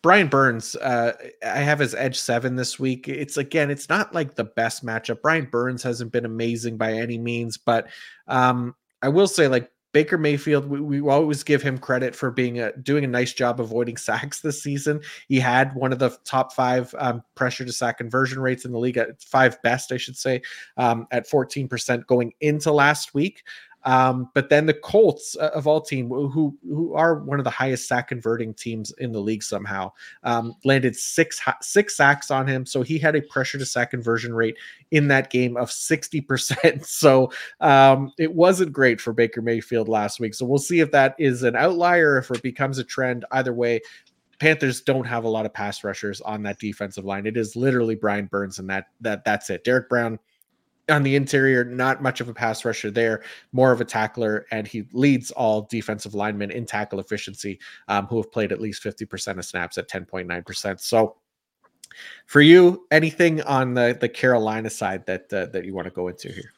[0.04, 1.14] Brian Burns, uh,
[1.44, 3.08] I have his edge seven this week.
[3.08, 5.24] It's again, it's not like the best matchup.
[5.24, 7.88] Brian Burns hasn't been amazing by any means, but
[8.28, 12.60] um, I will say, like Baker Mayfield, we, we always give him credit for being
[12.60, 15.02] a, doing a nice job avoiding sacks this season.
[15.28, 18.80] He had one of the top five um, pressure to sack conversion rates in the
[18.80, 20.42] league, at five best, I should say,
[20.78, 23.44] um, at 14% going into last week.
[23.86, 27.50] Um, but then the Colts uh, of all team, who who are one of the
[27.50, 29.92] highest sack converting teams in the league somehow,
[30.24, 32.66] um, landed six six sacks on him.
[32.66, 34.58] So he had a pressure to sack conversion rate
[34.92, 36.86] in that game of sixty percent.
[37.04, 40.34] So um, it wasn't great for Baker Mayfield last week.
[40.34, 43.26] So we'll see if that is an outlier, if it becomes a trend.
[43.32, 43.82] Either way,
[44.40, 47.26] Panthers don't have a lot of pass rushers on that defensive line.
[47.26, 49.64] It is literally Brian Burns, and that that that's it.
[49.64, 50.20] Derrick Brown
[50.90, 54.68] on the interior, not much of a pass rusher there, more of a tackler, and
[54.68, 59.38] he leads all defensive linemen in tackle efficiency, um, who have played at least 50%
[59.38, 60.80] of snaps at 10.9%.
[60.80, 61.16] So,
[62.26, 66.08] for you, anything on the the Carolina side that uh, that you want to go
[66.08, 66.53] into here?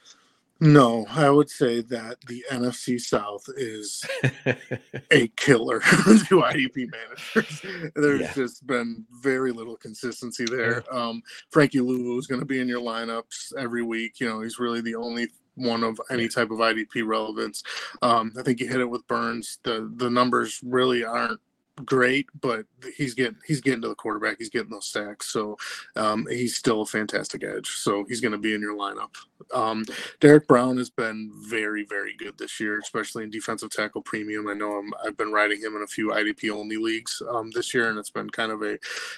[0.61, 4.05] No, I would say that the NFC South is
[5.11, 7.91] a killer to IDP managers.
[7.93, 8.33] There's yeah.
[8.33, 10.83] just been very little consistency there.
[10.89, 11.21] Um,
[11.51, 14.21] Frankie Luvu is going to be in your lineups every week.
[14.21, 17.61] You know, he's really the only one of any type of IDP relevance.
[18.01, 19.59] Um, I think you hit it with Burns.
[19.63, 21.39] The the numbers really aren't
[21.83, 22.65] great, but
[22.95, 24.37] he's getting he's getting to the quarterback.
[24.37, 25.57] He's getting those sacks, so
[25.95, 27.67] um, he's still a fantastic edge.
[27.67, 29.15] So he's going to be in your lineup.
[29.53, 29.85] Um,
[30.19, 34.47] Derrick Brown has been very very good this year, especially in defensive tackle premium.
[34.47, 37.73] I know i have been riding him in a few IDP only leagues um, this
[37.73, 38.77] year, and it's been kind of a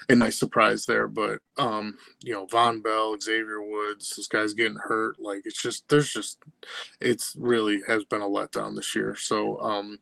[0.09, 1.07] a nice surprise there.
[1.07, 5.19] But um, you know, Vonn Bell, Xavier Woods, this guy's getting hurt.
[5.19, 6.39] Like it's just there's just
[7.01, 9.15] it's really has been a letdown this year.
[9.15, 9.99] So um,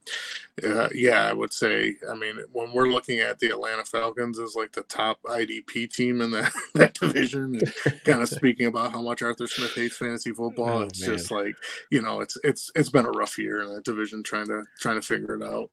[0.64, 1.96] uh, yeah, I would say.
[2.10, 6.22] I mean, when we're looking at the Atlanta Falcons as like the top IDP team
[6.22, 7.74] in that, that division, and
[8.04, 11.18] kind of speaking about how much Arthur Smith hates fantasy football, oh, it's man.
[11.18, 11.56] just like
[11.92, 15.00] you know, it's it's it's been a rough year in that division trying to trying
[15.00, 15.70] to figure it out.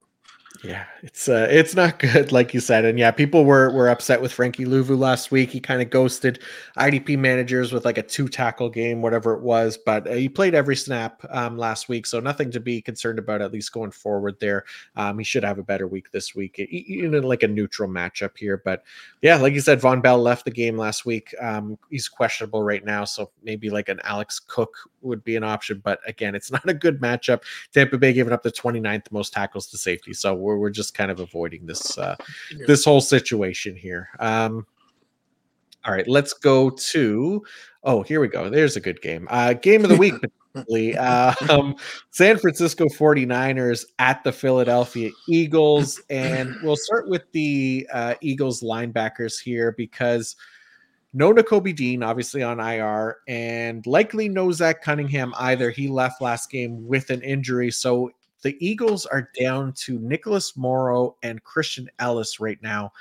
[0.61, 4.21] Yeah, it's uh, it's not good, like you said, and yeah, people were were upset
[4.21, 5.49] with Frankie Luvu last week.
[5.49, 6.39] He kind of ghosted
[6.77, 9.77] IDP managers with like a two tackle game, whatever it was.
[9.77, 13.41] But uh, he played every snap um, last week, so nothing to be concerned about.
[13.41, 14.63] At least going forward, there,
[14.95, 18.61] um, he should have a better week this week, in like a neutral matchup here.
[18.63, 18.83] But
[19.21, 21.33] yeah, like you said, Vonn Bell left the game last week.
[21.41, 25.81] Um, he's questionable right now, so maybe like an Alex Cook would be an option.
[25.83, 27.41] But again, it's not a good matchup.
[27.73, 31.11] Tampa Bay giving up the 29th most tackles to safety, so we're, we're just kind
[31.11, 32.15] of avoiding this uh,
[32.51, 32.65] yeah.
[32.67, 34.09] this whole situation here.
[34.19, 34.65] Um,
[35.85, 37.43] all right, let's go to.
[37.83, 38.49] Oh, here we go.
[38.49, 39.27] There's a good game.
[39.29, 40.13] Uh, game of the week.
[40.97, 41.75] uh, um,
[42.11, 46.01] San Francisco 49ers at the Philadelphia Eagles.
[46.09, 50.35] And we'll start with the uh, Eagles linebackers here because
[51.13, 55.69] no Nakobe Dean, obviously on IR, and likely no Zach Cunningham either.
[55.69, 57.69] He left last game with an injury.
[57.71, 58.11] So
[58.41, 62.91] the Eagles are down to Nicholas Morrow and Christian Elliss right now.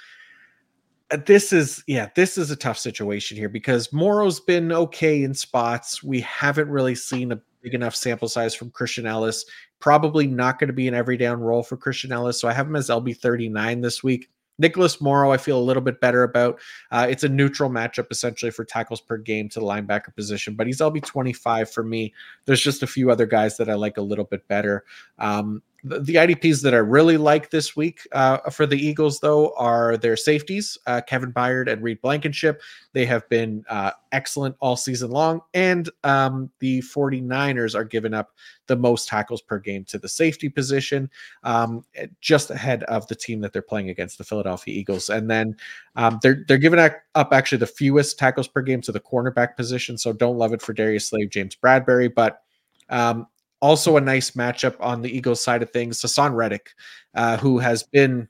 [1.10, 5.34] uh, this is yeah, this is a tough situation here because Morrow's been okay in
[5.34, 6.02] spots.
[6.02, 9.44] We haven't really seen a big enough sample size from Christian Elliss.
[9.78, 12.66] Probably not going to be an every down role for Christian Elliss, so I have
[12.66, 14.28] him as LB 39 this week.
[14.58, 16.60] Nicholas Morrow, I feel a little bit better about.
[16.90, 20.66] Uh, it's a neutral matchup essentially for tackles per game to the linebacker position, but
[20.66, 22.12] he's LB 25 for me.
[22.44, 24.84] There's just a few other guys that I like a little bit better.
[25.18, 29.96] Um, the, IDPs that I really like this week uh, for the Eagles, though, are
[29.96, 32.62] their safeties, uh, Kevin Byard and Reed Blankenship.
[32.92, 35.40] They have been uh, excellent all season long.
[35.54, 38.30] And um, the 49ers are giving up
[38.68, 41.10] the most tackles per game to the safety position,
[41.42, 41.84] um,
[42.20, 45.10] just ahead of the team that they're playing against, the Philadelphia Eagles.
[45.10, 45.56] And then
[45.96, 49.98] um, they're, they're giving up actually the fewest tackles per game to the cornerback position.
[49.98, 52.12] So don't love it for Darius Slay, James Bradberry.
[52.14, 52.42] But
[52.88, 53.26] um,
[53.62, 56.02] also, a nice matchup on the Eagles side of things.
[56.02, 56.70] Haason Reddick,
[57.14, 58.28] uh, who has been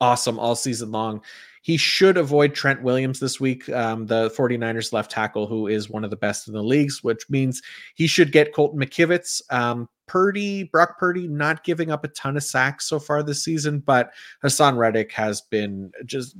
[0.00, 1.22] awesome all season long.
[1.62, 6.02] He should avoid Trent Williams this week, um, the 49ers left tackle, who is one
[6.02, 7.62] of the best in the leagues, which means
[7.94, 9.40] he should get Colton McKivitz.
[9.48, 13.78] Um, Purdy, Brock Purdy, not giving up a ton of sacks so far this season,
[13.78, 14.12] but
[14.44, 16.36] Haason Reddick has been just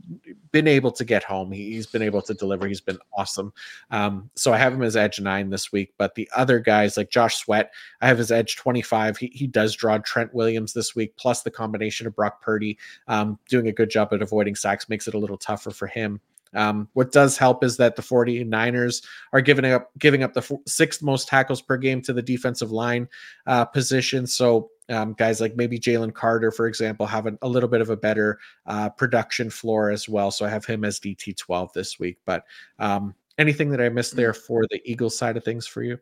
[0.50, 1.50] been able to get home.
[1.50, 2.68] He, has been able to deliver.
[2.68, 3.50] He's been awesome.
[3.90, 5.94] Um, so I have him as edge nine this week.
[5.96, 7.72] But the other guys like Josh Sweat,
[8.02, 9.16] I have his edge 25.
[9.16, 12.76] He, he does draw Trent Williams this week, plus the combination of Brock Purdy
[13.08, 16.20] um, doing a good job at avoiding sacks makes it a little tougher for him.
[16.54, 20.60] Um, what does help is that the 49ers are giving up giving up the f-
[20.66, 23.08] sixth most tackles per game to the defensive line
[23.46, 24.26] uh, position.
[24.26, 27.90] So um, guys like maybe Jalen Carter, for example, have a, a little bit of
[27.90, 30.30] a better uh, production floor as well.
[30.30, 32.18] So I have him as DT 12 this week.
[32.26, 32.44] But
[32.78, 35.98] um, anything that I missed there for the Eagles side of things for you?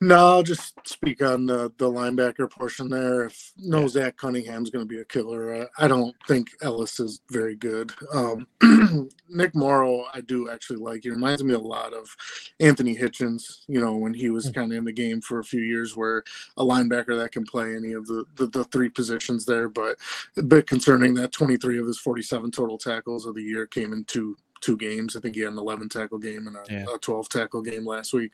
[0.00, 3.24] No, I'll just speak on the, the linebacker portion there.
[3.24, 3.88] If no yeah.
[3.88, 7.92] Zach Cunningham's going to be a killer, uh, I don't think Elliss is very good.
[8.12, 8.46] Um,
[9.28, 11.04] Nick Morrow, I do actually like.
[11.04, 12.14] He reminds me a lot of
[12.60, 14.54] Anthony Hitchens, you know, when he was mm.
[14.54, 16.24] kind of in the game for a few years, where
[16.56, 19.68] a linebacker that can play any of the, the, the three positions there.
[19.68, 19.96] But
[20.36, 24.04] a bit concerning that 23 of his 47 total tackles of the year came in
[24.04, 25.14] two two games.
[25.14, 26.86] I think he had an 11 tackle game and a, yeah.
[26.94, 28.32] a 12 tackle game last week.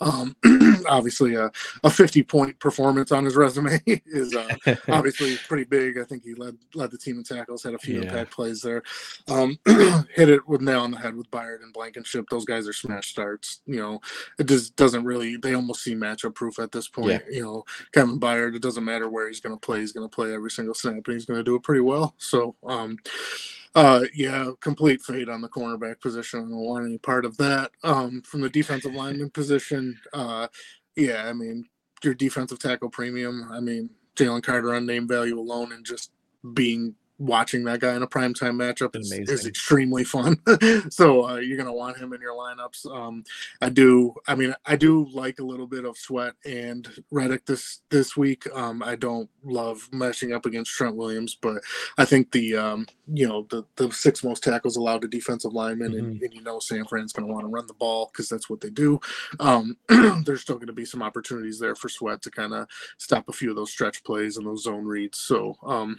[0.00, 0.34] Um,
[0.88, 1.50] obviously, a,
[1.84, 4.48] a 50 point performance on his resume is uh,
[4.88, 5.98] obviously pretty big.
[5.98, 8.02] I think he led led the team in tackles, had a few yeah.
[8.02, 8.82] impact plays there.
[9.28, 9.58] Um,
[10.14, 12.26] hit it with nail on the head with Byard and Blankenship.
[12.30, 13.60] Those guys are smash starts.
[13.66, 14.00] You know,
[14.38, 15.36] it just doesn't really.
[15.36, 17.22] They almost seem matchup proof at this point.
[17.28, 17.36] Yeah.
[17.36, 18.56] You know, Kevin Byard.
[18.56, 19.80] It doesn't matter where he's going to play.
[19.80, 22.14] He's going to play every single snap, and he's going to do it pretty well.
[22.18, 22.56] So.
[22.66, 22.98] Um,
[23.76, 26.40] uh, yeah, complete fade on the cornerback position.
[26.40, 27.70] I don't want any part of that.
[27.84, 30.48] Um, from the defensive lineman position, uh,
[30.96, 31.66] yeah, I mean,
[32.02, 33.48] your defensive tackle premium.
[33.52, 36.10] I mean, Jalen Carter on name value alone and just
[36.54, 40.36] being watching that guy in a primetime matchup is, is, extremely fun.
[40.90, 42.86] so uh, you're gonna want him in your lineups.
[42.94, 43.24] Um,
[43.60, 44.14] I do.
[44.26, 48.46] I mean, I do like a little bit of Sweat and Reddick this this week.
[48.54, 51.62] Um, I don't love meshing up against Trent Williams, but
[51.96, 55.92] I think the um, you know the the six most tackles allowed to defensive linemen,
[55.92, 56.06] mm-hmm.
[56.06, 58.60] and, and, you know San Fran's gonna want to run the ball because that's what
[58.60, 59.00] they do.
[59.40, 59.76] Um,
[60.24, 62.68] there's still gonna be some opportunities there for Sweat to kind of
[62.98, 65.18] stop a few of those stretch plays and those zone reads.
[65.18, 65.96] So, um,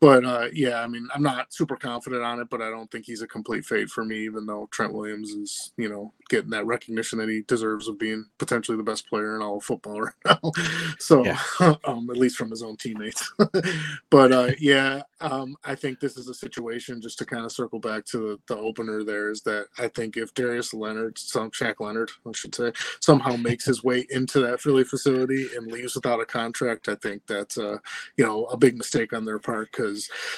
[0.00, 3.04] but uh, yeah, I mean, I'm not super confident on it, but I don't think
[3.04, 6.66] he's a complete fade for me, even though Trent Williams is, you know, getting that
[6.66, 10.14] recognition that he deserves of being potentially the best player in all of football right
[10.24, 10.52] now.
[10.98, 11.38] so, yeah.
[11.84, 13.32] um, at least from his own teammates.
[14.10, 17.80] but uh, yeah, um, I think this is a situation just to kind of circle
[17.80, 21.80] back to the, the opener there is that I think if Darius Leonard, some Shaq
[21.80, 26.20] Leonard, I should say, somehow makes his way into that Philly facility and leaves without
[26.20, 27.78] a contract, I think that's, uh,
[28.16, 29.87] you know, a big mistake on their part because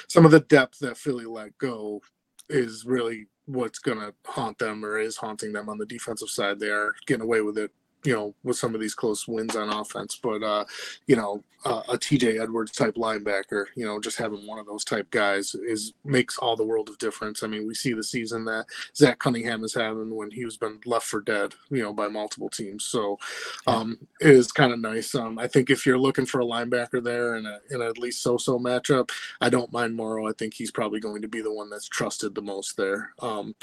[0.09, 2.01] some of the depth that Philly let go
[2.49, 6.61] is really what's going to haunt them or is haunting them on the defensive side.
[6.61, 7.71] They are getting away with it
[8.05, 10.19] you know, with some of these close wins on offense.
[10.21, 10.65] But uh,
[11.07, 14.85] you know, uh, a TJ Edwards type linebacker, you know, just having one of those
[14.85, 17.43] type guys is makes all the world of difference.
[17.43, 18.65] I mean, we see the season that
[18.97, 22.49] Zach Cunningham is having when he was been left for dead, you know, by multiple
[22.49, 22.85] teams.
[22.85, 23.19] So
[23.67, 25.15] um, it is kind of nice.
[25.15, 27.99] Um, I think if you're looking for a linebacker there in a in a at
[27.99, 29.11] least so-so matchup,
[29.41, 30.29] I don't mind Morrow.
[30.29, 33.13] I think he's probably going to be the one that's trusted the most there.
[33.21, 33.55] Um,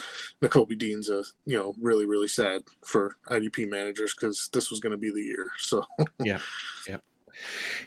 [0.44, 4.92] Nakobe Dean's a you know really really sad for IDP managers because this was going
[4.92, 5.48] to be the year.
[5.60, 5.84] So
[6.24, 6.40] yeah,
[6.88, 6.98] yeah.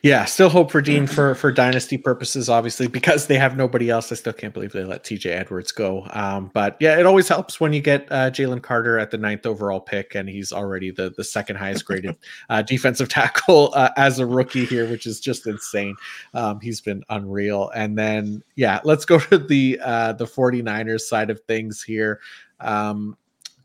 [0.04, 4.12] Yeah, still hope for Dean for for dynasty purposes, obviously, because they have nobody else.
[4.12, 6.06] I still can't believe they let TJ Edwards go.
[6.10, 9.46] Um, but yeah, it always helps when you get uh, Jalen Carter at the ninth
[9.46, 12.16] overall pick, and he's already the the second highest graded
[12.48, 15.96] uh, defensive tackle uh, as a rookie here, which is just insane.
[16.32, 17.70] Um, he's been unreal.
[17.74, 22.20] And then yeah, let's go to the uh, the 49ers side of things here.
[22.60, 23.16] Um,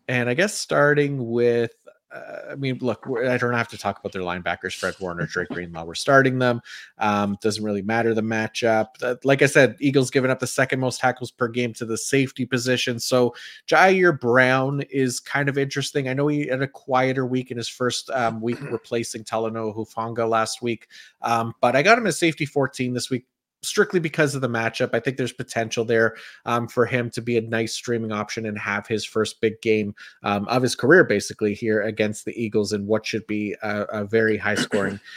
[0.07, 1.73] and I guess starting with
[2.15, 5.45] uh, I mean, look, I don't have to talk about their linebackers, Fred Warner, Dre
[5.45, 5.83] Greenlaw.
[5.83, 6.61] We're starting them.
[6.97, 8.87] Um, doesn't really matter the matchup.
[9.01, 11.97] Uh, like I said, Eagles giving up the second most tackles per game to the
[11.97, 12.99] safety position.
[12.99, 13.35] So
[13.67, 16.07] Ji'Ayir Brown is kind of interesting.
[16.07, 20.27] I know he had a quieter week in his first um, week replacing Talanoa Hufanga
[20.27, 20.87] last week,
[21.21, 23.25] um, but I got him as safety 14 this week
[23.65, 24.91] strictly because of the matchup.
[24.93, 26.15] I think there's potential there
[26.45, 29.95] um, for him to be a nice streaming option and have his first big game
[30.23, 34.05] um, of his career, basically here against the Eagles in what should be a, a
[34.05, 34.99] very high scoring.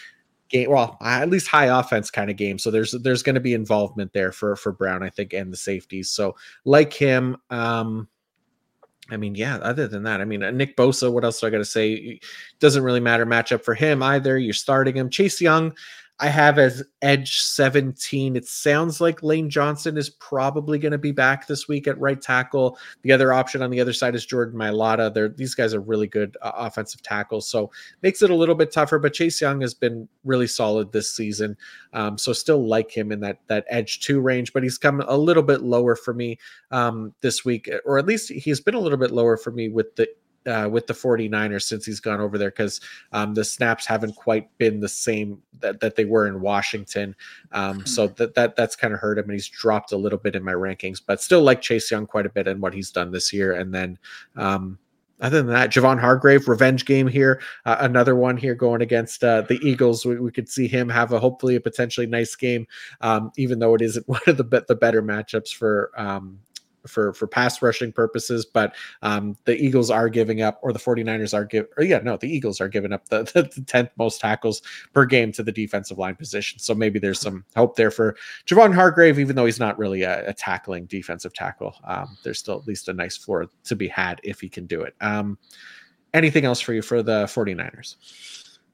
[0.48, 3.52] game well at least high offense kind of game so there's there's going to be
[3.52, 6.34] involvement there for for brown i think and the safeties so
[6.64, 8.08] like him um
[9.10, 11.50] I mean, yeah, other than that, I mean, uh, Nick Bosa, what else do I
[11.50, 12.20] got to say?
[12.60, 14.38] Doesn't really matter matchup for him either.
[14.38, 15.08] You're starting him.
[15.08, 15.74] Chase Young,
[16.20, 18.34] I have as edge 17.
[18.34, 22.20] It sounds like Lane Johnson is probably going to be back this week at right
[22.20, 22.76] tackle.
[23.02, 25.14] The other option on the other side is Jordan Mailata.
[25.14, 27.70] They're, these guys are really good uh, offensive tackles, so
[28.02, 28.98] makes it a little bit tougher.
[28.98, 31.56] But Chase Young has been really solid this season,
[31.92, 34.52] um, so still like him in that that edge two range.
[34.52, 36.38] But he's come a little bit lower for me
[36.72, 39.94] um, this week, or at least he's been a little bit lower for me with
[39.94, 40.08] the
[40.48, 42.80] uh, with the 49ers since he's gone over there because
[43.12, 47.14] um, the snaps haven't quite been the same that, that they were in Washington.
[47.52, 48.14] Um, so hmm.
[48.16, 50.52] that, that that's kind of hurt him and he's dropped a little bit in my
[50.52, 53.52] rankings, but still like Chase Young quite a bit and what he's done this year.
[53.52, 53.98] And then
[54.36, 54.78] um,
[55.20, 59.42] other than that, Javon Hargrave, revenge game here, uh, another one here going against uh,
[59.42, 60.06] the Eagles.
[60.06, 62.68] We, we, could see him have a hopefully a potentially nice game,
[63.00, 66.38] um, even though it isn't one of the the better matchups for um,
[66.88, 71.34] for for pass rushing purposes but um, the eagles are giving up or the 49ers
[71.34, 74.20] are give or yeah no the eagles are giving up the, the, the 10th most
[74.20, 74.62] tackles
[74.92, 76.58] per game to the defensive line position.
[76.58, 78.16] So maybe there's some hope there for
[78.46, 81.76] javon hargrave even though he's not really a, a tackling defensive tackle.
[81.84, 84.82] Um, there's still at least a nice floor to be had if he can do
[84.82, 84.94] it.
[85.00, 85.38] Um,
[86.14, 87.96] anything else for you for the 49ers?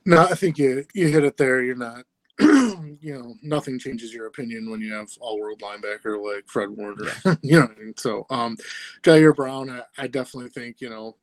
[0.07, 1.63] No i think you you hit it there.
[1.63, 2.05] You're not
[2.41, 7.13] you know, nothing changes your opinion when you have all world linebacker like Fred Warner.
[7.25, 7.35] Yeah.
[7.43, 7.95] you know, I mean?
[7.97, 8.57] so um,
[9.03, 11.17] Ji'Ayir Brown, I, I, definitely think you know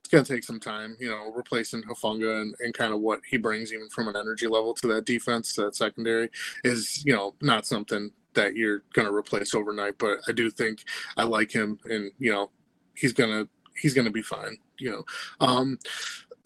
[0.00, 0.96] it's gonna take some time.
[0.98, 4.48] You know, replacing Hufanga and, and kind of what he brings, even from an energy
[4.48, 6.30] level to that defense, to that secondary,
[6.64, 9.98] is you know not something that you're gonna replace overnight.
[9.98, 10.84] But I do think
[11.16, 12.50] I like him, and you know,
[12.94, 13.46] he's gonna
[13.80, 14.56] he's gonna be fine.
[14.78, 15.04] You know,
[15.46, 15.78] um,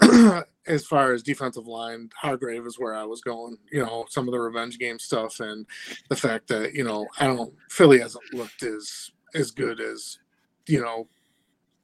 [0.69, 3.57] as far as defensive line, Hargrave is where I was going.
[3.73, 5.67] You know, some of the revenge game stuff and
[6.09, 10.19] the fact that you know I don't Philly hasn't looked as as good as
[10.67, 11.09] you know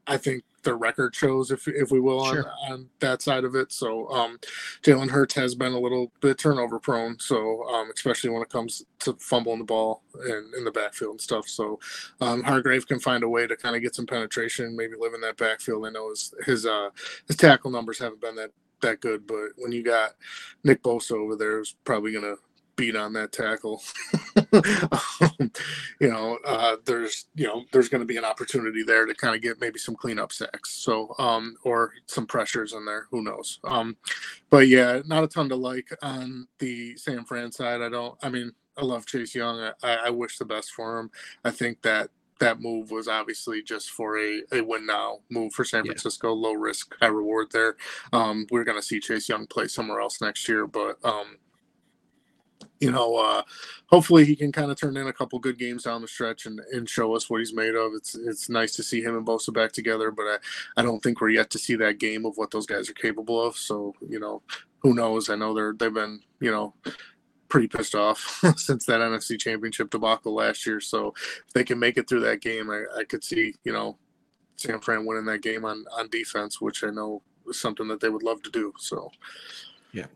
[0.06, 2.51] I think the record shows, if if we will, sure.
[2.66, 3.73] on, on that side of it.
[3.73, 4.39] So um,
[4.82, 7.19] Jalen Hurts has been a little bit turnover prone.
[7.19, 11.20] So um, especially when it comes to fumbling the ball and in the backfield and
[11.20, 11.48] stuff.
[11.48, 11.78] So
[12.20, 15.20] um, Hargrave can find a way to kind of get some penetration, maybe live in
[15.23, 15.86] that backfield.
[15.86, 16.90] I know his his uh,
[17.27, 18.51] his tackle numbers haven't been that
[18.85, 20.12] that good, but when you got
[20.62, 22.36] Nick Bosa over there, is probably gonna
[22.77, 23.82] beat on that tackle.
[24.52, 25.51] um,
[26.01, 29.35] you know, uh, there's you know there's going to be an opportunity there to kind
[29.35, 33.06] of get maybe some cleanup sacks, so um, or some pressures in there.
[33.11, 33.61] Who knows?
[33.65, 33.97] Um,
[34.51, 37.82] but yeah, not a ton to like on the San Fran side.
[37.82, 38.16] I don't.
[38.23, 39.73] I mean, I love Chase Young.
[39.82, 41.11] I, I wish the best for him.
[41.44, 45.65] I think that that move was obviously just for a, a win now move for
[45.65, 46.48] San Francisco, yeah.
[46.48, 47.77] low risk, high reward there.
[48.12, 51.39] Um, we're going to see Chase Young play somewhere else next year, but um,
[52.81, 53.43] you know, uh,
[53.86, 56.61] hopefully he can kind of turn in a couple good games down the stretch and,
[56.73, 57.93] and show us what he's made of.
[57.94, 60.36] It's it's nice to see him and Bosa back together, but I,
[60.77, 63.40] I don't think we're yet to see that game of what those guys are capable
[63.40, 63.56] of.
[63.56, 64.43] So, you know,
[64.78, 65.31] who knows?
[65.31, 66.74] I know they're they've been, you know,
[67.55, 70.81] pretty pissed off since that NFC championship debacle last year.
[70.81, 71.15] So
[71.47, 73.97] if they can make it through that game, I, I could see, you know,
[74.57, 78.09] San Fran winning that game on, on defense, which I know is something that they
[78.09, 78.73] would love to do.
[78.81, 79.09] So
[79.93, 80.07] yeah.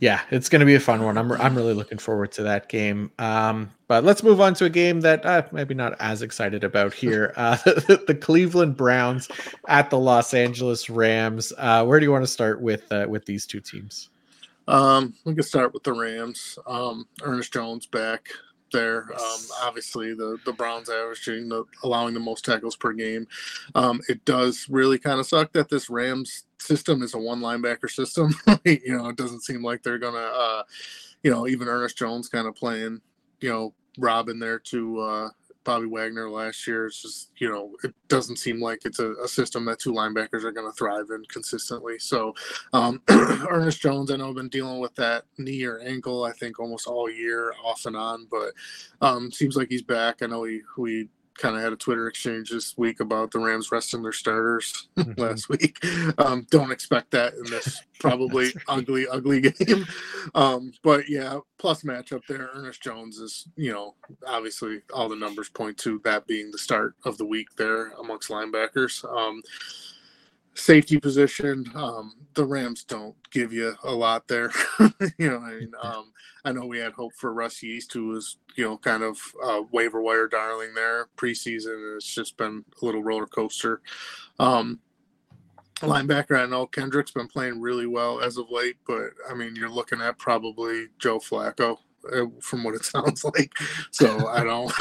[0.00, 1.16] Yeah, it's going to be a fun one.
[1.16, 3.10] I'm I'm really looking forward to that game.
[3.18, 6.92] Um, but let's move on to a game that uh, maybe not as excited about
[7.02, 7.32] here.
[7.36, 9.28] Uh, the Cleveland Browns
[9.66, 11.54] at the Los Angeles Rams.
[11.56, 14.09] Uh, where do you want to start with uh, with these two teams?
[14.70, 16.58] Um, we can start with the Rams.
[16.66, 18.28] Um, Ernest Jones back.
[18.72, 19.06] there.
[19.12, 23.26] Um, obviously, the the Browns averaging the allowing the most tackles per game.
[23.74, 27.90] Um, it does really kind of suck that this Rams system is a one linebacker
[27.90, 28.32] system.
[28.64, 30.62] you know, it doesn't seem like they're gonna, uh,
[31.24, 33.00] you know, even Ernest Jones kind of playing,
[33.40, 35.28] you know, Robin there to uh,
[35.64, 36.86] Bobby Wagner last year.
[36.86, 40.44] It's just, you know, it doesn't seem like it's a, a system that two linebackers
[40.44, 41.98] are going to thrive in consistently.
[41.98, 42.34] So,
[42.72, 46.86] um, Ernest Jones, I know, been dealing with that knee or ankle, I think, almost
[46.86, 48.52] all year, off and on, but
[49.00, 50.22] um, seems like he's back.
[50.22, 51.08] I know we, we
[51.40, 55.12] kind of had a Twitter exchange this week about the Rams resting their starters mm-hmm.
[55.20, 55.82] last week.
[56.18, 59.86] Um, don't expect that in this probably ugly, ugly game.
[60.34, 62.50] Um, but yeah, plus matchup there.
[62.54, 63.94] Ernest Jones is, you know,
[64.26, 68.30] obviously all the numbers point to that being the start of the week there amongst
[68.30, 69.04] linebackers.
[69.10, 69.42] Um,
[70.54, 74.50] safety position, um, the Rams don't give you a lot there.
[75.18, 76.12] you know, I mean, um,
[76.44, 79.62] I know we had hope for Russ Yeast, who was, you know, kind of uh,
[79.72, 81.96] waiver wire darling there preseason.
[81.96, 83.80] It's just been a little roller coaster.
[84.38, 84.80] Um,
[85.76, 89.70] linebacker, I know Kendrick's been playing really well as of late, but I mean, you're
[89.70, 91.78] looking at probably Joe Flacco
[92.12, 93.52] uh, from what it sounds like.
[93.90, 94.72] So I don't,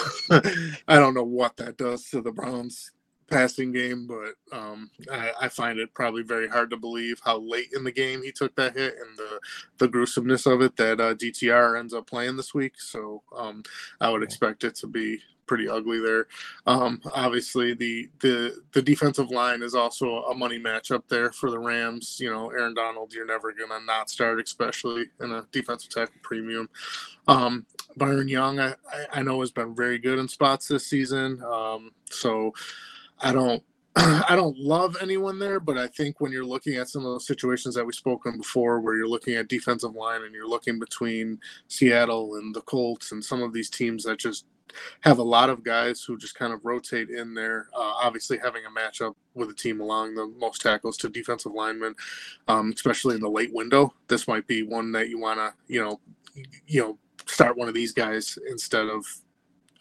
[0.87, 2.91] I don't know what that does to the Browns
[3.29, 7.69] passing game, but um, I, I, find it probably very hard to believe how late
[7.75, 9.39] in the game he took that hit and the
[9.77, 12.73] the gruesomeness of it that uh, DTR ends up playing this week.
[12.79, 13.63] So um,
[14.01, 15.19] I would expect it to be
[15.49, 16.27] pretty ugly there.
[16.67, 21.59] Um, obviously, the the the defensive line is also a money matchup there for the
[21.59, 22.17] Rams.
[22.19, 26.69] You know, Aaron Donald, you're never gonna not start, especially in a defensive tackle premium.
[27.27, 27.65] Um,
[27.97, 28.75] Byron Young, I,
[29.11, 31.43] I know has been very good in spots this season.
[31.43, 32.53] Um, so
[33.19, 33.63] I don't
[33.95, 37.27] I don't love anyone there, but I think when you're looking at some of those
[37.27, 41.39] situations that we've spoken before, where you're looking at defensive line and you're looking between
[41.67, 44.45] Seattle and the Colts and some of these teams that just
[45.01, 47.67] have a lot of guys who just kind of rotate in there.
[47.73, 51.95] Uh, obviously, having a matchup with a team allowing the most tackles to defensive linemen,
[52.47, 55.83] um, especially in the late window, this might be one that you want to, you
[55.83, 55.99] know,
[56.67, 59.05] you know, start one of these guys instead of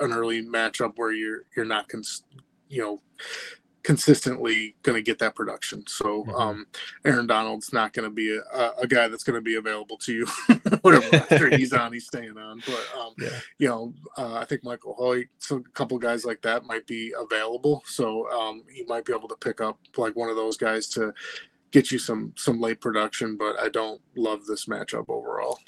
[0.01, 2.23] an early matchup where you're you're not cons-
[2.69, 3.01] you know
[3.89, 5.82] consistently going to get that production.
[5.86, 6.35] So mm-hmm.
[6.35, 6.66] um,
[7.07, 10.12] Aaron Donald's not going to be a, a, guy that's going to be available to
[10.12, 10.27] you
[10.82, 12.62] whatever he's on, he's staying on.
[12.66, 13.31] But um, yeah.
[13.59, 17.15] you know, uh, I think Michael Hoecht, so a couple guys like that might be
[17.19, 17.82] available.
[17.86, 21.15] So um, you might be able to pick up like one of those guys to
[21.70, 23.39] get you some some late production.
[23.39, 25.59] But I don't love this matchup overall.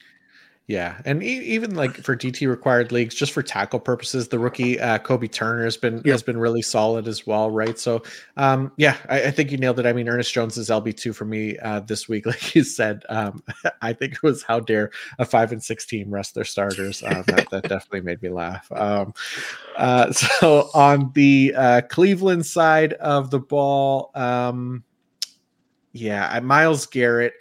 [0.70, 4.78] Yeah, and e- even like for DT required leagues, just for tackle purposes, the rookie
[4.78, 7.76] uh, Kobie Turner has been has been really solid as well, right?
[7.76, 8.04] So,
[8.36, 9.86] um, yeah, I, I, think you nailed it.
[9.86, 13.02] I mean, Ernest Jones is LB two for me uh, this week, like you said.
[13.08, 13.42] Um,
[13.82, 17.02] I think it was how dare a five and six team rest their starters.
[17.02, 18.70] Um, that, that, definitely made me laugh.
[18.70, 19.12] Um,
[19.76, 24.84] uh, so on the uh, Cleveland side of the ball, um,
[25.92, 27.32] yeah, Myles Garrett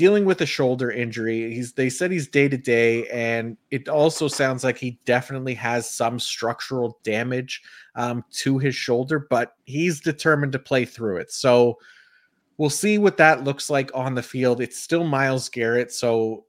[0.00, 1.52] dealing with a shoulder injury.
[1.52, 5.90] He's they said he's day to day, and it also sounds like he definitely has
[5.90, 7.60] some structural damage
[7.96, 11.30] um, to his shoulder, but he's determined to play through it.
[11.30, 11.78] So
[12.56, 14.62] we'll see what that looks like on the field.
[14.62, 16.46] It's still Myles Garrett, so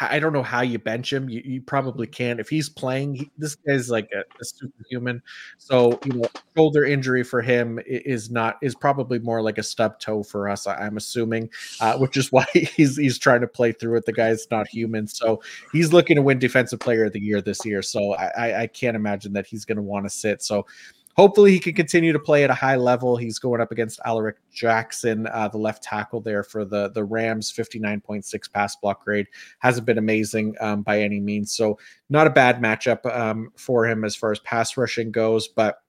[0.00, 1.28] I don't know how you bench him.
[1.28, 3.14] You, you probably can if he's playing.
[3.16, 5.20] He, this guy's like a, a, superhuman.
[5.58, 9.98] So you know, shoulder injury for him is not is probably more like a stub
[9.98, 10.66] toe for us.
[10.66, 11.50] I, am assuming,
[11.80, 14.06] uh, which is why he's he's trying to play through it.
[14.06, 15.42] The guy's not human, so
[15.72, 17.82] he's looking to win Defensive Player of the Year this year.
[17.82, 20.42] So I, I can't imagine that he's going to want to sit.
[20.42, 20.66] So
[21.16, 23.16] hopefully he can continue to play at a high level.
[23.16, 27.52] He's going up against Alaric Jackson, uh, the left tackle there for the the Rams,
[27.52, 29.26] 59.6 pass block grade.
[29.58, 31.78] Hasn't been amazing um, by any means, so
[32.08, 35.48] not a bad matchup um, for him as far as pass rushing goes.
[35.48, 35.82] But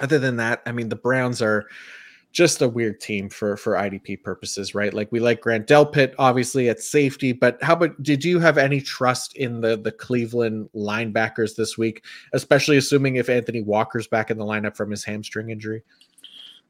[0.00, 1.66] other than that, I mean, the Browns are
[2.36, 4.92] just a weird team for for IDP purposes, right?
[4.92, 8.82] Like we like Grant Delpit obviously at safety, but how about did you have any
[8.82, 12.04] trust in the the Cleveland linebackers this week,
[12.34, 15.82] especially assuming if Anthony Walker's back in the lineup from his hamstring injury?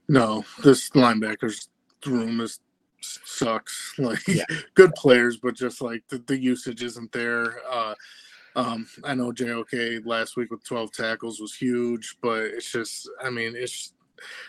[0.07, 1.67] No, this linebackers
[2.07, 2.61] room is
[3.01, 3.95] sucks.
[3.99, 4.45] Like yeah.
[4.75, 7.57] good players, but just like the, the usage isn't there.
[7.69, 7.95] Uh,
[8.55, 13.31] um, I know JOK last week with 12 tackles was huge, but it's just, I
[13.31, 13.93] mean, it's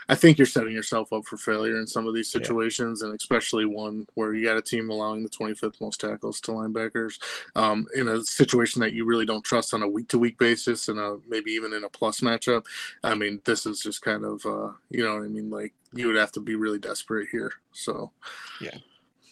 [0.10, 3.10] I think you're setting yourself up for failure in some of these situations, yeah.
[3.10, 7.20] and especially one where you got a team allowing the 25th most tackles to linebackers
[7.56, 10.88] um, in a situation that you really don't trust on a week to week basis,
[10.88, 12.66] and a, maybe even in a plus matchup.
[13.04, 15.50] I mean, this is just kind of, uh, you know what I mean?
[15.50, 17.54] Like, you would have to be really desperate here.
[17.72, 18.12] So,
[18.62, 18.78] yeah.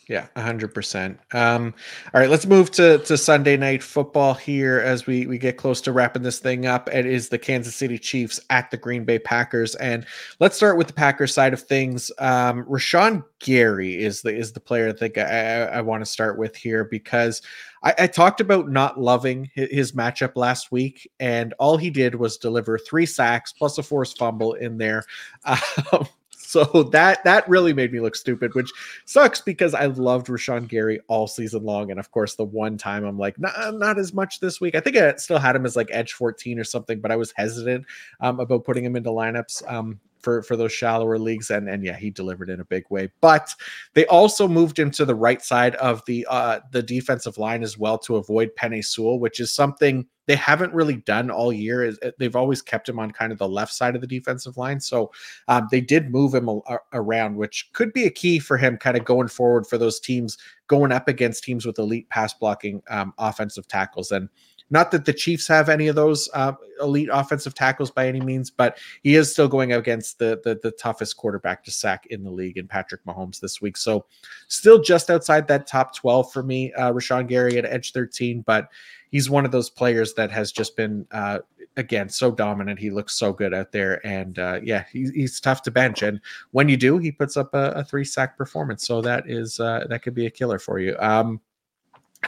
[0.07, 1.19] Yeah, hundred percent.
[1.33, 1.73] Um,
[2.13, 5.81] all right, let's move to to Sunday night football here as we we get close
[5.81, 6.87] to wrapping this thing up.
[6.93, 10.05] It is the Kansas City Chiefs at the Green Bay Packers, and
[10.39, 12.11] let's start with the Packers side of things.
[12.19, 16.11] Um, Rashan Gary is the is the player I think I, I, I want to
[16.11, 17.41] start with here because
[17.81, 22.13] I, I talked about not loving his, his matchup last week, and all he did
[22.13, 25.03] was deliver three sacks plus a forced fumble in there.
[25.91, 26.07] Um,
[26.55, 28.71] so that that really made me look stupid, which
[29.03, 33.03] sucks because I loved Rashan Gary all season long, and of course the one time
[33.03, 34.75] I'm like, not as much this week.
[34.75, 37.33] I think I still had him as like edge 14 or something, but I was
[37.35, 37.85] hesitant
[38.21, 39.69] um, about putting him into lineups.
[39.71, 43.09] Um, for for those shallower leagues and and yeah he delivered in a big way.
[43.21, 43.53] But
[43.93, 47.77] they also moved him to the right side of the uh the defensive line as
[47.77, 51.93] well to avoid Penei Sewell which is something they haven't really done all year.
[52.03, 54.79] Uh, they've always kept him on kind of the left side of the defensive line.
[54.79, 55.11] So
[55.47, 58.97] um, they did move him a, around which could be a key for him kind
[58.97, 60.37] of going forward for those teams
[60.67, 64.11] going up against teams with elite pass blocking um, offensive tackles.
[64.11, 64.29] And
[64.69, 68.49] not that the Chiefs have any of those uh, elite offensive tackles by any means,
[68.49, 72.31] but he is still going against the, the, the toughest quarterback to sack in the
[72.31, 73.77] league in Patrick Mahomes this week.
[73.77, 74.05] So
[74.47, 78.69] still just outside that top 12 for me, uh, Rashan Gary at edge 13, but
[79.11, 81.39] he's one of those players that has just been uh,
[81.77, 82.79] again so dominant.
[82.79, 86.01] He looks so good out there, and uh, yeah, he, he's tough to bench.
[86.01, 86.19] And
[86.51, 88.85] when you do, he puts up a, a three sack performance.
[88.85, 90.95] So that is uh, that could be a killer for you.
[90.99, 91.39] Um,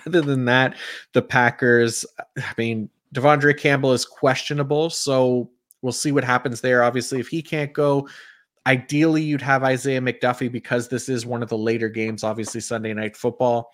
[0.05, 0.75] other than that,
[1.13, 2.05] the Packers,
[2.37, 5.49] I mean, De'Vondre Campbell is questionable, so
[5.81, 6.83] we'll see what happens there.
[6.83, 8.07] Obviously, if he can't go,
[8.65, 12.93] ideally you'd have Isaiah McDuffie because this is one of the later games, obviously Sunday
[12.93, 13.71] night football.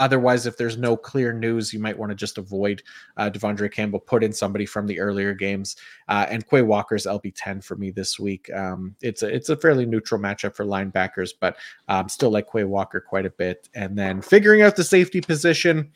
[0.00, 2.82] Otherwise, if there's no clear news, you might want to just avoid
[3.16, 5.76] uh, De'Vondre Campbell, put in somebody from the earlier games.
[6.08, 8.52] Uh, and Quay Walker's LB10 for me this week.
[8.52, 11.56] Um, it's a it's a fairly neutral matchup for linebackers, but
[11.88, 13.68] um, still like Quay Walker quite a bit.
[13.74, 15.92] And then figuring out the safety position.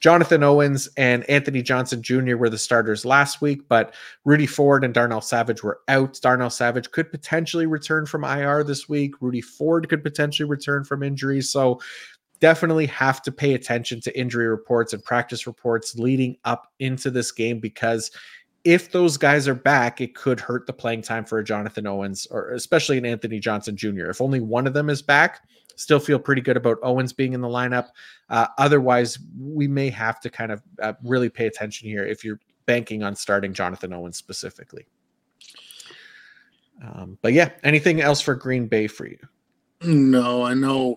[0.00, 2.36] Jonathan Owens and Anthony Johnson Jr.
[2.36, 3.94] were the starters last week, but
[4.24, 6.18] Rudy Ford and Darnell Savage were out.
[6.22, 9.20] Darnell Savage could potentially return from IR this week.
[9.20, 11.42] Rudy Ford could potentially return from injury.
[11.42, 11.80] So
[12.40, 17.32] definitely have to pay attention to injury reports and practice reports leading up into this
[17.32, 18.10] game because
[18.64, 22.26] if those guys are back, it could hurt the playing time for a Jonathan Owens
[22.30, 24.06] or especially an Anthony Johnson Jr.
[24.06, 25.40] If only one of them is back,
[25.76, 27.88] still feel pretty good about Owens being in the lineup.
[28.28, 32.40] Uh, otherwise, we may have to kind of uh, really pay attention here if you're
[32.66, 34.86] banking on starting Jonathan Owens specifically.
[36.84, 39.18] Um, but yeah, anything else for Green Bay for you?
[39.82, 40.94] No, I know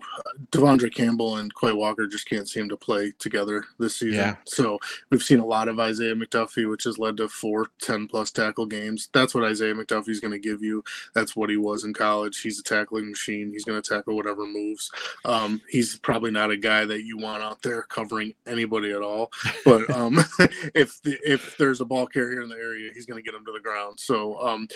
[0.50, 4.18] De'Vondre Campbell and Quay Walker just can't seem to play together this season.
[4.18, 4.36] Yeah.
[4.44, 4.78] So
[5.10, 8.66] we've seen a lot of Isaiah McDuffie, which has led to four 10 plus tackle
[8.66, 9.08] games.
[9.14, 10.84] That's what Isaiah McDuffie is going to give you.
[11.14, 12.42] That's what he was in college.
[12.42, 13.52] He's a tackling machine.
[13.52, 14.90] He's going to tackle whatever moves.
[15.24, 19.30] Um, he's probably not a guy that you want out there covering anybody at all.
[19.64, 20.18] But um,
[20.74, 23.46] if the, if there's a ball carrier in the area, he's going to get him
[23.46, 23.98] to the ground.
[23.98, 24.68] So um,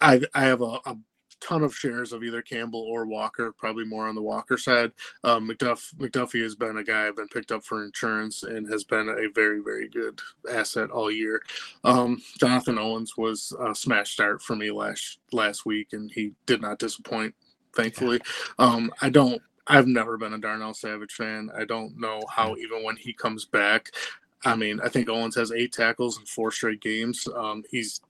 [0.00, 0.96] I, I have a, a
[1.40, 4.92] ton of shares of either Campbell or Walker, probably more on the Walker side.
[5.24, 8.84] Um, McDuff McDuffie has been a guy I've been picked up for insurance and has
[8.84, 10.20] been a very very good
[10.50, 11.42] asset all year.
[11.84, 16.60] Um, Jonathan Owens was a smash start for me last last week, and he did
[16.60, 17.34] not disappoint.
[17.74, 18.20] Thankfully,
[18.58, 19.40] um, I don't.
[19.66, 21.50] I've never been a Darnell Savage fan.
[21.56, 23.90] I don't know how even when he comes back.
[24.44, 27.26] I mean, I think Owens has eight tackles in four straight games.
[27.34, 28.00] Um, he's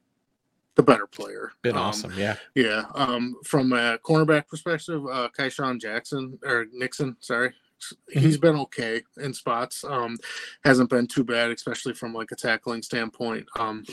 [0.79, 1.51] the better player.
[1.63, 2.37] Been um, awesome, yeah.
[2.55, 2.85] Yeah.
[2.95, 7.53] Um, from a cornerback perspective, uh Kaishawn Jackson or Nixon, sorry.
[8.09, 8.41] He's mm-hmm.
[8.41, 9.85] been okay in spots.
[9.85, 10.17] Um,
[10.65, 13.47] hasn't been too bad, especially from like a tackling standpoint.
[13.57, 13.85] Um,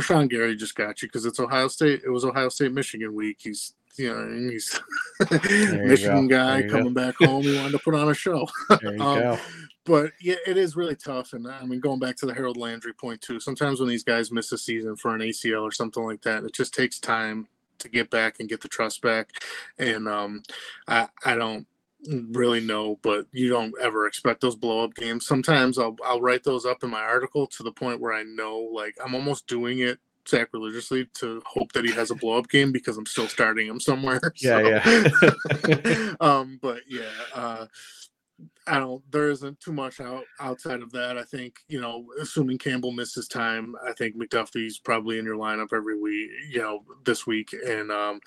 [0.00, 2.02] Rashan Gary just got you because it's Ohio State.
[2.04, 3.38] It was Ohio State Michigan week.
[3.40, 4.80] He's you know he's
[5.30, 6.36] Michigan go.
[6.36, 7.06] guy coming go.
[7.06, 7.42] back home.
[7.42, 8.48] He wanted to put on a show.
[8.80, 9.38] There you um, go
[9.90, 11.32] but yeah, it is really tough.
[11.32, 14.30] And I mean, going back to the Harold Landry point too, sometimes when these guys
[14.30, 17.48] miss a season for an ACL or something like that, it just takes time
[17.80, 19.30] to get back and get the trust back.
[19.78, 20.44] And um,
[20.86, 21.66] I I don't
[22.06, 25.26] really know, but you don't ever expect those blow up games.
[25.26, 28.60] Sometimes I'll I'll write those up in my article to the point where I know
[28.72, 32.70] like I'm almost doing it sacrilegiously to hope that he has a blow up game
[32.70, 34.20] because I'm still starting him somewhere.
[34.36, 35.68] Yeah, so.
[35.68, 36.14] yeah.
[36.20, 37.66] um, but yeah, uh,
[38.70, 39.02] I don't.
[39.10, 41.18] There isn't too much out outside of that.
[41.18, 45.72] I think you know, assuming Campbell misses time, I think McDuffie's probably in your lineup
[45.72, 46.30] every week.
[46.48, 47.52] You know, this week.
[47.66, 48.20] And um,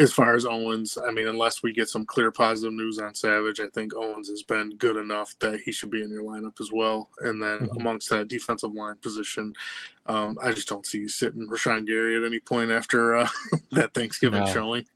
[0.00, 3.60] as far as Owens, I mean, unless we get some clear positive news on Savage,
[3.60, 6.70] I think Owens has been good enough that he should be in your lineup as
[6.72, 7.08] well.
[7.20, 7.80] And then mm-hmm.
[7.80, 9.54] amongst that defensive line position,
[10.06, 13.28] Um, I just don't see you sitting Rashan Gary at any point after uh,
[13.72, 14.52] that Thanksgiving no.
[14.52, 14.86] showing.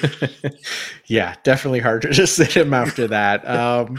[1.06, 3.46] yeah, definitely hard to just sit him after that.
[3.48, 3.98] Um,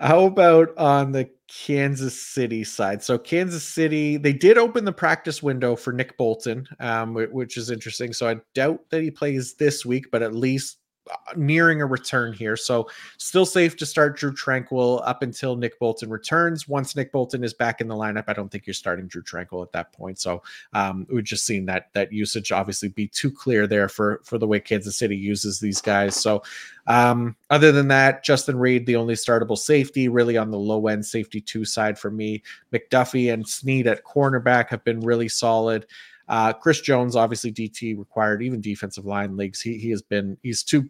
[0.00, 3.02] how about on the Kansas City side.
[3.02, 7.70] So Kansas City, they did open the practice window for Nick Bolton, um, which is
[7.70, 8.12] interesting.
[8.12, 10.78] So I doubt that he plays this week, but at least
[11.36, 12.56] nearing a return here.
[12.56, 12.88] So
[13.18, 16.68] still safe to start Drue Tranquill up until Nick Bolton returns.
[16.68, 19.62] Once Nick Bolton is back in the lineup, I don't think you're starting Drue Tranquill
[19.62, 20.18] at that point.
[20.18, 20.42] So
[20.72, 24.46] um, we've just seen that that usage obviously be too clear there for for the
[24.46, 26.16] way Kansas City uses these guys.
[26.16, 26.42] So
[26.86, 31.04] um, other than that, Justin Reid, the only startable safety, really on the low end
[31.04, 32.42] safety two side for me.
[32.72, 35.86] McDuffie and Sneed at cornerback have been really solid.
[36.30, 39.60] Uh, Chris Jones, obviously DT required, even defensive line leagues.
[39.60, 40.88] He he has been he's too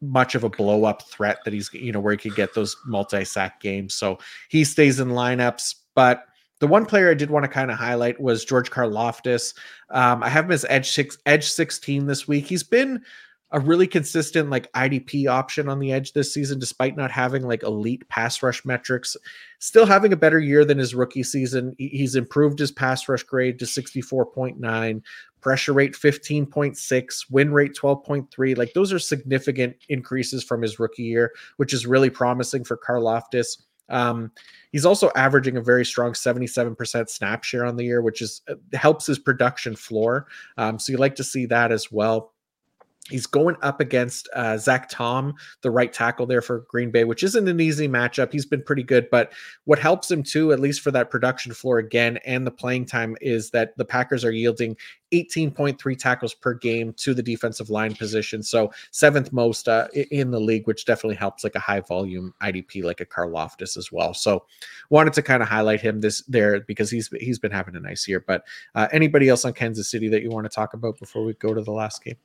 [0.00, 2.76] much of a blow up threat that he's you know where he could get those
[2.86, 3.94] multi sack games.
[3.94, 4.18] So
[4.48, 5.74] he stays in lineups.
[5.94, 6.24] But
[6.60, 9.54] the one player I did want to kind of highlight was George Karlaftis.
[9.90, 12.46] Um, I have him as edge six edge sixteen this week.
[12.46, 13.02] He's been
[13.50, 17.62] a really consistent like IDP option on the edge this season, despite not having like
[17.62, 19.16] elite pass rush metrics.
[19.58, 21.74] Still having a better year than his rookie season.
[21.78, 25.02] He's improved his pass rush grade to 64.9,
[25.40, 28.56] pressure rate 15.6, win rate 12.3.
[28.56, 33.62] Like those are significant increases from his rookie year, which is really promising for Karlaftis.
[33.88, 34.30] Um,
[34.72, 38.54] he's also averaging a very strong 77% snap share on the year, which is uh,
[38.74, 40.26] helps his production floor.
[40.56, 42.32] Um, so you like to see that as well.
[43.08, 47.22] He's going up against uh, Zach Tom, the right tackle there for Green Bay, which
[47.22, 48.32] isn't an easy matchup.
[48.32, 49.32] He's been pretty good, but
[49.64, 53.16] what helps him too, at least for that production floor again and the playing time,
[53.20, 54.76] is that the Packers are yielding
[55.12, 58.42] 18.3 tackles per game to the defensive line position.
[58.42, 62.84] So seventh most uh, in the league, which definitely helps like a high volume IDP
[62.84, 64.14] like a Karlaftis as well.
[64.14, 64.44] So
[64.90, 68.06] wanted to kind of highlight him this there because he's he's been having a nice
[68.06, 68.22] year.
[68.26, 68.44] But
[68.74, 71.54] uh, anybody else on Kansas City that you want to talk about before we go
[71.54, 72.16] to the last game?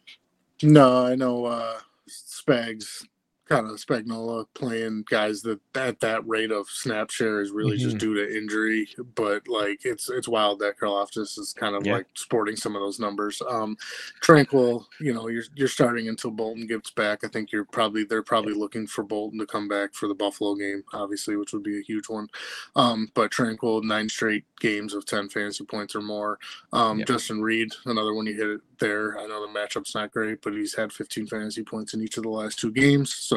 [0.64, 1.80] No, I know uh,
[2.10, 3.06] Spags
[3.48, 7.90] kind of Spagnuolo playing guys that at that rate of snap share is really mm-hmm.
[7.90, 8.88] just due to injury.
[9.16, 11.96] But like it's it's wild that Karlaftis is kind of yeah.
[11.96, 13.42] like sporting some of those numbers.
[13.48, 13.78] Um
[14.22, 17.24] Tranquill, you know, you're you're starting until Bolton gets back.
[17.24, 20.56] I think you're probably they're probably looking for Bolton to come back for the Buffalo
[20.56, 22.28] game, obviously, which would be a huge one.
[22.76, 26.40] Um, but Tranquill nine straight games of ten fantasy points or more.
[26.72, 27.06] Um, yeah.
[27.06, 29.18] Justin Reid, another one you hit it there.
[29.18, 32.24] I know the matchup's not great, but he's had 15 fantasy points in each of
[32.24, 33.14] the last two games.
[33.14, 33.33] So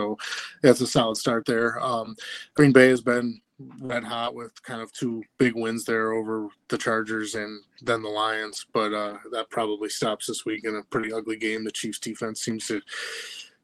[0.62, 1.82] that's a solid start there.
[1.82, 2.16] Um,
[2.54, 3.40] Green Bay has been
[3.80, 8.08] red hot with kind of two big wins there over the Chargers and then the
[8.08, 11.64] Lions, but uh, that probably stops this week in a pretty ugly game.
[11.64, 12.82] The Chiefs defense seems to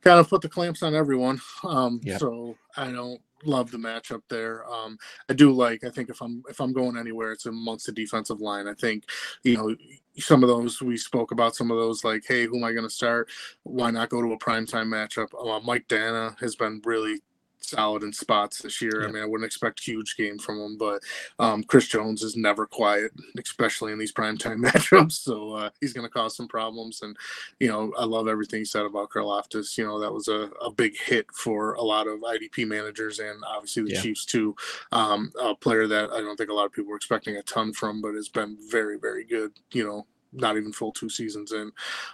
[0.03, 1.41] kind of put the clamps on everyone.
[1.65, 2.21] Um, yep.
[2.21, 4.65] So I don't love the matchup there.
[4.71, 4.99] Um,
[5.29, 5.85] I do like.
[5.85, 8.67] I think if I'm if I'm going anywhere, it's amongst the defensive line.
[8.67, 9.05] I think
[9.43, 9.77] you know
[10.19, 11.57] some of those we spoke about.
[11.57, 13.31] Some of those like, hey, who am I going to start?
[13.63, 15.29] Why not go to a primetime matchup?
[15.39, 17.21] Uh, Mike Danna has been really
[17.63, 19.03] solid in spots this year.
[19.03, 19.09] Yeah.
[19.09, 21.03] I mean, I wouldn't expect huge game from him, but
[21.39, 25.13] um, Chris Jones is never quiet, especially in these primetime matchups.
[25.13, 27.03] So uh, he's going to cause some problems.
[27.03, 27.17] And
[27.61, 29.77] you know, I love everything he said about Karlaftis.
[29.79, 33.43] You know, that was a, a big hit for a lot of IDP managers and
[33.47, 34.01] obviously the yeah.
[34.01, 34.55] Chiefs too.
[34.91, 37.73] Um, a player that I don't think a lot of people were expecting a ton
[37.73, 39.53] from, but has been very, very good.
[39.73, 41.73] You know, not even full two seasons in.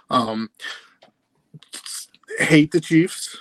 [0.09, 0.49] Um,
[2.37, 3.37] hate the Chiefs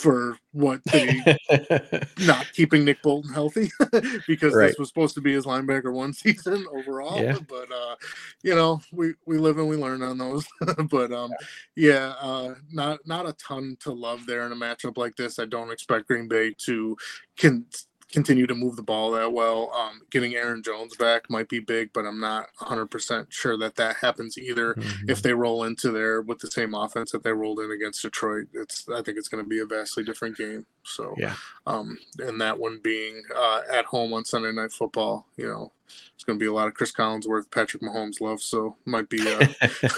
[0.00, 1.22] for what they
[2.20, 3.70] not keeping Nick Bolton healthy
[4.26, 4.68] because right.
[4.68, 7.22] this was supposed to be his linebacker one season overall.
[7.22, 7.36] Yeah.
[7.46, 7.96] But uh,
[8.42, 10.46] you know, we we live and we learn on those.
[10.90, 11.32] but um,
[11.76, 15.38] yeah, uh, not not a ton to love there in a matchup like this.
[15.38, 16.96] I don't expect Green Bay to
[17.36, 17.66] can
[18.12, 19.72] continue to move the ball that well.
[19.74, 23.96] Um, getting Aaron Jones back might be big, but I'm not 100% sure that that
[23.96, 24.74] happens either.
[24.74, 25.10] Mm-hmm.
[25.10, 28.48] If they roll into there with the same offense that they rolled in against Detroit,
[28.52, 30.66] it's I think it's going to be a vastly different game.
[30.84, 31.34] So, yeah.
[31.66, 35.72] Um, and that one being uh, at home on Sunday Night Football, you know,
[36.14, 38.40] it's going to be a lot of Cris Collinsworth, Patrick Mahomes love.
[38.42, 39.48] So might be a,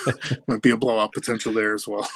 [0.46, 2.08] might be a blowout potential there as well.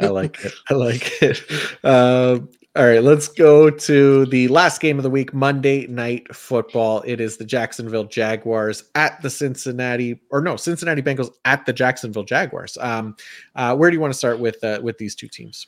[0.00, 0.52] I like it.
[0.70, 1.42] I like it.
[1.82, 2.40] Uh,
[2.76, 7.02] all right, let's go to the last game of the week, Monday Night Football.
[7.06, 12.24] It is the Jacksonville Jaguars at the Cincinnati, or no, Cincinnati Bengals at the Jacksonville
[12.24, 12.76] Jaguars.
[12.78, 13.16] Um,
[13.54, 15.66] uh, where do you want to start with uh, with these two teams?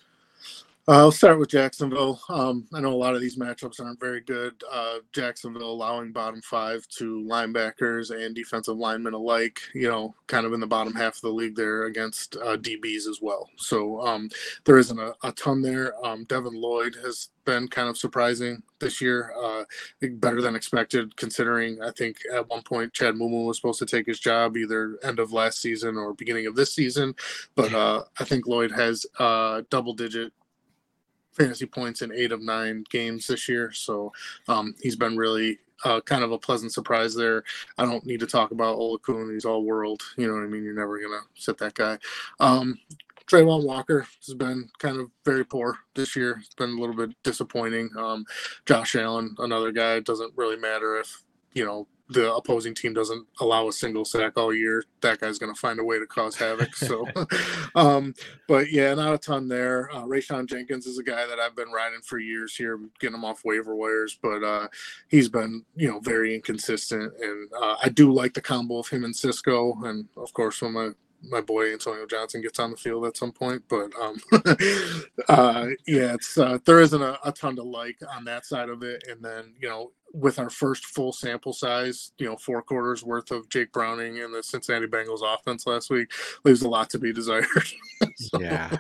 [0.91, 2.19] I'll start with Jacksonville.
[2.31, 4.55] Um, I know a lot of these matchups aren't very good.
[4.73, 10.55] Uh, Jacksonville allowing bottom five to linebackers and defensive linemen alike, you know, kind of
[10.55, 13.51] in the bottom half of the league there against uh, DBs as well.
[13.59, 14.31] So um,
[14.65, 15.93] there isn't a, a ton there.
[16.07, 19.65] Um, Devin Lloyd has been kind of surprising this year, uh,
[20.13, 24.07] better than expected, considering I think at one point Chad Muma was supposed to take
[24.07, 27.15] his job either end of last season or beginning of this season.
[27.57, 30.33] But uh, I think Lloyd has uh, double digit
[31.39, 33.73] fantasy points in eight of nine games this year.
[33.73, 34.13] So
[34.49, 37.45] um, he's been really uh, kind of a pleasant surprise there.
[37.77, 39.33] I don't need to talk about Oluokun.
[39.33, 40.03] He's all world.
[40.17, 40.65] You know what I mean?
[40.65, 41.99] You're never going to sit that guy.
[42.41, 42.79] Um,
[43.27, 46.41] Travon Walker has been kind of very poor this year.
[46.41, 47.91] It's been a little bit disappointing.
[47.97, 48.25] Um,
[48.65, 49.97] Josh Allen, another guy.
[49.97, 54.33] It doesn't really matter if, you know, the opposing team doesn't allow a single sack
[54.37, 56.75] all year, that guy's going to find a way to cause havoc.
[56.75, 57.07] So,
[57.75, 58.15] um,
[58.47, 59.91] but yeah, not a ton there.
[59.93, 63.25] Uh, Rayshawn Jenkins is a guy that I've been riding for years here, getting him
[63.25, 64.69] off waiver wires, but uh,
[65.09, 67.13] he's been, you know, very inconsistent.
[67.21, 69.77] And uh, I do like the combo of him and Cisco.
[69.85, 70.91] And of course, when my
[71.23, 73.63] my boy Antonio Johnson gets on the field at some point.
[73.69, 74.21] But um,
[75.29, 78.83] uh, yeah, it's uh, there isn't a, a, ton to like on that side of
[78.83, 79.05] it.
[79.09, 83.31] And then you know, with our first full sample size, you know, four quarters worth
[83.31, 86.13] of Jake Browning and the Cincinnati Bengals offense last week
[86.45, 87.47] leaves a lot to be desired.
[88.17, 88.41] so.
[88.41, 88.77] Yeah.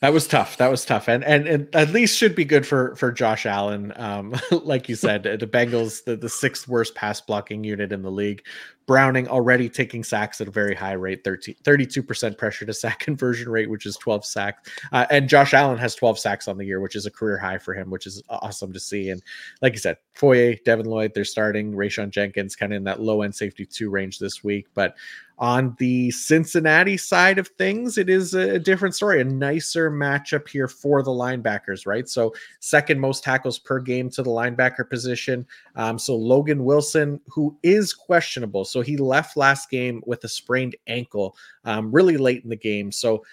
[0.00, 0.58] That was tough.
[0.58, 3.94] That was tough, and and, at least should be good for for Josh Allen.
[3.96, 8.10] Um, like you said, the Bengals, the, the sixth worst pass blocking unit in the
[8.10, 8.44] league.
[8.86, 13.68] Browning already taking sacks at a very high rate, 32% pressure to sack conversion rate,
[13.68, 14.70] which is 12 sacks.
[14.92, 17.58] Uh, and Josh Allen has 12 sacks on the year, which is a career high
[17.58, 19.10] for him, which is awesome to see.
[19.10, 19.22] And
[19.60, 21.72] like you said, Foye, Devin Lloyd, they're starting.
[21.72, 24.66] Rayshawn Jenkins kind of in that low end safety two range this week.
[24.74, 24.96] But
[25.38, 30.66] on the Cincinnati side of things, it is a different story, a nicer matchup here
[30.66, 32.08] for the linebackers, right?
[32.08, 35.46] So, second most tackles per game to the linebacker position.
[35.74, 38.64] Um, so, Logan Wilson, who is questionable.
[38.64, 42.92] So, he left last game with a sprained ankle um, really late in the game.
[42.92, 43.24] So,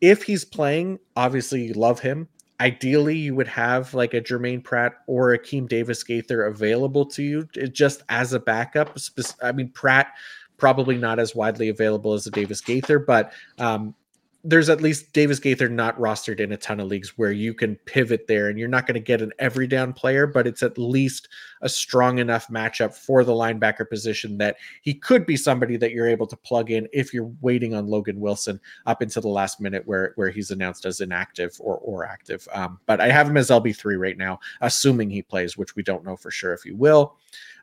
[0.00, 2.28] if he's playing, obviously you love him.
[2.60, 7.44] Ideally, you would have like a Jermaine Pratt or Akeem Davis Gaither available to you
[7.72, 8.96] just as a backup.
[9.42, 10.08] I mean, Pratt
[10.56, 13.94] probably not as widely available as a Davis Gaither, but um,
[14.46, 17.76] there's at least Davis Gaither not rostered in a ton of leagues where you can
[17.86, 20.76] pivot there and you're not going to get an every down player, but it's at
[20.76, 21.28] least
[21.62, 26.06] a strong enough matchup for the linebacker position that he could be somebody that you're
[26.06, 29.82] able to plug in if you're waiting on Logan Wilson up until the last minute
[29.86, 32.46] where where he's announced as inactive or or active.
[32.52, 36.04] Um, but I have him as LB3 right now, assuming he plays, which we don't
[36.04, 37.16] know for sure if he will.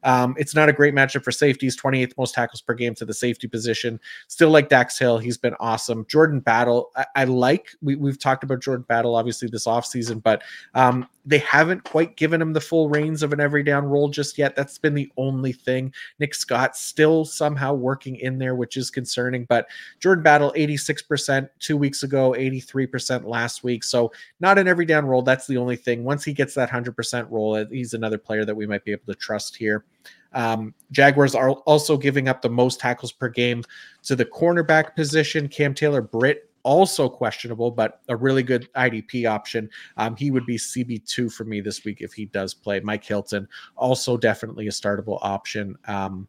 [0.03, 1.79] Um, it's not a great matchup for safeties.
[1.79, 3.99] 28th most tackles per game to the safety position.
[4.27, 5.17] Still like Dax Hill.
[5.17, 6.05] He's been awesome.
[6.07, 7.69] Jordan Battle, I, I like.
[7.81, 10.41] We, have talked about Jordan Battle obviously this offseason, but
[10.73, 14.37] um, they haven't quite given him the full reins of an every down role just
[14.37, 14.55] yet.
[14.55, 15.93] That's been the only thing.
[16.19, 19.45] Nick Scott still somehow working in there, which is concerning.
[19.45, 19.67] But
[19.99, 23.83] Jordan Battle, 86% two weeks ago, 83% last week.
[23.83, 25.21] So not an every down role.
[25.21, 26.03] That's the only thing.
[26.03, 29.15] Once he gets that 100% role, he's another player that we might be able to
[29.15, 29.85] trust here.
[30.33, 33.63] Um, Jaguars are also giving up the most tackles per game
[34.03, 35.47] to the cornerback position.
[35.47, 39.69] Cam Taylor Britt also questionable, but a really good IDP option.
[39.97, 42.79] Um, he would be CB2 for me this week if he does play.
[42.79, 45.75] Mike Hilton, also definitely a startable option.
[45.85, 46.27] Um,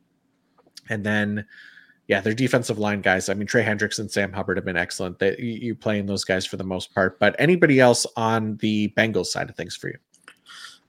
[0.88, 1.46] and then,
[2.08, 3.28] yeah, their defensive line guys.
[3.28, 5.18] I mean, Trey Hendricks and Sam Hubbard have been excellent.
[5.18, 7.18] They, you, you playing those guys for the most part.
[7.18, 9.98] But anybody else on the Bengals side of things for you?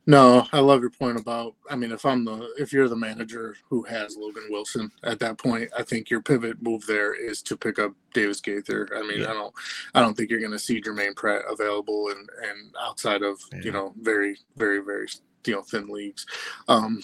[0.05, 1.55] No, I love your point about.
[1.69, 5.38] I mean, if I'm the if you're the manager who has Logan Wilson at that
[5.38, 8.89] point, I think your pivot move there is to pick up Davis Gaither.
[8.95, 9.31] I mean, yeah.
[9.31, 9.53] I don't,
[9.93, 13.61] I don't think you're going to see Germaine Pratt available and and outside of yeah.
[13.61, 15.07] you know very very very
[15.48, 16.26] you know thin leagues.
[16.68, 17.02] Um,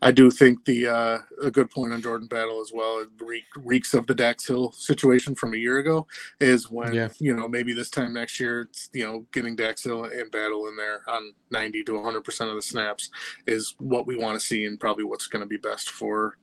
[0.00, 3.00] I do think the uh, a good point on Jordan Battle as well.
[3.00, 3.08] It
[3.56, 6.06] reeks of the Dax Hill situation from a year ago
[6.40, 7.08] is when yeah.
[7.18, 10.68] you know maybe this time next year it's you know getting Dax Hill and Battle
[10.68, 13.10] in there on 90 to 100 percent of the snaps
[13.46, 16.38] is what we want to see and probably what's going to be best for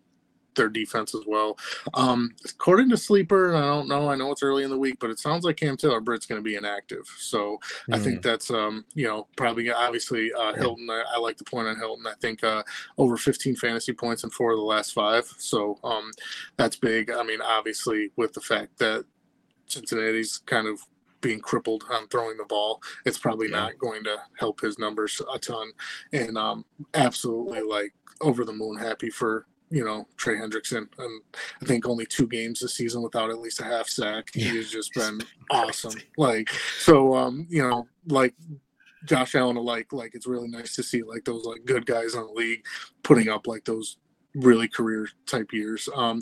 [0.56, 1.58] their defense as well.
[1.94, 5.10] Um, according to Sleeper, I don't know, I know it's early in the week, but
[5.10, 7.08] it sounds like Cam Taylor Britt's going to be inactive.
[7.18, 7.60] So
[7.90, 7.96] mm.
[7.96, 8.30] I think hmm.
[8.30, 10.90] that's, um, you know, probably obviously uh, Hilton.
[10.90, 12.06] I, I, like the point on Hilton.
[12.08, 12.64] I think uh,
[12.98, 15.32] over 15 fantasy points in four of the last five.
[15.38, 16.12] So um,
[16.58, 17.12] that's big.
[17.12, 19.06] I mean, obviously, with the fact that
[19.68, 20.80] Cincinnati's kind of
[21.22, 23.60] being crippled on throwing the ball, it's probably yeah.
[23.60, 25.72] not going to help his numbers a ton.
[26.14, 30.88] And um, absolutely like over the moon happy for you know Trey Hendrickson.
[30.98, 31.22] And
[31.62, 34.30] I think only two games this season without at least a half sack.
[34.34, 35.22] He has just been
[35.52, 35.96] awesome.
[36.18, 38.34] Like so, um, you know, like
[39.06, 42.28] Josh Allen alike, like it's really nice to see like those like good guys on
[42.28, 42.66] the league
[43.04, 43.98] putting up like those
[44.40, 45.88] really career type years.
[45.96, 46.22] Um,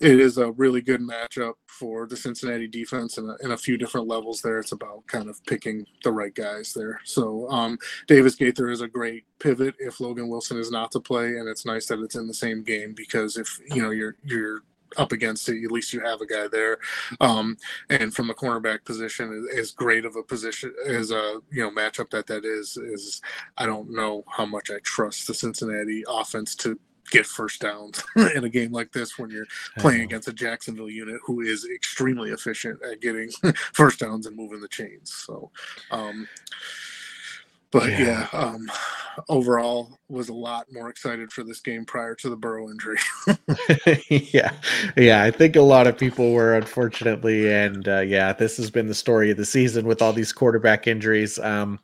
[0.00, 3.76] it is a really good matchup for the Cincinnati defense in a, in a, few
[3.76, 4.58] different levels there.
[4.58, 7.00] It's about kind of picking the right guys there.
[7.04, 11.36] So um, Davis Gaither is a great pivot if Logan Wilson is not to play,
[11.36, 14.62] and it's nice that it's in the same game because if you know you're you're
[14.96, 16.78] up against it, at least you have a guy there.
[17.20, 17.56] Um,
[17.88, 22.10] and from the cornerback position, as great of a position as a you know matchup
[22.10, 23.20] that that is, is
[23.56, 26.78] I don't know how much I trust the Cincinnati offense to
[27.10, 28.02] get first downs
[28.34, 29.46] in a game like this when you're
[29.78, 33.30] playing against a Jacksonville unit who is extremely efficient at getting
[33.72, 35.12] first downs and moving the chains.
[35.26, 35.50] So,
[35.90, 36.28] um,
[37.70, 38.70] but yeah, yeah um,
[39.28, 42.98] overall was a lot more excited for this game prior to the Burrow injury.
[44.08, 44.52] yeah,
[44.96, 48.88] yeah, I think a lot of people were, unfortunately, and uh, yeah, this has been
[48.88, 51.38] the story of the season with all these quarterback injuries.
[51.38, 51.78] Um,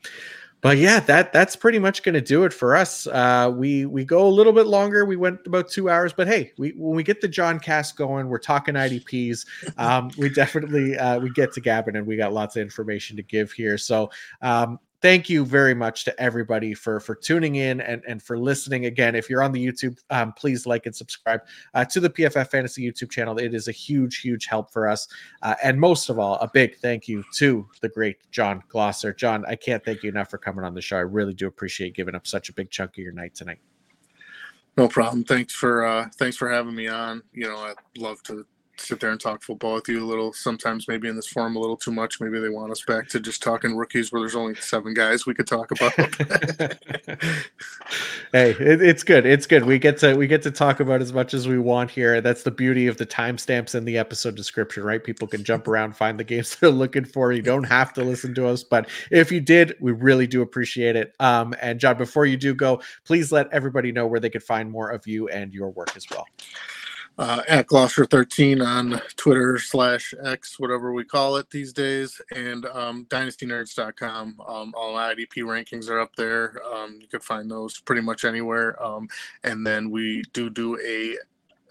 [0.66, 3.06] but yeah, that that's pretty much going to do it for us.
[3.06, 5.04] Uh, we we go a little bit longer.
[5.04, 8.26] We went about two hours, but hey, we when we get the John Cast going,
[8.28, 9.46] we're talking IDPs.
[9.78, 13.22] Um, we definitely uh, we get to Gavin, and we got lots of information to
[13.22, 13.76] give here.
[13.76, 14.10] So
[14.40, 18.86] um, thank you very much to everybody for for tuning in and and for listening.
[18.86, 21.40] Again if you're on the youtube um, please like and subscribe
[21.74, 23.38] uh, to the pff fantasy youtube channel.
[23.38, 25.08] It is a huge huge help for us.
[25.42, 29.16] Uh, and most of all a big thank you to the great john glosser.
[29.16, 30.96] John i can't thank you enough for coming on the show.
[30.96, 33.58] I really do appreciate giving up such a big chunk of your night tonight.
[34.76, 35.24] No problem.
[35.24, 37.22] Thanks for uh thanks for having me on.
[37.32, 38.46] You know i'd love to
[38.78, 40.32] sit there and talk football with you a little.
[40.32, 42.20] Sometimes maybe in this forum a little too much.
[42.20, 45.34] Maybe they want us back to just talking rookies where there's only seven guys we
[45.34, 45.92] could talk about.
[48.32, 49.26] hey, it, it's good.
[49.26, 49.64] It's good.
[49.64, 52.20] We get to we get to talk about as much as we want here.
[52.20, 55.02] That's the beauty of the timestamps in the episode description, right?
[55.02, 57.32] People can jump around, find the games they're looking for.
[57.32, 60.96] You don't have to listen to us, but if you did, we really do appreciate
[60.96, 61.14] it.
[61.20, 64.70] Um, and John, before you do go, please let everybody know where they could find
[64.70, 66.26] more of you and your work as well
[67.18, 73.06] uh, at Glosser13 on Twitter slash X, whatever we call it these days, and um,
[73.06, 74.40] DynastyNerds.com.
[74.46, 76.60] Um, all IDP rankings are up there.
[76.72, 78.82] Um, you can find those pretty much anywhere.
[78.82, 79.08] Um,
[79.44, 81.16] and then we do do a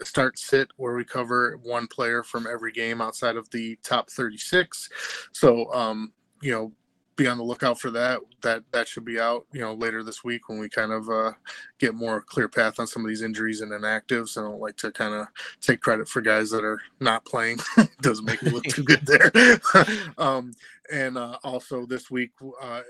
[0.04, 4.90] start sit where we cover one player from every game outside of the top 36.
[5.32, 6.12] So, um,
[6.42, 6.72] you know,
[7.16, 8.20] be on the lookout for that.
[8.42, 11.32] That that should be out, you know, later this week when we kind of uh,
[11.78, 14.38] get more clear path on some of these injuries and inactives.
[14.38, 15.28] I don't like to kind of
[15.60, 17.58] take credit for guys that are not playing.
[18.00, 19.60] Doesn't make me look too good there.
[20.18, 20.52] um,
[20.92, 22.30] and uh, also this week,
[22.62, 22.82] uh,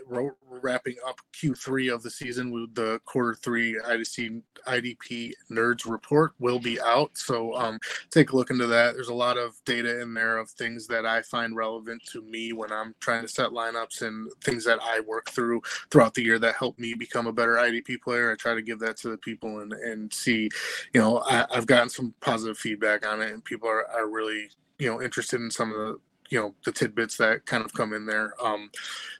[0.48, 6.80] wrapping up Q3 of the season the quarter three IDC IDP Nerds report will be
[6.80, 7.16] out.
[7.16, 7.78] So um,
[8.10, 8.94] take a look into that.
[8.94, 12.52] There's a lot of data in there of things that I find relevant to me
[12.52, 16.38] when I'm trying to set lineups and things that I work through throughout the year
[16.40, 18.32] that help me become a better IDP player.
[18.32, 20.48] I try to give that to the people and, and see,
[20.93, 24.51] you know, I, I've gotten some positive feedback on it and people are, are really
[24.78, 25.97] you know interested in some of the
[26.31, 28.35] you know the tidbits that kind of come in there.
[28.44, 28.70] Um,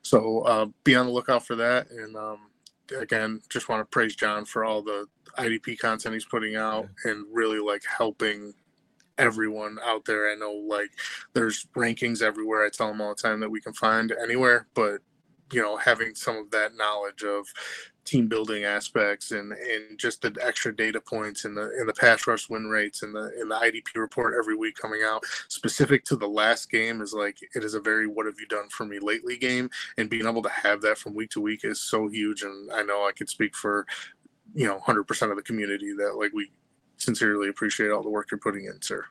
[0.03, 1.91] so uh, be on the lookout for that.
[1.91, 2.51] And um,
[2.99, 5.07] again, just want to praise John for all the
[5.39, 8.55] IDP content he's putting out and really like helping
[9.19, 10.31] everyone out there.
[10.31, 10.91] I know like
[11.33, 12.67] there's rankings everywhere.
[12.67, 15.01] I tell them all the time that we can find anywhere, but
[15.53, 17.47] you know having some of that knowledge of
[18.07, 22.27] team building aspects and and just the extra data points and the in the pass
[22.27, 25.25] rush win rates and the in the IDP report every week coming out.
[25.49, 28.69] Specific to the last game is like it is a very what have you done
[28.71, 29.69] for me lately game.
[29.99, 32.43] And being able to have that from week to week is so huge.
[32.43, 33.87] And I know I could speak for
[34.55, 36.51] you know 100% of the community that like we
[36.99, 39.05] sincerely appreciate all the work you're putting in sir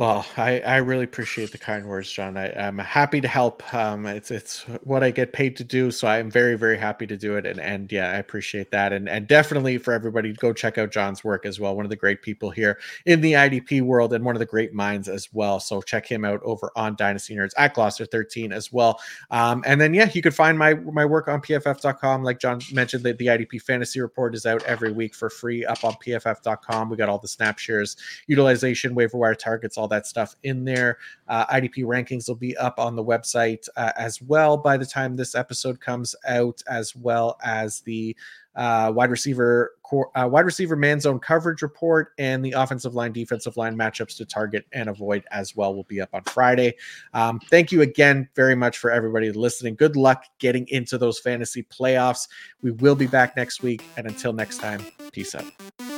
[0.00, 2.38] well, I, I really appreciate the kind words, John.
[2.38, 3.62] I, am happy to help.
[3.74, 7.18] Um, it's it's what I get paid to do, so I'm very very happy to
[7.18, 7.44] do it.
[7.44, 8.94] And and yeah, I appreciate that.
[8.94, 11.76] And and definitely for everybody, go check out John's work as well.
[11.76, 14.72] One of the great people here in the IDP world, and one of the great
[14.72, 15.60] minds as well.
[15.60, 18.98] So check him out over on Dynasty Nerds at Glosser 13 as well.
[19.30, 22.24] Um, and then yeah, you can find my my work on PFF.com.
[22.24, 25.84] Like John mentioned, the, the IDP Fantasy Report is out every week for free up
[25.84, 26.88] on PFF.com.
[26.88, 27.98] We got all the snap shares,
[28.28, 30.98] utilization, waiver wire targets, all that stuff in there.
[31.28, 35.16] Uh, IDP rankings will be up on the website uh, as well by the time
[35.16, 38.16] this episode comes out, as well as the
[38.56, 39.74] uh, wide receiver
[40.14, 44.24] uh, wide receiver man zone coverage report and the offensive line defensive line matchups to
[44.24, 46.74] target and avoid as well will be up on Friday.
[47.14, 49.74] Um, thank you again very much for everybody listening.
[49.74, 52.28] Good luck getting into those fantasy playoffs.
[52.62, 55.89] We will be back next week, and until next time, peace out.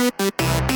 [0.00, 0.69] Thank you.